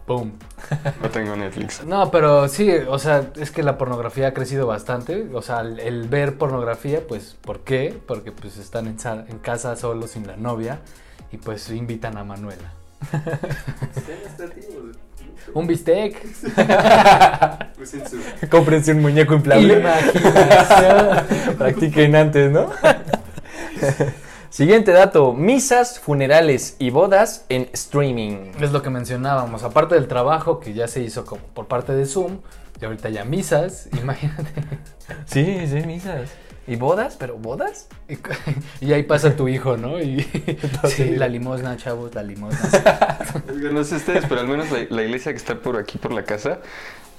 Pum. 0.05 0.31
No 1.01 1.09
tengo 1.09 1.35
Netflix. 1.35 1.83
No, 1.83 2.11
pero 2.11 2.47
sí, 2.47 2.71
o 2.87 2.97
sea, 2.97 3.31
es 3.35 3.51
que 3.51 3.61
la 3.61 3.77
pornografía 3.77 4.27
ha 4.27 4.33
crecido 4.33 4.67
bastante. 4.67 5.27
O 5.33 5.41
sea, 5.41 5.59
el, 5.59 5.79
el 5.79 6.07
ver 6.07 6.37
pornografía, 6.37 7.01
pues, 7.05 7.35
¿por 7.41 7.61
qué? 7.61 7.99
Porque 8.07 8.31
pues 8.31 8.57
están 8.57 8.87
en, 8.87 8.97
en 9.27 9.39
casa 9.39 9.75
solos 9.75 10.11
sin 10.11 10.27
la 10.27 10.37
novia 10.37 10.79
y 11.35 11.37
pues 11.37 11.69
invitan 11.69 12.17
a 12.17 12.23
Manuela. 12.23 12.71
Un 15.53 15.67
bistec. 15.67 16.25
Cómprense 18.49 18.93
un 18.93 19.01
muñeco 19.01 19.35
inflable. 19.35 19.79
Practiquen 21.57 22.15
antes, 22.15 22.51
¿no? 22.51 22.71
Siguiente 24.49 24.91
dato: 24.91 25.33
misas, 25.33 25.99
funerales 25.99 26.77
y 26.79 26.89
bodas 26.89 27.45
en 27.49 27.69
streaming. 27.73 28.53
Es 28.59 28.71
lo 28.71 28.81
que 28.81 28.89
mencionábamos. 28.89 29.61
Aparte 29.63 29.93
del 29.95 30.07
trabajo 30.07 30.59
que 30.59 30.73
ya 30.73 30.87
se 30.87 31.01
hizo 31.01 31.25
como 31.25 31.43
por 31.53 31.67
parte 31.67 31.93
de 31.93 32.07
Zoom, 32.07 32.39
y 32.81 32.85
ahorita 32.85 33.09
ya 33.09 33.23
misas, 33.23 33.87
imagínate. 34.01 34.51
Sí, 35.27 35.67
sí, 35.67 35.85
misas. 35.85 36.31
¿Y 36.67 36.75
bodas? 36.77 37.15
¿Pero 37.19 37.37
bodas? 37.37 37.87
Y, 38.09 38.17
y 38.85 38.93
ahí 38.93 39.03
pasa 39.03 39.35
tu 39.35 39.47
hijo, 39.47 39.77
¿no? 39.77 40.01
Y 40.01 40.21
Sí. 40.89 41.15
la 41.15 41.27
limosna, 41.27 41.77
chavos, 41.77 42.13
la 42.15 42.23
limosna. 42.23 42.59
No 43.71 43.83
sé 43.83 43.95
ustedes, 43.97 44.25
pero 44.27 44.41
al 44.41 44.47
menos 44.47 44.71
la, 44.71 44.85
la 44.89 45.03
iglesia 45.03 45.31
que 45.31 45.37
está 45.37 45.55
por 45.59 45.77
aquí, 45.77 45.97
por 45.97 46.11
la 46.11 46.23
casa, 46.23 46.59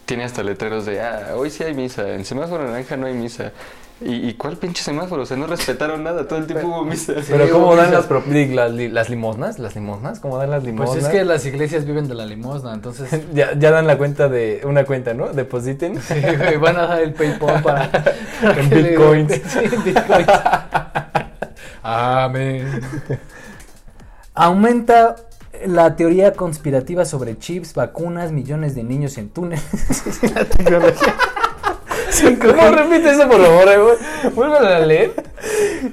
tiene 0.05 0.25
hasta 0.25 0.43
letreros 0.43 0.87
de, 0.87 1.01
ah, 1.01 1.33
hoy 1.37 1.51
sí 1.51 1.63
hay 1.65 1.75
misa, 1.75 2.15
en 2.15 2.25
semáforo 2.25 2.65
naranja 2.65 2.97
no 2.97 3.07
hay 3.07 3.15
misa. 3.15 3.53
¿Y, 3.99 4.29
y 4.29 4.35
cuál 4.35 4.59
pinche 4.59 4.83
semáforo? 4.83 5.23
O 5.23 5.27
sea, 5.27 5.39
no 5.39 5.47
respetaron 5.47 6.05
nada, 6.05 6.29
todo 6.29 6.39
el 6.39 6.47
tiempo 6.47 6.67
hubo 6.69 6.85
misa. 6.85 7.15
¿Pero 7.27 7.47
Sí, 7.47 7.51
cómo 7.51 7.75
dan 7.77 7.91
las, 7.93 8.07
las, 8.11 8.73
las 8.93 9.09
limosnas? 9.09 9.59
¿Las 9.59 9.75
limosnas? 9.75 10.21
¿Cómo 10.21 10.37
dan 10.37 10.51
las 10.51 10.65
limosnas? 10.65 10.97
Pues 10.97 11.05
es 11.07 11.11
que 11.11 11.25
las 11.25 11.47
iglesias 11.47 11.87
viven 11.87 12.07
de 12.07 12.15
la 12.15 12.27
limosna, 12.27 12.75
entonces 12.75 13.09
ya, 13.33 13.55
ya 13.59 13.71
dan 13.71 13.87
la 13.87 13.97
cuenta 13.97 14.29
de 14.29 14.61
una 14.65 14.85
cuenta, 14.85 15.15
¿no? 15.15 15.29
Depositen. 15.29 15.99
sí, 16.03 16.15
güey, 16.37 16.59
van 16.59 16.77
a 16.77 16.87
dar 16.89 17.01
el 17.01 17.15
PayPal 17.15 17.63
para, 17.63 17.91
para 18.43 18.61
En 18.61 18.69
le- 18.69 18.83
bitcoins. 18.91 19.33
Sí, 19.49 19.61
en 19.63 19.85
bitcoins. 19.85 20.29
Amén. 21.83 22.81
Aumenta 24.35 25.17
la 25.65 25.97
teoría 25.97 26.35
conspirativa 26.35 27.07
sobre 27.07 27.39
chips, 27.39 27.73
vacunas, 27.73 28.31
millones 28.33 28.75
de 28.75 28.83
niños 28.85 29.17
en 29.17 29.31
túneles. 29.31 29.65
la 30.35 30.45
tecnología. 30.45 31.15
¿Cómo 32.41 32.71
repite 32.71 33.11
eso, 33.11 33.29
por 33.29 33.41
favor? 33.43 33.69
eh? 33.69 34.31
Vuélvelo 34.35 34.67
a 34.67 34.79
leer. 34.81 35.13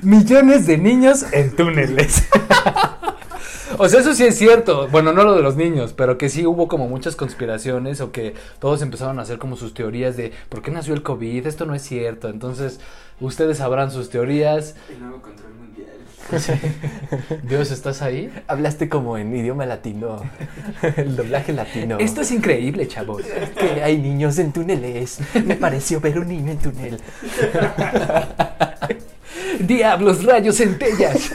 Millones 0.01 0.65
de 0.67 0.77
niños 0.77 1.25
en 1.31 1.55
túneles. 1.55 2.23
O 3.79 3.89
sea, 3.89 4.01
eso 4.01 4.13
sí 4.13 4.23
es 4.23 4.37
cierto. 4.37 4.87
Bueno, 4.89 5.13
no 5.13 5.23
lo 5.23 5.35
de 5.35 5.41
los 5.41 5.55
niños, 5.55 5.93
pero 5.93 6.15
que 6.19 6.29
sí 6.29 6.45
hubo 6.45 6.67
como 6.67 6.87
muchas 6.87 7.15
conspiraciones 7.15 8.01
o 8.01 8.11
que 8.11 8.35
todos 8.59 8.83
empezaron 8.83 9.17
a 9.17 9.23
hacer 9.23 9.39
como 9.39 9.55
sus 9.55 9.73
teorías 9.73 10.15
de 10.15 10.31
por 10.49 10.61
qué 10.61 10.69
nació 10.69 10.93
el 10.93 11.01
COVID, 11.01 11.47
esto 11.47 11.65
no 11.65 11.73
es 11.73 11.81
cierto. 11.81 12.29
Entonces, 12.29 12.79
ustedes 13.19 13.57
sabrán 13.57 13.89
sus 13.89 14.11
teorías. 14.11 14.75
El 14.91 14.99
nuevo 15.01 15.23
control 15.23 15.53
mundial. 15.55 15.87
Dios, 17.43 17.71
¿estás 17.71 18.01
ahí? 18.01 18.31
Hablaste 18.47 18.89
como 18.89 19.17
en 19.17 19.35
idioma 19.35 19.65
latino. 19.65 20.21
El 20.95 21.15
doblaje 21.15 21.53
latino. 21.53 21.97
Esto 21.99 22.21
es 22.21 22.31
increíble, 22.31 22.87
chavos. 22.87 23.23
que 23.59 23.83
hay 23.83 23.97
niños 23.97 24.37
en 24.39 24.51
túneles. 24.51 25.19
Me 25.45 25.55
pareció 25.55 25.99
ver 25.99 26.19
un 26.19 26.27
niño 26.27 26.51
en 26.51 26.57
túnel. 26.57 26.99
Diablos, 29.59 30.23
rayos, 30.23 30.57
centellas. 30.57 31.31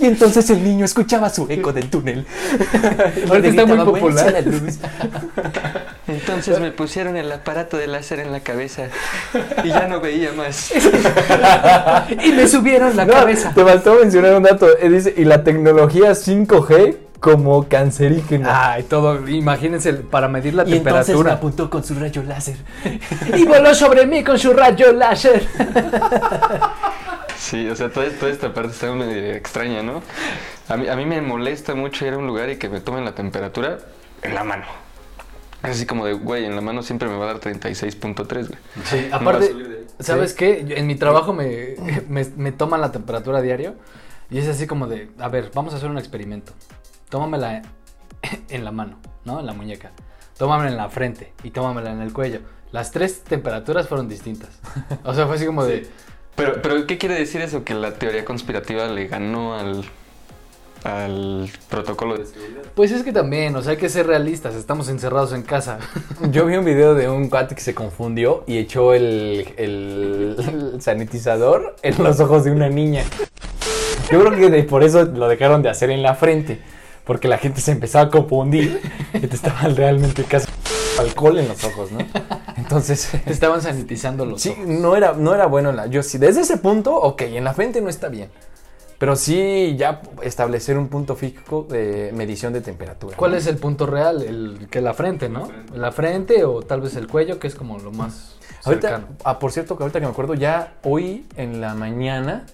Y 0.00 0.06
entonces 0.06 0.48
el 0.50 0.62
niño 0.62 0.84
escuchaba 0.84 1.30
su 1.30 1.46
eco 1.48 1.72
del 1.72 1.88
túnel. 1.90 2.26
Ahorita 3.28 3.48
está 3.48 3.66
muy 3.66 3.78
popular. 3.78 4.00
"Muévase 4.02 4.30
la 4.32 4.40
luz". 4.42 4.78
Entonces 6.08 6.58
me 6.58 6.72
pusieron 6.72 7.16
el 7.16 7.30
aparato 7.30 7.76
de 7.76 7.86
láser 7.86 8.18
en 8.18 8.32
la 8.32 8.40
cabeza 8.40 8.84
y 9.62 9.68
ya 9.68 9.86
no 9.86 10.00
veía 10.00 10.32
más. 10.32 10.72
Y 12.24 12.32
me 12.32 12.48
subieron 12.48 12.96
la 12.96 13.04
No, 13.04 13.12
cabeza. 13.12 13.52
Te 13.54 13.64
faltó 13.64 13.94
mencionar 13.94 14.34
un 14.34 14.42
dato. 14.42 14.66
eh, 14.78 14.88
Dice, 14.88 15.14
y 15.16 15.24
la 15.24 15.44
tecnología 15.44 16.10
5G 16.12 16.96
como 17.20 17.68
cancerígena. 17.68 18.72
Ay, 18.72 18.82
todo. 18.84 19.28
Imagínense 19.28 19.92
para 19.92 20.26
medir 20.26 20.54
la 20.54 20.62
y 20.64 20.72
entonces 20.78 20.82
me 20.82 20.92
temperatura. 21.04 21.32
apuntó 21.34 21.70
con 21.70 21.84
su 21.84 21.94
rayo 21.94 22.22
láser. 22.24 22.56
Y 23.36 23.44
voló 23.44 23.72
sobre 23.74 24.06
mí 24.06 24.24
con 24.24 24.36
su 24.38 24.52
rayo 24.52 24.92
láser. 24.92 25.46
Sí, 27.40 27.66
o 27.70 27.74
sea, 27.74 27.90
toda, 27.90 28.10
toda 28.10 28.30
esta 28.30 28.52
parte 28.52 28.70
está 28.72 28.92
medio 28.92 29.32
extraña, 29.32 29.82
¿no? 29.82 30.02
A 30.68 30.76
mí, 30.76 30.86
a 30.88 30.94
mí 30.94 31.06
me 31.06 31.22
molesta 31.22 31.74
mucho 31.74 32.06
ir 32.06 32.12
a 32.12 32.18
un 32.18 32.26
lugar 32.26 32.50
y 32.50 32.56
que 32.58 32.68
me 32.68 32.80
tomen 32.80 33.02
la 33.04 33.14
temperatura 33.14 33.78
en 34.22 34.34
la 34.34 34.44
mano. 34.44 34.64
Es 35.62 35.70
así 35.70 35.86
como 35.86 36.04
de, 36.04 36.12
güey, 36.12 36.44
en 36.44 36.54
la 36.54 36.60
mano 36.60 36.82
siempre 36.82 37.08
me 37.08 37.16
va 37.16 37.24
a 37.24 37.32
dar 37.34 37.40
36.3, 37.40 38.46
güey. 38.46 38.58
Sí, 38.84 39.06
No 39.10 39.16
aparte. 39.16 39.54
¿sabes 40.00 40.34
qué? 40.34 40.64
Yo- 40.66 40.76
en 40.76 40.86
mi 40.86 40.96
trabajo 40.96 41.32
me, 41.32 41.76
me, 42.08 42.24
me 42.36 42.52
toman 42.52 42.80
la 42.82 42.92
temperatura 42.92 43.38
a 43.38 43.42
diario 43.42 43.74
y 44.30 44.38
es 44.38 44.46
así 44.46 44.66
como 44.66 44.86
de, 44.86 45.10
a 45.18 45.28
ver, 45.28 45.50
vamos 45.54 45.72
a 45.72 45.78
hacer 45.78 45.88
un 45.90 45.96
experimento. 45.98 46.52
Tómamela 47.08 47.62
en 48.50 48.64
la 48.64 48.70
mano, 48.70 48.98
¿no? 49.24 49.40
En 49.40 49.46
la 49.46 49.54
muñeca. 49.54 49.92
Tómamela 50.38 50.70
en 50.70 50.76
la 50.76 50.88
frente 50.90 51.32
y 51.42 51.50
tómamela 51.50 51.90
en 51.90 52.02
el 52.02 52.12
cuello. 52.12 52.40
Las 52.70 52.90
tres 52.92 53.22
temperaturas 53.24 53.88
fueron 53.88 54.08
distintas. 54.08 54.50
O 55.04 55.14
sea, 55.14 55.26
fue 55.26 55.36
así 55.36 55.46
como 55.46 55.64
de, 55.64 55.86
Pero, 56.36 56.62
pero, 56.62 56.86
¿qué 56.86 56.96
quiere 56.98 57.16
decir 57.16 57.40
eso? 57.42 57.64
Que 57.64 57.74
la 57.74 57.92
teoría 57.94 58.24
conspirativa 58.24 58.86
le 58.86 59.06
ganó 59.08 59.54
al, 59.54 59.84
al 60.84 61.50
protocolo 61.68 62.16
de 62.16 62.24
seguridad. 62.24 62.62
pues 62.74 62.92
es 62.92 63.02
que 63.02 63.12
también, 63.12 63.54
o 63.56 63.62
sea, 63.62 63.72
hay 63.72 63.76
que 63.76 63.90
ser 63.90 64.06
realistas, 64.06 64.54
estamos 64.54 64.88
encerrados 64.88 65.32
en 65.34 65.42
casa. 65.42 65.78
Yo 66.30 66.46
vi 66.46 66.56
un 66.56 66.64
video 66.64 66.94
de 66.94 67.08
un 67.10 67.28
cuate 67.28 67.54
que 67.54 67.60
se 67.60 67.74
confundió 67.74 68.44
y 68.46 68.56
echó 68.58 68.94
el, 68.94 69.52
el 69.58 70.76
sanitizador 70.80 71.76
en 71.82 72.02
los 72.02 72.20
ojos 72.20 72.44
de 72.44 72.52
una 72.52 72.68
niña. 72.70 73.04
Yo 74.10 74.20
creo 74.24 74.32
que 74.36 74.48
de- 74.50 74.62
por 74.64 74.82
eso 74.82 75.04
lo 75.04 75.28
dejaron 75.28 75.62
de 75.62 75.68
hacer 75.68 75.90
en 75.90 76.02
la 76.02 76.14
frente. 76.14 76.58
Porque 77.04 77.28
la 77.28 77.38
gente 77.38 77.60
se 77.60 77.72
empezaba 77.72 78.04
a 78.04 78.08
confundir 78.10 78.80
y 79.14 79.18
te 79.20 79.34
estaban 79.34 79.74
realmente 79.74 80.22
casi 80.24 80.46
alcohol 80.98 81.38
en 81.38 81.48
los 81.48 81.64
ojos, 81.64 81.90
¿no? 81.90 81.98
Entonces, 82.70 83.10
Te 83.24 83.32
estaban 83.32 83.60
sanitizando 83.60 84.24
los 84.24 84.42
sí, 84.42 84.50
ojos. 84.50 84.64
no 84.64 84.94
era, 84.94 85.12
no 85.14 85.34
era 85.34 85.46
bueno. 85.46 85.70
en 85.70 85.76
La, 85.76 85.86
yo 85.86 86.04
sí, 86.04 86.18
desde 86.18 86.42
ese 86.42 86.56
punto, 86.56 86.94
ok, 86.94 87.22
en 87.22 87.42
la 87.42 87.52
frente 87.52 87.80
no 87.80 87.88
está 87.88 88.08
bien. 88.08 88.30
Pero 88.96 89.16
sí 89.16 89.74
ya 89.76 90.02
establecer 90.22 90.78
un 90.78 90.88
punto 90.88 91.16
fijo 91.16 91.66
de 91.68 92.12
medición 92.14 92.52
de 92.52 92.60
temperatura. 92.60 93.16
¿Cuál 93.16 93.32
¿no? 93.32 93.38
es 93.38 93.46
el 93.48 93.56
punto 93.56 93.86
real? 93.86 94.22
El 94.22 94.68
que 94.70 94.80
la 94.80 94.94
frente, 94.94 95.28
¿no? 95.28 95.48
La 95.74 95.90
frente 95.90 96.44
o 96.44 96.62
tal 96.62 96.80
vez 96.82 96.94
el 96.96 97.08
cuello, 97.08 97.38
que 97.40 97.48
es 97.48 97.54
como 97.56 97.78
lo 97.78 97.90
más 97.92 98.36
Ahorita, 98.64 98.88
cercano. 98.88 99.08
ah, 99.24 99.38
por 99.38 99.50
cierto, 99.52 99.76
que 99.76 99.82
ahorita 99.82 99.98
que 100.00 100.06
me 100.06 100.12
acuerdo, 100.12 100.34
ya 100.34 100.74
hoy 100.84 101.26
en 101.36 101.60
la 101.62 101.74
mañana 101.74 102.44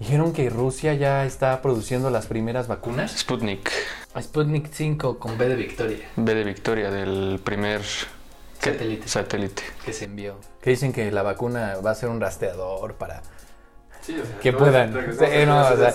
dijeron 0.00 0.32
que 0.32 0.50
Rusia 0.50 0.92
ya 0.94 1.24
está 1.24 1.62
produciendo 1.62 2.10
las 2.10 2.26
primeras 2.26 2.66
vacunas. 2.66 3.16
Sputnik, 3.16 3.70
Sputnik 4.20 4.70
5 4.72 5.18
con 5.20 5.38
B 5.38 5.48
de 5.48 5.54
Victoria, 5.54 5.98
B 6.16 6.34
de 6.34 6.44
Victoria, 6.44 6.90
del 6.90 7.40
primer. 7.42 7.80
Satélite. 8.60 9.08
satélite. 9.08 9.62
que 9.84 9.92
se 9.92 10.04
envió. 10.04 10.36
Que 10.60 10.70
dicen 10.70 10.92
que 10.92 11.10
la 11.10 11.22
vacuna 11.22 11.76
va 11.84 11.90
a 11.92 11.94
ser 11.94 12.08
un 12.08 12.20
rastreador 12.20 12.94
para 12.94 13.22
Sí, 14.02 14.18
o 14.18 14.24
sea, 14.24 14.38
que 14.38 14.52
puedan. 14.52 14.92
Sí, 15.18 15.26
no, 15.46 15.68
o 15.68 15.76
sea, 15.76 15.94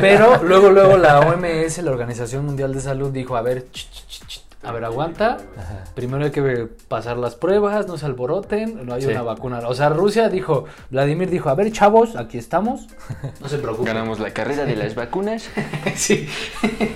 Pero 0.00 0.42
luego, 0.42 0.70
luego 0.70 0.96
la 0.96 1.20
OMS, 1.20 1.78
la 1.78 1.90
Organización 1.90 2.44
Mundial 2.44 2.74
de 2.74 2.80
Salud, 2.80 3.10
dijo, 3.10 3.36
a 3.36 3.42
ver, 3.42 3.70
ch, 3.70 3.90
ch, 3.90 4.06
ch, 4.06 4.26
ch, 4.26 4.43
a 4.64 4.72
ver, 4.72 4.84
aguanta. 4.84 5.38
ajá. 5.56 5.84
Primero 5.94 6.24
hay 6.24 6.30
que 6.30 6.68
pasar 6.88 7.16
las 7.16 7.34
pruebas, 7.34 7.86
no 7.86 7.96
se 7.98 8.06
alboroten, 8.06 8.84
no 8.86 8.94
hay 8.94 9.02
Sí. 9.02 9.08
una 9.08 9.22
vacuna. 9.22 9.60
O 9.68 9.74
sea, 9.74 9.88
Rusia 9.90 10.28
dijo, 10.28 10.64
Vladimir 10.90 11.30
dijo, 11.30 11.48
a 11.48 11.54
ver, 11.54 11.70
chavos, 11.72 12.16
aquí 12.16 12.38
estamos. 12.38 12.88
No 13.40 13.48
se 13.48 13.58
preocupen. 13.58 13.86
Ganamos 13.94 14.18
la 14.20 14.32
carrera 14.32 14.64
de 14.64 14.76
las 14.76 14.94
vacunas, 14.94 15.48
sí. 15.94 16.26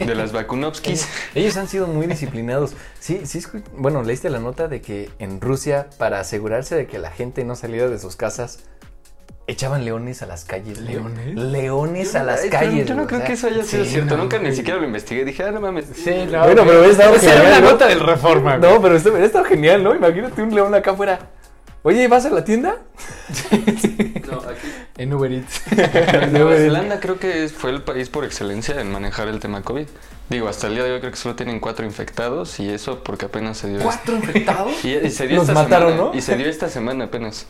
de 0.04 0.14
las 0.14 0.32
vacunovskis. 0.32 1.08
Ellos 1.34 1.56
han 1.56 1.68
sido 1.68 1.86
muy 1.86 2.06
disciplinados. 2.06 2.74
Sí, 2.98 3.22
sí, 3.26 3.40
bueno, 3.76 4.02
leíste 4.02 4.30
la 4.30 4.38
nota 4.40 4.68
de 4.68 4.80
que 4.80 5.10
en 5.18 5.40
Rusia, 5.40 5.86
para 5.98 6.20
asegurarse 6.20 6.74
de 6.74 6.86
que 6.86 6.98
la 6.98 7.10
gente 7.10 7.44
no 7.44 7.54
saliera 7.56 7.88
de 7.88 7.98
sus 7.98 8.16
casas, 8.16 8.60
echaban 9.48 9.84
leones 9.84 10.22
a 10.22 10.26
las 10.26 10.44
calles. 10.44 10.78
¿Leones? 10.78 11.34
Leones 11.34 12.14
a 12.14 12.22
las 12.22 12.42
calles. 12.42 12.86
Yo 12.86 12.94
no 12.94 13.06
creo 13.06 13.24
que 13.24 13.32
eso 13.32 13.48
haya 13.48 13.64
sido 13.64 13.84
cierto. 13.84 14.16
Nunca 14.16 14.38
ni 14.38 14.54
siquiera 14.54 14.78
lo 14.78 14.86
investigué. 14.86 15.24
Dije, 15.24 15.42
ah, 15.42 15.50
no 15.50 15.60
mames. 15.60 15.86
Sí, 15.94 16.10
no. 16.30 16.44
Bueno, 16.44 16.62
pero 16.64 16.78
hubiera 16.78 16.90
estado 16.90 17.14
Esa 17.14 17.32
era 17.32 17.40
genial, 17.40 17.58
una 17.58 17.60
¿no? 17.60 17.70
nota 17.72 17.88
del 17.88 18.00
Reforma. 18.00 18.56
No, 18.58 18.80
pero 18.80 18.94
esto 18.94 19.08
hubiera 19.08 19.26
estado 19.26 19.44
genial, 19.46 19.82
¿no? 19.82 19.94
Imagínate 19.94 20.42
un 20.42 20.54
león 20.54 20.74
acá 20.74 20.92
afuera. 20.92 21.18
Oye, 21.82 22.06
¿vas 22.08 22.26
a 22.26 22.30
la 22.30 22.44
tienda? 22.44 22.76
No, 24.30 24.36
aquí. 24.40 24.68
En 24.98 25.14
Uber 25.14 25.32
Eats. 25.32 25.62
Nueva 26.32 26.56
Zelanda 26.56 27.00
creo 27.00 27.18
que 27.18 27.48
fue 27.48 27.70
el 27.70 27.82
país 27.82 28.10
por 28.10 28.24
excelencia 28.24 28.78
en 28.80 28.92
manejar 28.92 29.28
el 29.28 29.40
tema 29.40 29.62
COVID. 29.62 29.86
Digo, 30.28 30.48
hasta 30.48 30.66
el 30.66 30.74
día 30.74 30.84
de 30.84 30.92
hoy 30.92 30.98
creo 31.00 31.12
que 31.12 31.16
solo 31.16 31.36
tienen 31.36 31.60
cuatro 31.60 31.86
infectados 31.86 32.60
y 32.60 32.68
eso 32.68 33.02
porque 33.02 33.26
apenas 33.26 33.56
se 33.56 33.68
dio. 33.68 33.78
¿Cuatro 33.78 34.16
infectados? 34.16 34.72
Y, 34.84 34.96
y 34.96 35.10
se 35.10 35.26
dio 35.26 35.38
Los 35.38 35.48
esta 35.48 35.62
mataron, 35.62 35.92
semana, 35.92 36.10
¿no? 36.10 36.18
Y 36.18 36.20
se 36.20 36.36
dio 36.36 36.48
esta 36.48 36.68
semana 36.68 37.04
apenas. 37.06 37.46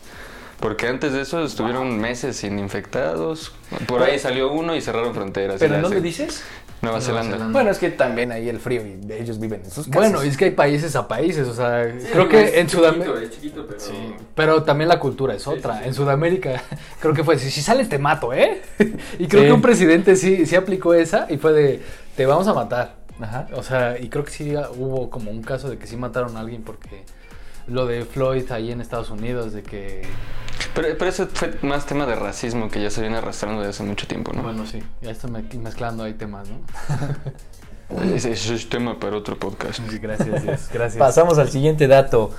Porque 0.59 0.87
antes 0.87 1.13
de 1.13 1.21
eso 1.21 1.43
estuvieron 1.43 1.97
meses 1.99 2.37
sin 2.37 2.59
infectados. 2.59 3.53
Por 3.87 4.03
ahí 4.03 4.19
salió 4.19 4.51
uno 4.51 4.75
y 4.75 4.81
cerraron 4.81 5.13
fronteras. 5.13 5.57
¿Pero 5.59 5.75
en 5.75 5.81
dónde 5.81 6.01
dices? 6.01 6.43
Nueva 6.81 6.97
Nueva 6.97 7.05
Zelanda. 7.05 7.31
Zelanda. 7.33 7.53
Bueno, 7.53 7.71
es 7.71 7.77
que 7.77 7.89
también 7.89 8.31
ahí 8.31 8.47
el 8.47 8.59
frío 8.59 8.81
y 8.85 8.99
ellos 9.11 9.37
viven 9.39 9.61
en 9.65 9.71
sus 9.71 9.87
casas. 9.87 10.11
Bueno, 10.11 10.21
es 10.21 10.37
que 10.37 10.45
hay 10.45 10.51
países 10.51 10.95
a 10.95 11.07
países, 11.09 11.45
o 11.47 11.53
sea, 11.53 11.93
creo 12.11 12.29
que 12.29 12.59
en 12.59 12.69
Sudamérica... 12.69 13.21
Es 13.21 13.31
chiquito, 13.31 13.65
pero... 13.67 13.79
Sí, 13.79 14.13
pero 14.33 14.63
también 14.63 14.87
la 14.87 14.97
cultura 14.97 15.33
es 15.33 15.45
otra. 15.45 15.85
En 15.85 15.93
Sudamérica, 15.93 16.61
creo 17.01 17.13
que 17.13 17.23
fue, 17.25 17.37
si, 17.37 17.51
si 17.51 17.61
sales 17.61 17.89
te 17.89 17.97
mato, 17.99 18.31
¿eh? 18.33 18.61
Y 19.19 19.27
creo 19.27 19.41
Sí. 19.41 19.47
que 19.47 19.51
un 19.53 19.61
presidente 19.61 20.15
sí, 20.15 20.45
sí 20.45 20.55
aplicó 20.55 20.93
esa 20.93 21.27
y 21.29 21.37
fue 21.37 21.51
de, 21.51 21.81
te 22.15 22.25
vamos 22.25 22.47
a 22.47 22.53
matar. 22.53 22.95
Ajá. 23.19 23.47
O 23.55 23.63
sea, 23.63 23.99
y 23.99 24.07
creo 24.07 24.23
que 24.23 24.31
sí 24.31 24.53
hubo 24.77 25.09
como 25.09 25.31
un 25.31 25.41
caso 25.43 25.69
de 25.69 25.77
que 25.77 25.85
sí 25.85 25.97
mataron 25.97 26.37
a 26.37 26.39
alguien 26.39 26.63
porque 26.63 27.03
lo 27.69 27.85
de 27.85 28.05
Floyd 28.05 28.51
ahí 28.51 28.71
en 28.71 28.81
Estados 28.81 29.09
Unidos, 29.09 29.53
de 29.53 29.63
que... 29.63 30.01
Pero, 30.75 30.89
pero 30.97 31.09
eso 31.09 31.27
fue 31.33 31.57
más 31.61 31.85
tema 31.85 32.05
de 32.05 32.15
racismo 32.15 32.69
que 32.69 32.81
ya 32.81 32.89
se 32.89 33.01
viene 33.01 33.17
arrastrando 33.17 33.59
desde 33.61 33.69
hace 33.71 33.83
mucho 33.83 34.07
tiempo, 34.07 34.33
¿no? 34.33 34.43
Bueno, 34.43 34.65
sí, 34.65 34.83
ya 35.01 35.11
estoy 35.11 35.31
me- 35.31 35.43
mezclando 35.59 36.03
ahí 36.03 36.13
temas, 36.13 36.47
¿no? 36.49 36.59
Ese, 38.13 38.31
es 38.31 38.69
tema 38.69 38.99
para 38.99 39.17
otro 39.17 39.37
podcast. 39.39 39.79
Gracias, 40.01 40.43
Dios, 40.43 40.69
gracias. 40.71 40.97
Pasamos 40.97 41.39
al 41.39 41.49
siguiente 41.49 41.87
dato. 41.87 42.31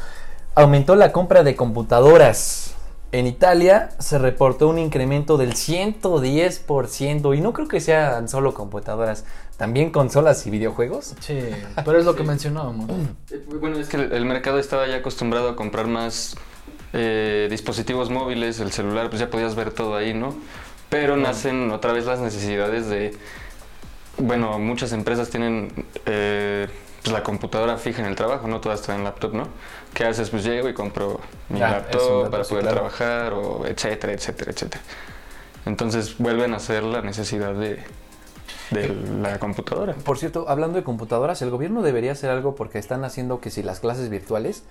Aumentó 0.54 0.94
la 0.94 1.10
compra 1.12 1.42
de 1.42 1.56
computadoras. 1.56 2.69
En 3.12 3.26
Italia 3.26 3.88
se 3.98 4.18
reportó 4.18 4.68
un 4.68 4.78
incremento 4.78 5.36
del 5.36 5.54
110% 5.54 7.36
y 7.36 7.40
no 7.40 7.52
creo 7.52 7.66
que 7.66 7.80
sean 7.80 8.28
solo 8.28 8.54
computadoras, 8.54 9.24
también 9.56 9.90
consolas 9.90 10.46
y 10.46 10.50
videojuegos. 10.50 11.16
Sí, 11.18 11.40
pero 11.84 11.98
es 11.98 12.04
lo 12.04 12.14
que 12.14 12.22
mencionábamos. 12.22 12.88
Eh, 13.30 13.44
Bueno, 13.60 13.78
es 13.78 13.88
que 13.88 13.96
el, 13.96 14.24
mercado 14.26 14.60
estaba 14.60 14.86
ya 14.86 14.96
acostumbrado 14.96 15.48
a 15.48 15.56
comprar 15.56 15.88
más 15.88 16.36
eh, 16.92 17.48
dispositivos 17.50 18.10
móviles, 18.10 18.60
el 18.60 18.70
celular, 18.70 19.08
pues 19.10 19.18
ya 19.18 19.28
podías 19.28 19.56
ver 19.56 19.72
todo 19.72 19.96
ahí, 19.96 20.14
¿no? 20.14 20.34
Pero 20.88 21.16
nacen 21.16 21.72
otra 21.72 21.92
vez 21.92 22.06
las 22.06 22.20
necesidades 22.20 22.88
de, 22.88 23.16
bueno, 24.18 24.56
muchas 24.60 24.92
empresas 24.92 25.30
tienen 25.30 25.72
eh, 26.06 26.68
pues 27.02 27.12
la 27.12 27.22
computadora 27.22 27.76
fija 27.78 28.02
en 28.02 28.08
el 28.08 28.14
trabajo, 28.16 28.46
no 28.48 28.60
todas 28.60 28.82
traen 28.82 29.04
laptop, 29.04 29.34
¿no? 29.34 29.48
¿Qué 29.94 30.04
haces? 30.04 30.30
Pues 30.30 30.44
llego 30.44 30.68
y 30.68 30.74
compro 30.74 31.20
mi 31.48 31.60
Ah, 31.62 31.70
laptop 31.70 32.30
para 32.30 32.44
poder 32.44 32.62
claro. 32.64 32.76
trabajar, 32.76 33.32
o 33.32 33.66
etcétera, 33.66 34.12
etcétera, 34.12 34.50
etcétera. 34.52 34.82
Entonces 35.66 36.16
vuelven 36.18 36.54
a 36.54 36.58
ser 36.58 36.82
la 36.82 37.00
necesidad 37.02 37.54
de, 37.54 37.82
de 38.70 38.88
la 39.20 39.38
computadora. 39.38 39.94
Por 39.94 40.18
cierto, 40.18 40.46
hablando 40.48 40.76
de 40.78 40.84
computadoras, 40.84 41.42
el 41.42 41.50
gobierno 41.50 41.82
debería 41.82 42.12
hacer 42.12 42.30
algo 42.30 42.54
porque 42.54 42.78
están 42.78 43.04
haciendo 43.04 43.40
que 43.40 43.50
si 43.50 43.62
las 43.62 43.80
clases 43.80 44.08
virtuales 44.10 44.64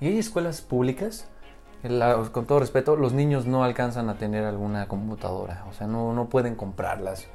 y 0.00 0.08
hay 0.08 0.18
escuelas 0.18 0.60
públicas, 0.62 1.26
la- 1.82 2.16
con 2.32 2.46
todo 2.46 2.58
respeto, 2.60 2.96
los 2.96 3.12
niños 3.12 3.46
no 3.46 3.62
alcanzan 3.64 4.08
a 4.08 4.18
tener 4.18 4.44
alguna 4.44 4.88
computadora, 4.88 5.64
o 5.70 5.72
sea, 5.72 5.86
no, 5.86 6.12
no 6.12 6.26
pueden 6.26 6.54
comprarlas. 6.56 7.26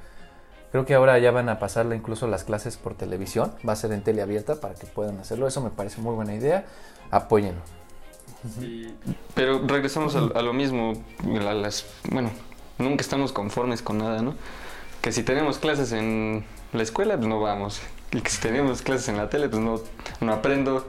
Creo 0.72 0.86
que 0.86 0.94
ahora 0.94 1.20
ya 1.20 1.32
van 1.32 1.50
a 1.50 1.60
pasarle 1.60 1.96
incluso 1.96 2.28
las 2.28 2.44
clases 2.46 2.78
por 2.78 2.94
televisión, 2.96 3.52
va 3.68 3.74
a 3.74 3.76
ser 3.76 3.92
en 3.92 4.02
tele 4.04 4.22
abierta 4.22 4.56
para 4.62 4.74
que 4.74 4.88
puedan 4.88 5.20
hacerlo, 5.20 5.48
eso 5.48 5.62
me 5.62 5.70
parece 5.70 6.00
muy 6.02 6.16
buena 6.16 6.34
idea, 6.34 6.66
apóyenlo. 7.12 7.62
Pero 9.36 9.62
regresamos 9.68 10.16
a, 10.16 10.20
a 10.20 10.42
lo 10.42 10.54
mismo, 10.54 10.94
la- 11.26 11.54
las, 11.54 11.86
bueno, 12.10 12.32
nunca 12.78 13.02
estamos 13.02 13.32
conformes 13.32 13.82
con 13.82 13.98
nada, 14.00 14.22
¿no? 14.22 14.36
Que 15.02 15.12
si 15.12 15.24
tenemos 15.24 15.58
clases 15.60 15.92
en 15.92 16.46
la 16.74 16.84
escuela, 16.84 17.16
pues 17.18 17.28
no 17.28 17.40
vamos. 17.40 17.82
Y 18.14 18.22
que 18.22 18.30
si 18.30 18.42
tenemos 18.42 18.82
clases 18.82 19.08
en 19.10 19.18
la 19.18 19.30
tele, 19.30 19.48
pues 19.50 19.62
no, 19.62 19.80
no 20.20 20.34
aprendo, 20.34 20.88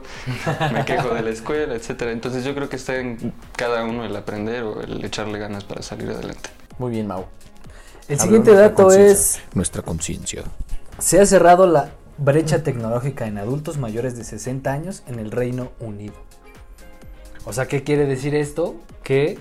me 0.73 0.83
quejo 0.85 1.13
de 1.13 1.21
la 1.21 1.29
escuela, 1.29 1.73
etcétera. 1.73 2.11
Entonces 2.11 2.43
yo 2.43 2.53
creo 2.53 2.69
que 2.69 2.75
está 2.75 2.95
en 2.97 3.33
cada 3.55 3.83
uno 3.83 4.03
el 4.03 4.15
aprender 4.15 4.63
o 4.63 4.81
el 4.81 5.03
echarle 5.05 5.39
ganas 5.39 5.63
para 5.63 5.81
salir 5.81 6.09
adelante. 6.09 6.49
Muy 6.79 6.91
bien, 6.91 7.07
Mau. 7.07 7.25
El 8.07 8.19
siguiente 8.19 8.53
dato 8.53 8.91
es, 8.91 9.39
Nuestra 9.53 9.81
conciencia. 9.81 10.43
se 10.99 11.21
ha 11.21 11.25
cerrado 11.25 11.67
la 11.67 11.91
brecha 12.17 12.63
tecnológica 12.63 13.27
en 13.27 13.37
adultos 13.37 13.77
mayores 13.77 14.17
de 14.17 14.23
60 14.23 14.71
años 14.71 15.03
en 15.07 15.19
el 15.19 15.31
Reino 15.31 15.71
Unido. 15.79 16.13
O 17.45 17.53
sea, 17.53 17.67
¿qué 17.67 17.83
quiere 17.83 18.05
decir 18.05 18.35
esto? 18.35 18.75
Que 19.03 19.39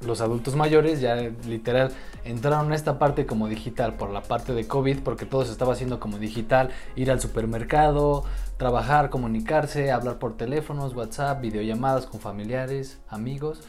los 0.00 0.20
adultos 0.20 0.56
mayores 0.56 1.00
ya 1.00 1.14
literal 1.14 1.92
entraron 2.24 2.72
a 2.72 2.74
esta 2.74 2.98
parte 2.98 3.26
como 3.26 3.48
digital 3.48 3.94
por 3.94 4.10
la 4.10 4.22
parte 4.22 4.52
de 4.52 4.66
COVID, 4.66 5.00
porque 5.00 5.26
todo 5.26 5.44
se 5.44 5.52
estaba 5.52 5.72
haciendo 5.74 6.00
como 6.00 6.18
digital, 6.18 6.70
ir 6.96 7.10
al 7.10 7.20
supermercado, 7.20 8.24
trabajar, 8.56 9.10
comunicarse, 9.10 9.90
hablar 9.90 10.18
por 10.18 10.36
teléfonos, 10.36 10.94
WhatsApp, 10.94 11.40
videollamadas 11.40 12.06
con 12.06 12.20
familiares, 12.20 12.98
amigos. 13.08 13.60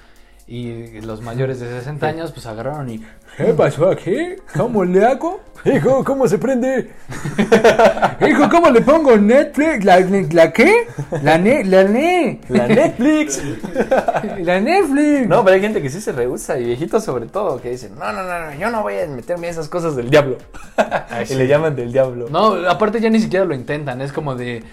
Y 0.45 0.99
los 1.01 1.21
mayores 1.21 1.59
de 1.59 1.69
60 1.69 2.05
años 2.05 2.31
pues 2.31 2.45
agarraron 2.45 2.89
y 2.89 3.01
¿Qué 3.37 3.45
pasó 3.45 3.89
aquí? 3.89 4.35
¿Cómo 4.55 4.85
le 4.85 5.03
hago? 5.03 5.39
Hijo, 5.65 6.03
¿cómo 6.03 6.27
se 6.27 6.37
prende? 6.37 6.91
Hijo, 8.29 8.49
¿cómo 8.49 8.69
le 8.69 8.81
pongo 8.81 9.17
Netflix? 9.17 9.83
¿La, 9.85 9.99
la 9.99 10.51
qué? 10.53 10.87
La 11.23 11.39
ne, 11.39 11.63
la 11.63 11.83
ne. 11.83 12.41
La 12.49 12.67
Netflix. 12.67 13.41
La 14.39 14.59
Netflix. 14.59 15.27
No, 15.27 15.43
pero 15.43 15.55
hay 15.55 15.61
gente 15.61 15.81
que 15.81 15.89
sí 15.89 15.99
se 15.99 16.11
rehúsa 16.11 16.59
y 16.59 16.65
viejitos 16.65 17.03
sobre 17.03 17.25
todo 17.25 17.59
que 17.59 17.71
dicen, 17.71 17.95
no, 17.97 18.11
no, 18.11 18.23
no, 18.23 18.45
no, 18.45 18.53
yo 18.53 18.69
no 18.69 18.83
voy 18.83 18.99
a 18.99 19.07
meterme 19.07 19.47
a 19.47 19.49
esas 19.51 19.67
cosas 19.67 19.95
del 19.95 20.09
diablo. 20.09 20.37
y 21.23 21.25
sí. 21.25 21.35
le 21.35 21.47
llaman 21.47 21.75
del 21.75 21.91
diablo. 21.91 22.27
No, 22.29 22.69
aparte 22.69 22.99
ya 22.99 23.09
ni 23.09 23.19
siquiera 23.19 23.45
lo 23.45 23.55
intentan, 23.55 24.01
es 24.01 24.11
como 24.11 24.35
de... 24.35 24.63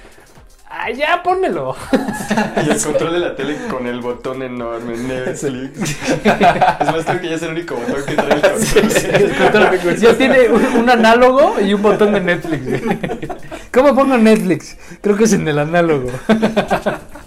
¡Ay, 0.73 0.95
ya, 0.95 1.21
pónmelo! 1.23 1.75
Y 2.65 2.71
el 2.71 2.81
control 2.81 3.13
de 3.15 3.19
la 3.19 3.35
tele 3.35 3.57
con 3.69 3.89
el 3.89 4.01
botón 4.01 4.43
enorme, 4.43 4.97
Netflix. 4.97 5.81
es 5.81 6.87
más, 6.87 7.05
creo 7.05 7.21
que 7.21 7.29
ya 7.29 7.35
es 7.35 7.43
el 7.43 7.51
único 7.51 7.75
botón 7.75 8.05
que 8.07 8.15
trae 8.15 9.25
el 9.25 9.37
control. 9.37 9.97
ya 9.97 10.17
tiene 10.17 10.49
un, 10.49 10.65
un 10.65 10.91
análogo 10.91 11.61
y 11.61 11.75
un 11.75 11.83
botón 11.83 12.13
de 12.13 12.21
Netflix. 12.21 12.83
¿Cómo 13.73 13.97
pongo 13.97 14.17
Netflix? 14.17 14.77
Creo 15.01 15.17
que 15.17 15.25
es 15.25 15.33
en 15.33 15.49
el 15.49 15.59
análogo. 15.59 16.09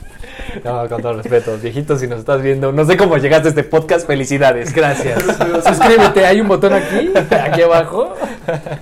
No, 0.63 0.87
con 0.89 1.01
todo 1.01 1.13
respeto, 1.13 1.57
viejitos, 1.57 1.99
si 1.99 2.07
nos 2.07 2.19
estás 2.19 2.41
viendo, 2.41 2.71
no 2.71 2.85
sé 2.85 2.97
cómo 2.97 3.17
llegaste 3.17 3.47
a 3.47 3.49
este 3.49 3.63
podcast, 3.63 4.07
felicidades. 4.07 4.73
Gracias. 4.73 5.23
Suscríbete, 5.65 6.25
hay 6.25 6.41
un 6.41 6.47
botón 6.47 6.73
aquí, 6.73 7.11
aquí 7.15 7.61
abajo. 7.61 8.15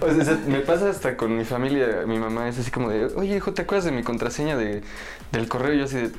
O 0.02 0.24
sea, 0.24 0.38
me 0.48 0.60
pasa 0.60 0.90
hasta 0.90 1.16
con 1.16 1.38
mi 1.38 1.46
familia. 1.46 2.04
Mi 2.06 2.18
mamá 2.18 2.50
es 2.50 2.60
así 2.60 2.72
como 2.72 2.90
de, 2.90 3.06
oye, 3.16 3.38
hijo, 3.38 3.54
¿te 3.54 3.62
acuerdas 3.62 3.86
de 3.86 3.92
mi 3.92 4.04
contraseña 4.04 4.58
de, 4.58 4.82
del 5.32 5.48
correo? 5.48 5.74
Y 5.74 5.80
yo 5.80 5.86
así 5.86 5.98
de, 5.98 6.12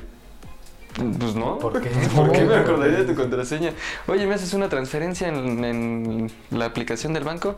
pues 1.19 1.35
no. 1.35 1.59
¿Por 1.59 1.81
qué? 1.81 1.89
¿Por 2.15 2.31
qué 2.31 2.43
me 2.43 2.55
acordaría 2.55 2.99
de 2.99 3.05
tu 3.05 3.15
contraseña? 3.15 3.71
Oye, 4.07 4.25
¿me 4.27 4.35
haces 4.35 4.53
una 4.53 4.69
transferencia 4.69 5.27
en, 5.27 5.63
en 5.63 6.31
la 6.51 6.65
aplicación 6.65 7.13
del 7.13 7.23
banco? 7.23 7.55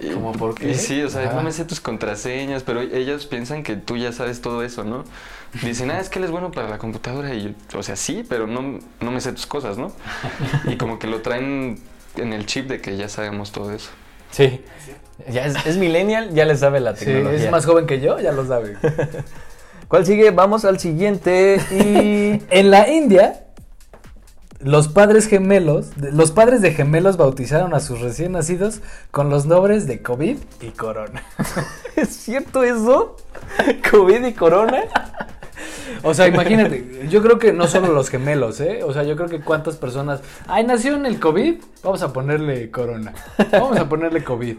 Y- 0.00 0.10
¿Cómo 0.10 0.32
por 0.32 0.54
qué? 0.54 0.70
Y 0.70 0.74
sí, 0.74 1.02
o 1.02 1.08
sea, 1.10 1.24
Ajá. 1.26 1.34
no 1.34 1.42
me 1.42 1.52
sé 1.52 1.64
tus 1.64 1.80
contraseñas, 1.80 2.62
pero 2.62 2.80
ellos 2.80 3.26
piensan 3.26 3.62
que 3.62 3.76
tú 3.76 3.96
ya 3.96 4.12
sabes 4.12 4.40
todo 4.40 4.62
eso, 4.62 4.82
¿no? 4.84 5.04
Dicen, 5.62 5.90
ah, 5.90 6.00
es 6.00 6.08
que 6.08 6.18
él 6.20 6.24
es 6.24 6.30
bueno 6.30 6.50
para 6.52 6.68
la 6.68 6.78
computadora. 6.78 7.34
Y 7.34 7.54
yo, 7.72 7.78
o 7.78 7.82
sea, 7.82 7.96
sí, 7.96 8.24
pero 8.28 8.46
no, 8.46 8.78
no 9.00 9.10
me 9.10 9.20
sé 9.20 9.32
tus 9.32 9.46
cosas, 9.46 9.76
¿no? 9.78 9.92
Y 10.66 10.76
como 10.76 10.98
que 10.98 11.06
lo 11.06 11.20
traen 11.22 11.80
en 12.16 12.32
el 12.32 12.46
chip 12.46 12.68
de 12.68 12.80
que 12.80 12.96
ya 12.96 13.08
sabemos 13.08 13.52
todo 13.52 13.72
eso. 13.72 13.90
Sí. 14.30 14.62
Ya 15.28 15.44
es, 15.44 15.54
es 15.66 15.76
millennial, 15.76 16.32
ya 16.32 16.44
le 16.46 16.56
sabe 16.56 16.80
la 16.80 16.96
Sí, 16.96 17.04
tecnología. 17.04 17.44
es 17.44 17.50
más 17.50 17.66
joven 17.66 17.86
que 17.86 18.00
yo, 18.00 18.18
ya 18.20 18.32
lo 18.32 18.46
sabe. 18.46 18.76
¿Cuál 19.88 20.06
sigue? 20.06 20.30
Vamos 20.30 20.64
al 20.64 20.78
siguiente 20.78 21.60
y... 21.72 22.40
En 22.50 22.70
la 22.70 22.88
India, 22.88 23.44
los 24.60 24.88
padres 24.88 25.26
gemelos, 25.26 25.90
los 25.96 26.30
padres 26.32 26.60
de 26.60 26.72
gemelos 26.72 27.16
bautizaron 27.16 27.74
a 27.74 27.80
sus 27.80 28.00
recién 28.00 28.32
nacidos 28.32 28.80
con 29.10 29.30
los 29.30 29.46
nombres 29.46 29.86
de 29.86 30.02
COVID 30.02 30.36
y 30.60 30.68
Corona. 30.68 31.22
¿Es 31.96 32.10
cierto 32.10 32.62
eso? 32.62 33.16
¿COVID 33.90 34.24
y 34.24 34.32
corona? 34.32 34.84
O 36.02 36.14
sea, 36.14 36.28
imagínate, 36.28 37.08
yo 37.10 37.22
creo 37.22 37.38
que 37.38 37.52
no 37.52 37.66
solo 37.66 37.92
los 37.92 38.08
gemelos, 38.08 38.60
¿eh? 38.60 38.82
O 38.84 38.92
sea, 38.92 39.02
yo 39.02 39.16
creo 39.16 39.28
que 39.28 39.40
cuántas 39.40 39.76
personas. 39.76 40.20
Ay, 40.46 40.64
nació 40.64 40.94
en 40.94 41.04
el 41.04 41.20
COVID, 41.20 41.56
vamos 41.82 42.02
a 42.02 42.12
ponerle 42.12 42.70
Corona. 42.70 43.12
Vamos 43.52 43.76
a 43.78 43.88
ponerle 43.88 44.24
COVID. 44.24 44.56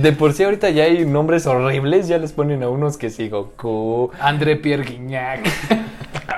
De 0.00 0.12
por 0.12 0.32
sí 0.32 0.44
ahorita 0.44 0.70
ya 0.70 0.84
hay 0.84 1.04
nombres 1.04 1.46
horribles, 1.46 2.08
ya 2.08 2.18
les 2.18 2.32
ponen 2.32 2.62
a 2.62 2.68
unos 2.68 2.96
que 2.96 3.10
sí, 3.10 3.28
Goku. 3.28 4.10
André 4.20 4.56
Pierre 4.56 4.84
Guignac. 4.84 5.40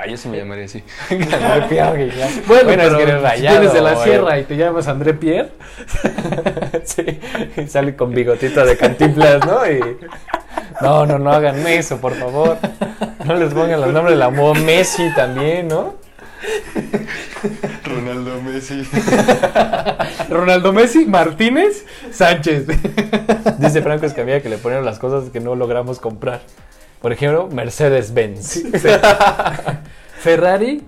Ah, 0.02 0.06
yo 0.08 0.16
sí 0.16 0.28
me 0.28 0.38
llamaría 0.38 0.64
así. 0.64 0.82
Bueno, 1.10 2.82
es 2.82 2.88
pero 2.88 2.96
que 2.96 3.02
eres 3.04 3.16
si 3.16 3.22
rayado, 3.22 3.60
vienes 3.60 3.72
de 3.72 3.80
la 3.80 3.92
güey. 3.92 4.04
sierra 4.04 4.38
y 4.40 4.44
te 4.44 4.56
llamas 4.56 4.88
André 4.88 5.14
Pierre. 5.14 5.50
sí, 6.84 7.20
y 7.56 7.66
sale 7.68 7.94
con 7.94 8.12
bigotito 8.12 8.66
de 8.66 8.76
cantinflas, 8.76 9.46
¿no? 9.46 9.64
Y... 9.70 9.80
No, 10.80 11.06
no, 11.06 11.18
no 11.20 11.30
hagan 11.30 11.64
eso, 11.68 11.98
por 11.98 12.14
favor. 12.14 12.58
No 13.24 13.34
les 13.36 13.54
pongan 13.54 13.80
los 13.80 13.92
nombres 13.92 14.16
de 14.16 14.18
la 14.18 14.30
moda 14.30 14.58
Messi 14.60 15.08
también, 15.14 15.68
¿no? 15.68 15.94
Ronaldo 17.84 18.42
Messi. 18.42 18.82
Ronaldo 20.28 20.72
Messi, 20.72 21.06
Martínez, 21.06 21.84
Sánchez. 22.10 22.66
Dice 23.58 23.82
Franco 23.82 24.06
Escamilla 24.06 24.42
que 24.42 24.48
le 24.48 24.58
ponen 24.58 24.84
las 24.84 24.98
cosas 24.98 25.30
que 25.30 25.38
no 25.38 25.54
logramos 25.54 26.00
comprar. 26.00 26.40
Por 27.02 27.12
ejemplo, 27.12 27.48
Mercedes-Benz. 27.48 28.62
Ferrari, 30.20 30.86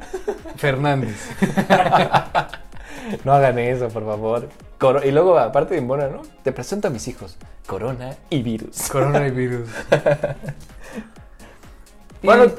Fernández. 0.56 1.16
No 3.24 3.32
hagan 3.32 3.58
eso, 3.58 3.88
por 3.88 4.04
favor. 4.06 4.48
Y 5.04 5.10
luego, 5.10 5.38
aparte 5.38 5.74
de 5.74 5.80
Imbona, 5.80 6.08
¿no? 6.08 6.22
Te 6.42 6.52
presento 6.52 6.88
a 6.88 6.90
mis 6.90 7.08
hijos. 7.08 7.36
Corona 7.66 8.14
y 8.30 8.42
virus. 8.42 8.88
Coronavirus. 8.90 9.68
Bueno, 12.22 12.50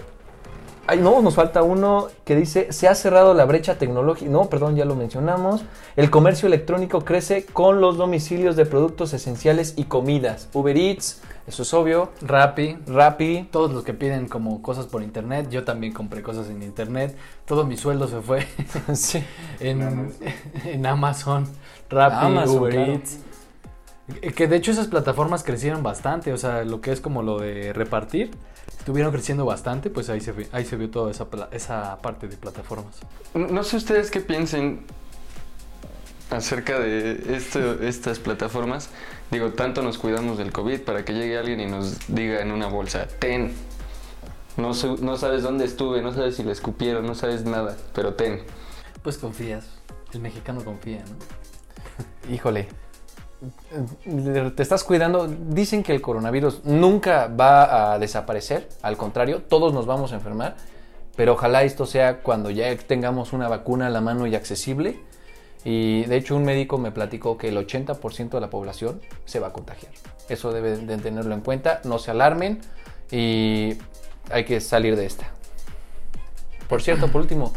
ay, 0.86 1.00
no, 1.00 1.24
nos 1.24 1.34
falta 1.34 1.64
uno 1.64 2.10
que 2.24 2.36
dice, 2.36 2.72
se 2.72 2.88
ha 2.88 2.94
cerrado 2.94 3.34
la 3.34 3.46
brecha 3.46 3.80
tecnológica. 3.80 4.30
No, 4.30 4.48
perdón, 4.48 4.76
ya 4.76 4.86
lo 4.86 4.96
mencionamos. 4.96 5.64
El 5.96 6.12
comercio 6.12 6.46
electrónico 6.46 7.04
crece 7.04 7.48
con 7.48 7.82
los 7.82 7.98
domicilios 7.98 8.56
de 8.56 8.68
productos 8.68 9.14
esenciales 9.14 9.74
y 9.76 9.86
comidas. 9.86 10.50
Uber 10.54 10.78
Eats, 10.78 11.20
eso 11.48 11.62
es 11.64 11.74
obvio. 11.74 12.12
Rappi. 12.22 12.78
Rappi. 12.88 13.48
Todos 13.52 13.72
los 13.72 13.84
que 13.84 13.94
piden 13.94 14.28
como 14.28 14.62
cosas 14.62 14.88
por 14.88 15.04
internet, 15.04 15.50
yo 15.50 15.64
también 15.64 15.94
compré 15.94 16.22
cosas 16.22 16.50
en 16.50 16.64
internet. 16.64 17.16
Todo 17.46 17.66
mi 17.66 17.78
sueldo 17.78 18.08
se 18.08 18.22
fue 18.22 18.48
sí. 18.94 19.24
en, 19.60 20.12
en 20.66 20.86
Amazon, 20.86 21.48
Rappi, 21.90 22.26
Amazon, 22.26 22.58
Uber 22.58 22.74
claro. 22.74 22.92
Eats. 22.94 23.20
Eh, 24.22 24.32
Que 24.34 24.48
de 24.48 24.56
hecho 24.56 24.72
esas 24.72 24.88
plataformas 24.88 25.44
crecieron 25.44 25.84
bastante, 25.84 26.34
o 26.34 26.38
sea, 26.38 26.64
lo 26.64 26.82
que 26.82 26.92
es 26.92 27.02
como 27.02 27.24
lo 27.24 27.40
de 27.40 27.74
repartir, 27.74 28.32
estuvieron 28.80 29.12
creciendo 29.12 29.46
bastante, 29.46 29.90
pues 29.90 30.10
ahí 30.10 30.22
se, 30.22 30.34
ahí 30.52 30.66
se 30.66 30.76
vio 30.78 30.90
toda 30.90 31.12
esa, 31.12 31.28
esa 31.52 32.02
parte 32.02 32.28
de 32.28 32.38
plataformas. 32.38 32.98
No, 33.34 33.48
no 33.48 33.64
sé 33.64 33.78
ustedes 33.78 34.12
qué 34.12 34.22
piensen 34.22 34.86
acerca 36.32 36.80
de 36.80 37.36
esto- 37.36 37.82
estas 37.82 38.20
plataformas. 38.20 38.90
Digo, 39.32 39.52
tanto 39.52 39.82
nos 39.82 39.98
cuidamos 39.98 40.38
del 40.38 40.52
COVID 40.52 40.82
para 40.82 41.04
que 41.06 41.14
llegue 41.14 41.38
alguien 41.38 41.60
y 41.60 41.66
nos 41.66 42.08
diga 42.08 42.42
en 42.42 42.52
una 42.52 42.68
bolsa, 42.68 43.08
ten. 43.20 43.54
No, 44.58 44.74
su- 44.74 44.98
no 45.04 45.18
sabes 45.18 45.44
dónde 45.44 45.66
estuve, 45.66 46.02
no 46.02 46.14
sabes 46.14 46.36
si 46.38 46.44
le 46.44 46.52
escupieron, 46.52 47.06
no 47.06 47.16
sabes 47.16 47.44
nada, 47.46 47.76
pero 47.94 48.14
ten. 48.14 48.44
Pues 49.04 49.18
confías, 49.18 49.66
el 50.14 50.20
mexicano 50.22 50.64
confía, 50.64 51.04
¿no? 51.08 52.34
Híjole. 52.34 52.68
Te 54.56 54.64
estás 54.64 54.84
cuidando. 54.84 55.28
Dicen 55.28 55.84
que 55.84 55.94
el 55.94 56.02
coronavirus 56.02 56.64
nunca 56.64 57.28
va 57.28 57.94
a 57.94 58.00
desaparecer. 58.00 58.70
Al 58.82 58.98
contrario, 58.98 59.44
todos 59.44 59.74
nos 59.74 59.86
vamos 59.86 60.12
a 60.14 60.16
enfermar. 60.16 60.56
Pero 61.16 61.34
ojalá 61.34 61.64
esto 61.64 61.86
sea 61.86 62.22
cuando 62.22 62.50
ya 62.50 62.76
tengamos 62.78 63.34
una 63.34 63.48
vacuna 63.48 63.88
a 63.88 63.90
la 63.90 64.02
mano 64.02 64.26
y 64.26 64.36
accesible. 64.36 65.00
Y 65.66 66.06
de 66.06 66.16
hecho 66.16 66.36
un 66.36 66.46
médico 66.46 66.78
me 66.78 66.92
platicó 66.92 67.38
que 67.38 67.50
el 67.50 67.58
80% 67.58 68.30
de 68.30 68.40
la 68.40 68.50
población 68.50 69.02
se 69.26 69.40
va 69.40 69.48
a 69.48 69.54
contagiar. 69.54 69.92
Eso 70.30 70.54
deben 70.54 70.86
de 70.86 70.98
tenerlo 70.98 71.34
en 71.34 71.42
cuenta. 71.42 71.82
No 71.84 71.98
se 71.98 72.12
alarmen 72.12 72.62
y 73.12 73.74
hay 74.30 74.46
que 74.46 74.62
salir 74.62 74.96
de 74.96 75.08
esta. 75.08 75.32
Por 76.70 76.84
cierto, 76.84 77.08
por 77.12 77.22
último, 77.22 77.52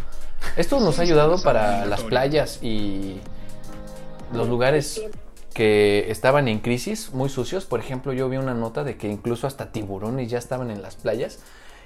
esto 0.57 0.81
nos 0.81 0.99
ha 0.99 1.03
ayudado 1.03 1.43
para 1.43 1.85
las 1.85 2.03
playas 2.03 2.63
y 2.63 3.21
los 4.33 4.49
lugares 4.49 5.03
que 5.53 6.11
estaban 6.11 6.49
en 6.49 6.61
crisis, 6.61 7.13
muy 7.13 7.29
sucios. 7.29 7.67
Por 7.67 7.81
ejemplo, 7.81 8.13
yo 8.13 8.29
vi 8.29 8.39
una 8.39 8.55
nota 8.55 8.85
de 8.85 8.97
que 8.97 9.09
incluso 9.09 9.47
hasta 9.47 9.71
tiburones 9.71 10.31
ya 10.31 10.39
estaban 10.39 10.71
en 10.71 10.83
las 10.83 10.97
playas 10.97 11.41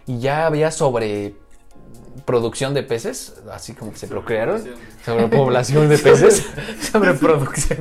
y 0.06 0.18
ya 0.18 0.46
había 0.46 0.70
sobre 0.70 1.34
producción 2.24 2.72
de 2.74 2.82
peces, 2.82 3.34
así 3.52 3.72
como 3.74 3.92
que 3.92 3.98
se 3.98 4.06
procrearon, 4.06 4.62
sobrepoblación 5.04 5.88
de 5.88 5.98
peces. 5.98 6.46
Sobreproducción. 6.92 7.78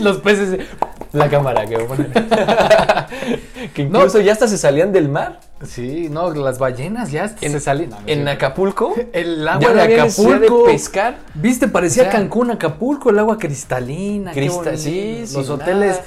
Los 0.00 0.18
peces. 0.18 0.66
La 1.12 1.28
cámara 1.28 1.66
que 1.66 1.76
voy 1.76 1.84
a 1.84 1.88
poner. 1.88 2.10
que 3.74 3.82
incluso 3.82 4.20
ya 4.20 4.32
hasta 4.32 4.48
se 4.48 4.56
salían 4.56 4.92
del 4.92 5.08
mar. 5.08 5.40
Sí, 5.64 6.08
no, 6.10 6.32
las 6.32 6.58
ballenas 6.58 7.10
ya 7.12 7.28
se. 7.28 7.46
No, 7.48 7.52
no 7.52 7.58
es 7.58 7.66
En. 8.06 8.26
Acapulco. 8.28 8.94
El 9.12 9.46
agua 9.46 9.72
de 9.74 10.00
Acapulco. 10.00 10.64
de 10.66 10.72
pescar. 10.72 11.18
Viste, 11.34 11.68
parecía 11.68 12.04
O 12.04 12.06
sea, 12.06 12.12
Cancún, 12.12 12.50
Acapulco, 12.50 13.10
el 13.10 13.18
agua 13.18 13.38
cristalina. 13.38 14.32
qué 14.32 14.40
Crista- 14.40 14.56
bonito. 14.70 14.76
sí, 14.78 15.24
Los 15.34 15.50
hoteles 15.50 15.96
nada. 15.96 16.04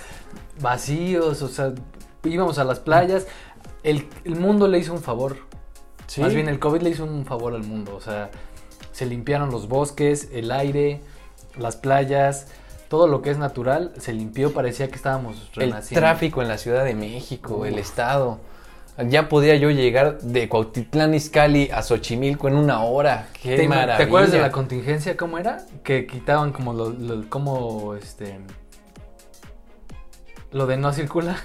vacíos, 0.60 1.42
o 1.42 1.48
sea, 1.48 1.74
íbamos 2.24 2.58
a 2.58 2.64
las 2.64 2.80
playas. 2.80 3.28
El, 3.84 4.08
el 4.24 4.36
mundo 4.36 4.68
le 4.68 4.80
hizo 4.80 4.92
un 4.94 5.02
favor. 5.04 5.38
Sí. 6.16 6.22
Más 6.22 6.34
bien, 6.34 6.48
el 6.48 6.60
COVID 6.60 6.82
le 6.82 6.92
hizo 6.92 7.04
un 7.04 7.26
favor 7.26 7.54
al 7.54 7.64
mundo. 7.64 7.94
O 7.96 8.00
sea, 8.02 8.30
se 8.94 9.06
limpiaron 9.06 9.52
los 9.52 9.68
bosques, 9.68 10.30
el 10.32 10.50
aire, 10.52 11.02
las 11.58 11.76
playas, 11.76 12.48
todo 12.88 13.08
lo 13.08 13.22
que 13.22 13.32
es 13.32 13.38
natural 13.38 13.92
se 13.98 14.14
limpió. 14.14 14.54
Parecía 14.54 14.88
que 14.88 14.96
estábamos 14.96 15.50
El 15.56 15.64
renaciendo. 15.72 16.00
tráfico 16.00 16.42
en 16.42 16.48
la 16.48 16.58
Ciudad 16.58 16.86
de 16.86 16.96
México, 16.96 17.66
el 17.66 17.78
estado. 17.80 18.40
Ya 19.10 19.28
podía 19.28 19.56
yo 19.58 19.70
llegar 19.72 20.20
de 20.22 20.48
Cuautitlán 20.48 21.14
Izcalli 21.16 21.70
a 21.70 21.82
Xochimilco 21.82 22.48
en 22.48 22.56
una 22.56 22.82
hora. 22.82 23.28
Qué 23.42 23.58
¿Te, 23.58 23.68
maravilla. 23.68 23.98
¿Te 23.98 24.04
acuerdas 24.04 24.32
de 24.32 24.40
la 24.40 24.52
contingencia 24.54 25.18
cómo 25.18 25.38
era? 25.38 25.66
Que 25.84 26.08
quitaban 26.08 26.54
como 26.54 26.72
lo, 26.72 26.92
lo- 26.92 27.30
como 27.30 27.96
este 27.96 28.40
lo 30.52 30.66
de 30.68 30.78
no 30.78 30.94
circula. 30.94 31.36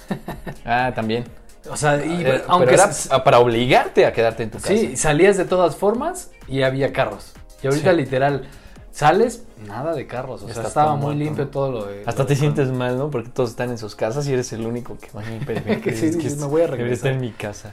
Ah, 0.65 0.93
también. 0.95 1.25
O 1.69 1.77
sea, 1.77 2.05
y- 2.05 2.23
Era- 2.23 2.43
aunque 2.49 2.75
era 2.75 2.91
para 3.25 3.39
obligarte 3.41 4.07
a 4.07 4.13
quedarte 4.13 4.45
en 4.45 4.51
tu 4.51 4.59
casa. 4.59 4.69
sí, 4.69 4.97
salías 4.97 5.37
de 5.37 5.45
todas 5.45 5.77
formas 5.77 6.31
y 6.49 6.63
había 6.63 6.93
carros. 6.93 7.33
Y 7.63 7.67
ahorita 7.67 7.91
Sí. 7.91 7.97
literal 7.97 8.49
sales 8.93 9.45
nada 9.67 9.95
de 9.95 10.07
carros, 10.07 10.43
o 10.43 10.49
sea, 10.49 10.63
estaba 10.63 10.97
muy 10.97 11.15
muerto, 11.15 11.25
limpio 11.25 11.45
¿no? 11.45 11.51
todo 11.51 11.71
lo 11.73 11.85
de 11.87 12.03
Hasta 12.07 12.23
lo 12.23 12.27
te 12.27 12.35
de- 12.35 12.41
sientes 12.41 12.71
mal, 12.73 12.97
¿no? 12.97 13.11
Porque 13.11 13.29
todos 13.29 13.51
están 13.51 13.71
en 13.71 13.79
sus 13.79 13.95
casas 13.95 14.27
y 14.27 14.33
eres 14.33 14.53
el 14.53 14.67
único 14.67 14.97
que 14.99 15.11
va 15.11 15.23
Que 15.83 15.93
sí, 15.95 16.11
dices, 16.11 16.39
me 16.39 16.47
voy 16.47 16.63
a 16.63 16.67
regresar. 16.67 16.93
estar 16.95 17.13
en 17.13 17.21
mi 17.21 17.31
casa. 17.33 17.73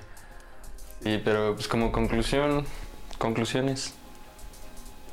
Sí, 1.03 1.21
pero 1.23 1.53
pues 1.55 1.67
como 1.67 1.91
conclusión, 1.91 2.65
conclusiones, 3.17 3.93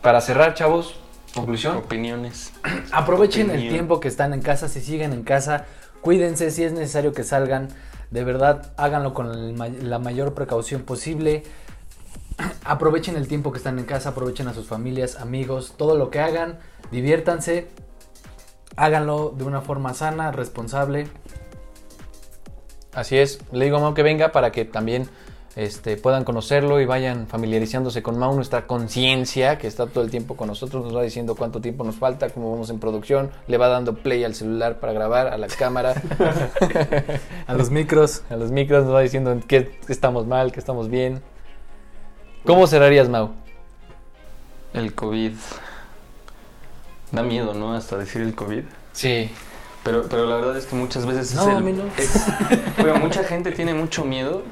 Para 0.03 0.21
cerrar, 0.21 0.55
chavos, 0.55 0.97
conclusión. 1.35 1.77
opiniones. 1.77 2.53
Aprovechen 2.93 3.47
el 3.49 3.53
Opinión. 3.57 3.73
tiempo 3.75 4.01
que 4.01 4.09
están 4.09 4.35
en 4.35 4.43
casa, 4.43 4.69
si 4.69 4.81
siguen 4.81 5.13
en 5.13 5.23
casa, 5.23 5.65
cuídense 6.03 6.51
si 6.51 6.63
es 6.65 6.73
necesario 6.73 7.13
que 7.13 7.23
salgan. 7.25 7.69
De 8.15 8.23
verdad, 8.23 8.73
háganlo 8.77 9.13
con 9.13 9.59
la 9.59 9.99
mayor 9.99 10.35
precaución 10.35 10.83
posible. 10.83 11.43
Aprovechen 12.65 13.17
el 13.17 13.27
tiempo 13.27 13.51
que 13.51 13.59
están 13.59 13.77
en 13.81 13.87
casa, 13.87 14.11
aprovechen 14.11 14.47
a 14.47 14.55
sus 14.55 14.69
familias, 14.69 15.17
amigos, 15.17 15.75
todo 15.77 15.97
lo 15.97 16.11
que 16.11 16.21
hagan, 16.21 16.61
diviértanse. 16.93 17.67
Háganlo 18.77 19.35
de 19.37 19.43
una 19.43 19.63
forma 19.63 19.95
sana, 19.95 20.31
responsable. 20.31 21.09
Así 22.93 23.19
es, 23.19 23.41
le 23.51 23.65
digo 23.65 23.79
a 23.79 23.81
Mau 23.81 23.95
que 23.95 24.05
venga 24.05 24.31
para 24.31 24.53
que 24.53 24.65
también 24.65 25.09
este, 25.57 25.97
puedan 25.97 26.25
conocerlo 26.25 26.81
y 26.81 26.85
vayan 26.85 27.27
familiarizándose 27.29 28.03
con 28.03 28.19
Mau, 28.19 28.35
nuestra 28.35 28.67
conciencia, 28.67 29.57
que 29.59 29.67
está 29.69 29.87
todo 29.87 30.03
el 30.03 30.11
tiempo 30.11 30.37
con 30.37 30.49
nosotros, 30.49 30.85
nos 30.85 30.97
va 30.97 31.03
diciendo 31.03 31.37
cuánto 31.37 31.61
tiempo 31.61 31.85
nos 31.85 31.95
falta, 31.97 32.29
cómo 32.31 32.51
vamos 32.51 32.71
en 32.71 32.81
producción, 32.81 33.31
le 33.47 33.57
va 33.57 33.69
dando 33.69 33.95
play 33.95 34.25
al 34.25 34.35
celular 34.35 34.81
para 34.81 34.93
grabar, 34.93 35.29
a 35.29 35.39
la 35.39 35.47
cámara, 35.47 35.95
A 37.47 37.55
los 37.55 37.71
micros. 37.71 38.23
a 38.31 38.37
los 38.37 38.51
micros, 38.51 38.85
nos 38.85 38.95
va 38.95 39.01
diciendo 39.01 39.31
en 39.33 39.41
qué 39.43 39.79
estamos 39.89 40.27
mal, 40.27 40.51
qué 40.53 40.59
estamos 40.61 40.89
bien. 40.91 41.23
¿Cómo 42.45 42.67
cerrarías, 42.67 43.09
Mau? 43.09 43.31
El 44.73 44.95
COVID. 44.95 45.33
Da 47.13 47.23
miedo, 47.23 47.55
¿no? 47.55 47.75
Hasta 47.75 47.97
decir 47.97 48.23
el 48.23 48.35
COVID. 48.35 48.65
Sí. 48.93 49.31
Pero, 49.85 50.05
pero 50.09 50.27
la 50.27 50.37
verdad 50.37 50.57
es 50.57 50.67
que 50.67 50.75
muchas 50.75 51.07
veces 51.07 51.35
No, 51.35 51.43
es 51.43 51.49
el- 51.49 51.57
a 51.57 51.61
mí 51.61 51.73
no. 51.73 51.85
es- 51.97 52.27
pero 52.77 52.97
mucha 52.97 53.23
gente 53.23 53.53
tiene 53.53 53.73
mucho 53.75 54.05
miedo 54.05 54.43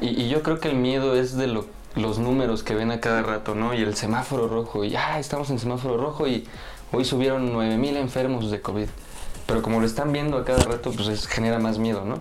y, 0.00 0.22
y 0.22 0.28
yo 0.28 0.42
creo 0.42 0.60
que 0.60 0.68
el 0.68 0.76
miedo 0.76 1.14
es 1.14 1.36
de 1.36 1.46
lo- 1.46 1.66
los 1.94 2.18
números 2.18 2.62
que 2.62 2.74
ven 2.74 2.90
a 2.90 3.00
cada 3.00 3.22
rato, 3.22 3.54
¿no? 3.54 3.72
Y 3.74 3.82
el 3.82 3.94
semáforo 3.94 4.48
rojo, 4.48 4.84
y 4.84 4.90
ya 4.90 5.18
estamos 5.18 5.50
en 5.50 5.58
semáforo 5.58 5.96
rojo 5.96 6.26
y 6.26 6.46
hoy 6.92 7.04
subieron 7.04 7.52
9000 7.52 7.96
enfermos 7.96 8.50
de 8.50 8.60
COVID. 8.60 8.88
Pero 9.46 9.62
como 9.62 9.78
lo 9.80 9.86
están 9.86 10.12
viendo 10.12 10.36
a 10.38 10.44
cada 10.44 10.64
rato, 10.64 10.90
pues 10.92 11.08
es- 11.08 11.26
genera 11.28 11.58
más 11.58 11.78
miedo, 11.78 12.04
¿no? 12.04 12.18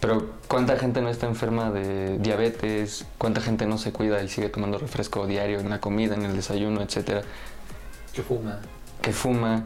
Pero 0.00 0.26
¿cuánta 0.48 0.76
gente 0.76 1.00
no 1.00 1.08
está 1.08 1.26
enferma 1.26 1.70
de 1.70 2.18
diabetes? 2.18 3.06
¿Cuánta 3.18 3.40
gente 3.40 3.66
no 3.66 3.78
se 3.78 3.90
cuida 3.92 4.22
y 4.22 4.28
sigue 4.28 4.48
tomando 4.50 4.78
refresco 4.78 5.26
diario 5.26 5.60
en 5.60 5.70
la 5.70 5.80
comida, 5.80 6.14
en 6.14 6.24
el 6.24 6.34
desayuno, 6.36 6.82
etcétera? 6.82 7.22
Que 8.12 8.22
fuma. 8.22 8.60
que 9.02 9.12
fuma. 9.12 9.64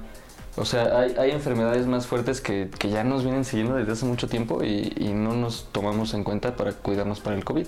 O 0.58 0.64
sea, 0.64 0.98
hay, 0.98 1.14
hay 1.18 1.30
enfermedades 1.30 1.86
más 1.86 2.06
fuertes 2.06 2.40
que, 2.40 2.68
que 2.78 2.90
ya 2.90 3.04
nos 3.04 3.22
vienen 3.22 3.44
siguiendo 3.44 3.76
desde 3.76 3.92
hace 3.92 4.06
mucho 4.06 4.28
tiempo 4.28 4.64
y, 4.64 4.92
y 4.96 5.12
no 5.12 5.34
nos 5.34 5.68
tomamos 5.72 6.14
en 6.14 6.24
cuenta 6.24 6.56
para 6.56 6.72
cuidarnos 6.72 7.20
para 7.20 7.36
el 7.36 7.44
COVID. 7.44 7.66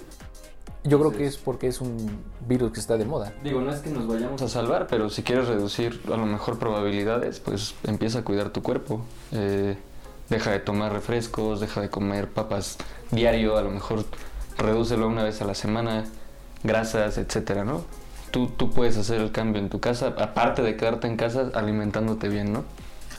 Yo 0.82 0.98
creo 0.98 1.12
que 1.12 1.26
es 1.26 1.36
porque 1.36 1.68
es 1.68 1.80
un 1.82 2.18
virus 2.48 2.72
que 2.72 2.80
está 2.80 2.96
de 2.96 3.04
moda. 3.04 3.34
Digo, 3.44 3.60
no 3.60 3.70
es 3.70 3.80
que 3.80 3.90
nos 3.90 4.06
vayamos 4.06 4.40
a 4.40 4.48
salvar, 4.48 4.86
pero 4.88 5.10
si 5.10 5.22
quieres 5.22 5.46
reducir 5.46 6.00
a 6.06 6.16
lo 6.16 6.24
mejor 6.24 6.58
probabilidades, 6.58 7.38
pues 7.38 7.74
empieza 7.84 8.20
a 8.20 8.24
cuidar 8.24 8.48
tu 8.48 8.62
cuerpo. 8.62 9.02
Eh, 9.32 9.76
deja 10.30 10.50
de 10.52 10.58
tomar 10.60 10.92
refrescos, 10.92 11.60
deja 11.60 11.82
de 11.82 11.90
comer 11.90 12.28
papas 12.28 12.78
diario, 13.10 13.58
a 13.58 13.62
lo 13.62 13.70
mejor 13.70 14.04
redúcelo 14.56 15.06
una 15.06 15.22
vez 15.22 15.42
a 15.42 15.44
la 15.44 15.54
semana, 15.54 16.06
grasas, 16.62 17.18
etcétera, 17.18 17.64
¿no? 17.64 17.84
Tú, 18.30 18.48
tú 18.48 18.70
puedes 18.70 18.96
hacer 18.96 19.20
el 19.20 19.32
cambio 19.32 19.60
en 19.60 19.68
tu 19.68 19.80
casa, 19.80 20.14
aparte 20.18 20.62
de 20.62 20.76
quedarte 20.76 21.06
en 21.06 21.16
casa 21.16 21.50
alimentándote 21.54 22.28
bien, 22.28 22.52
¿no? 22.52 22.64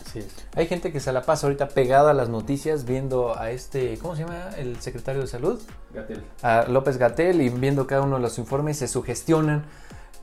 Así 0.05 0.19
es. 0.19 0.27
Hay 0.55 0.67
gente 0.67 0.91
que 0.91 0.99
se 0.99 1.11
la 1.11 1.23
pasa 1.23 1.47
ahorita 1.47 1.69
pegada 1.69 2.11
a 2.11 2.13
las 2.13 2.29
noticias 2.29 2.85
viendo 2.85 3.37
a 3.37 3.51
este, 3.51 3.97
¿cómo 3.97 4.15
se 4.15 4.23
llama? 4.23 4.49
El 4.57 4.79
secretario 4.81 5.21
de 5.21 5.27
salud. 5.27 5.61
a 6.41 6.65
López 6.67 6.97
Gatel 6.97 7.41
y 7.41 7.49
viendo 7.49 7.87
cada 7.87 8.01
uno 8.01 8.15
de 8.15 8.21
los 8.21 8.37
informes 8.37 8.77
se 8.77 8.87
sugestionan. 8.87 9.65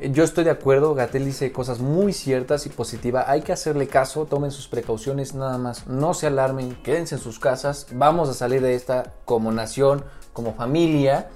Yo 0.01 0.23
estoy 0.23 0.45
de 0.45 0.51
acuerdo, 0.51 0.95
Gatel 0.95 1.25
dice 1.25 1.51
cosas 1.51 1.81
muy 1.81 2.13
ciertas 2.13 2.67
y 2.67 2.69
positivas. 2.69 3.25
Hay 3.27 3.43
que 3.43 3.53
hacerle 3.53 3.89
caso, 3.89 4.27
tomen 4.27 4.53
sus 4.53 4.69
precauciones 4.69 5.35
nada 5.35 5.59
más. 5.59 5.89
No 5.89 6.15
se 6.15 6.29
alarmen, 6.29 6.77
quédense 6.85 7.17
en 7.17 7.21
sus 7.21 7.41
casas. 7.41 7.89
Vamos 7.93 8.29
a 8.29 8.35
salir 8.35 8.63
de 8.63 8.77
esta 8.77 9.15
como 9.25 9.51
nación, 9.51 10.05
como 10.33 10.55
familia. 10.55 11.31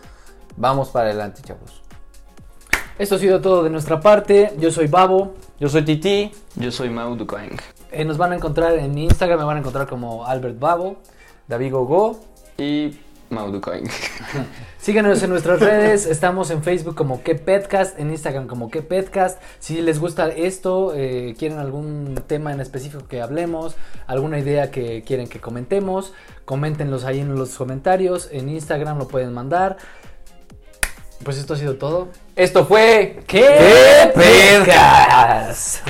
Vamos 0.56 0.90
para 0.90 1.06
adelante, 1.06 1.42
chavos. 1.42 1.81
Esto 2.98 3.14
ha 3.14 3.18
sido 3.18 3.40
todo 3.40 3.62
de 3.62 3.70
nuestra 3.70 4.00
parte. 4.00 4.52
Yo 4.58 4.70
soy 4.70 4.86
Babo. 4.86 5.34
Yo 5.58 5.68
soy 5.68 5.82
Titi. 5.82 6.30
Yo 6.56 6.70
soy 6.70 6.90
Mau 6.90 7.16
Ducoing. 7.16 7.56
Eh, 7.90 8.04
nos 8.04 8.18
van 8.18 8.32
a 8.32 8.36
encontrar 8.36 8.74
en 8.74 8.96
Instagram, 8.96 9.38
me 9.38 9.44
van 9.44 9.56
a 9.56 9.60
encontrar 9.60 9.86
como 9.86 10.26
Albert 10.26 10.58
Babo. 10.58 10.96
David 11.48 11.72
Gogo. 11.72 12.20
y 12.58 12.98
Mau 13.30 13.50
Ducoing. 13.50 13.88
Síganos 14.78 15.22
en 15.22 15.30
nuestras 15.30 15.60
redes, 15.60 16.06
estamos 16.06 16.50
en 16.50 16.62
Facebook 16.62 16.94
como 16.94 17.22
Que 17.22 17.34
Petcast, 17.34 17.98
en 17.98 18.10
Instagram 18.10 18.46
como 18.46 18.70
Que 18.70 18.82
Petcast. 18.82 19.40
Si 19.58 19.80
les 19.80 19.98
gusta 19.98 20.28
esto, 20.28 20.92
eh, 20.94 21.34
quieren 21.38 21.58
algún 21.58 22.20
tema 22.26 22.52
en 22.52 22.60
específico 22.60 23.06
que 23.08 23.22
hablemos, 23.22 23.74
alguna 24.06 24.38
idea 24.38 24.70
que 24.70 25.02
quieren 25.02 25.28
que 25.28 25.40
comentemos, 25.40 26.12
coméntenlos 26.44 27.04
ahí 27.04 27.20
en 27.20 27.34
los 27.34 27.56
comentarios, 27.56 28.28
en 28.32 28.48
Instagram 28.50 28.98
lo 28.98 29.08
pueden 29.08 29.32
mandar. 29.32 29.78
Pues 31.24 31.38
esto 31.38 31.54
ha 31.54 31.56
sido 31.56 31.76
todo. 31.76 32.08
Esto 32.34 32.64
fue 32.64 33.18
¿Qué 33.26 34.10
Podcast? 34.14 35.82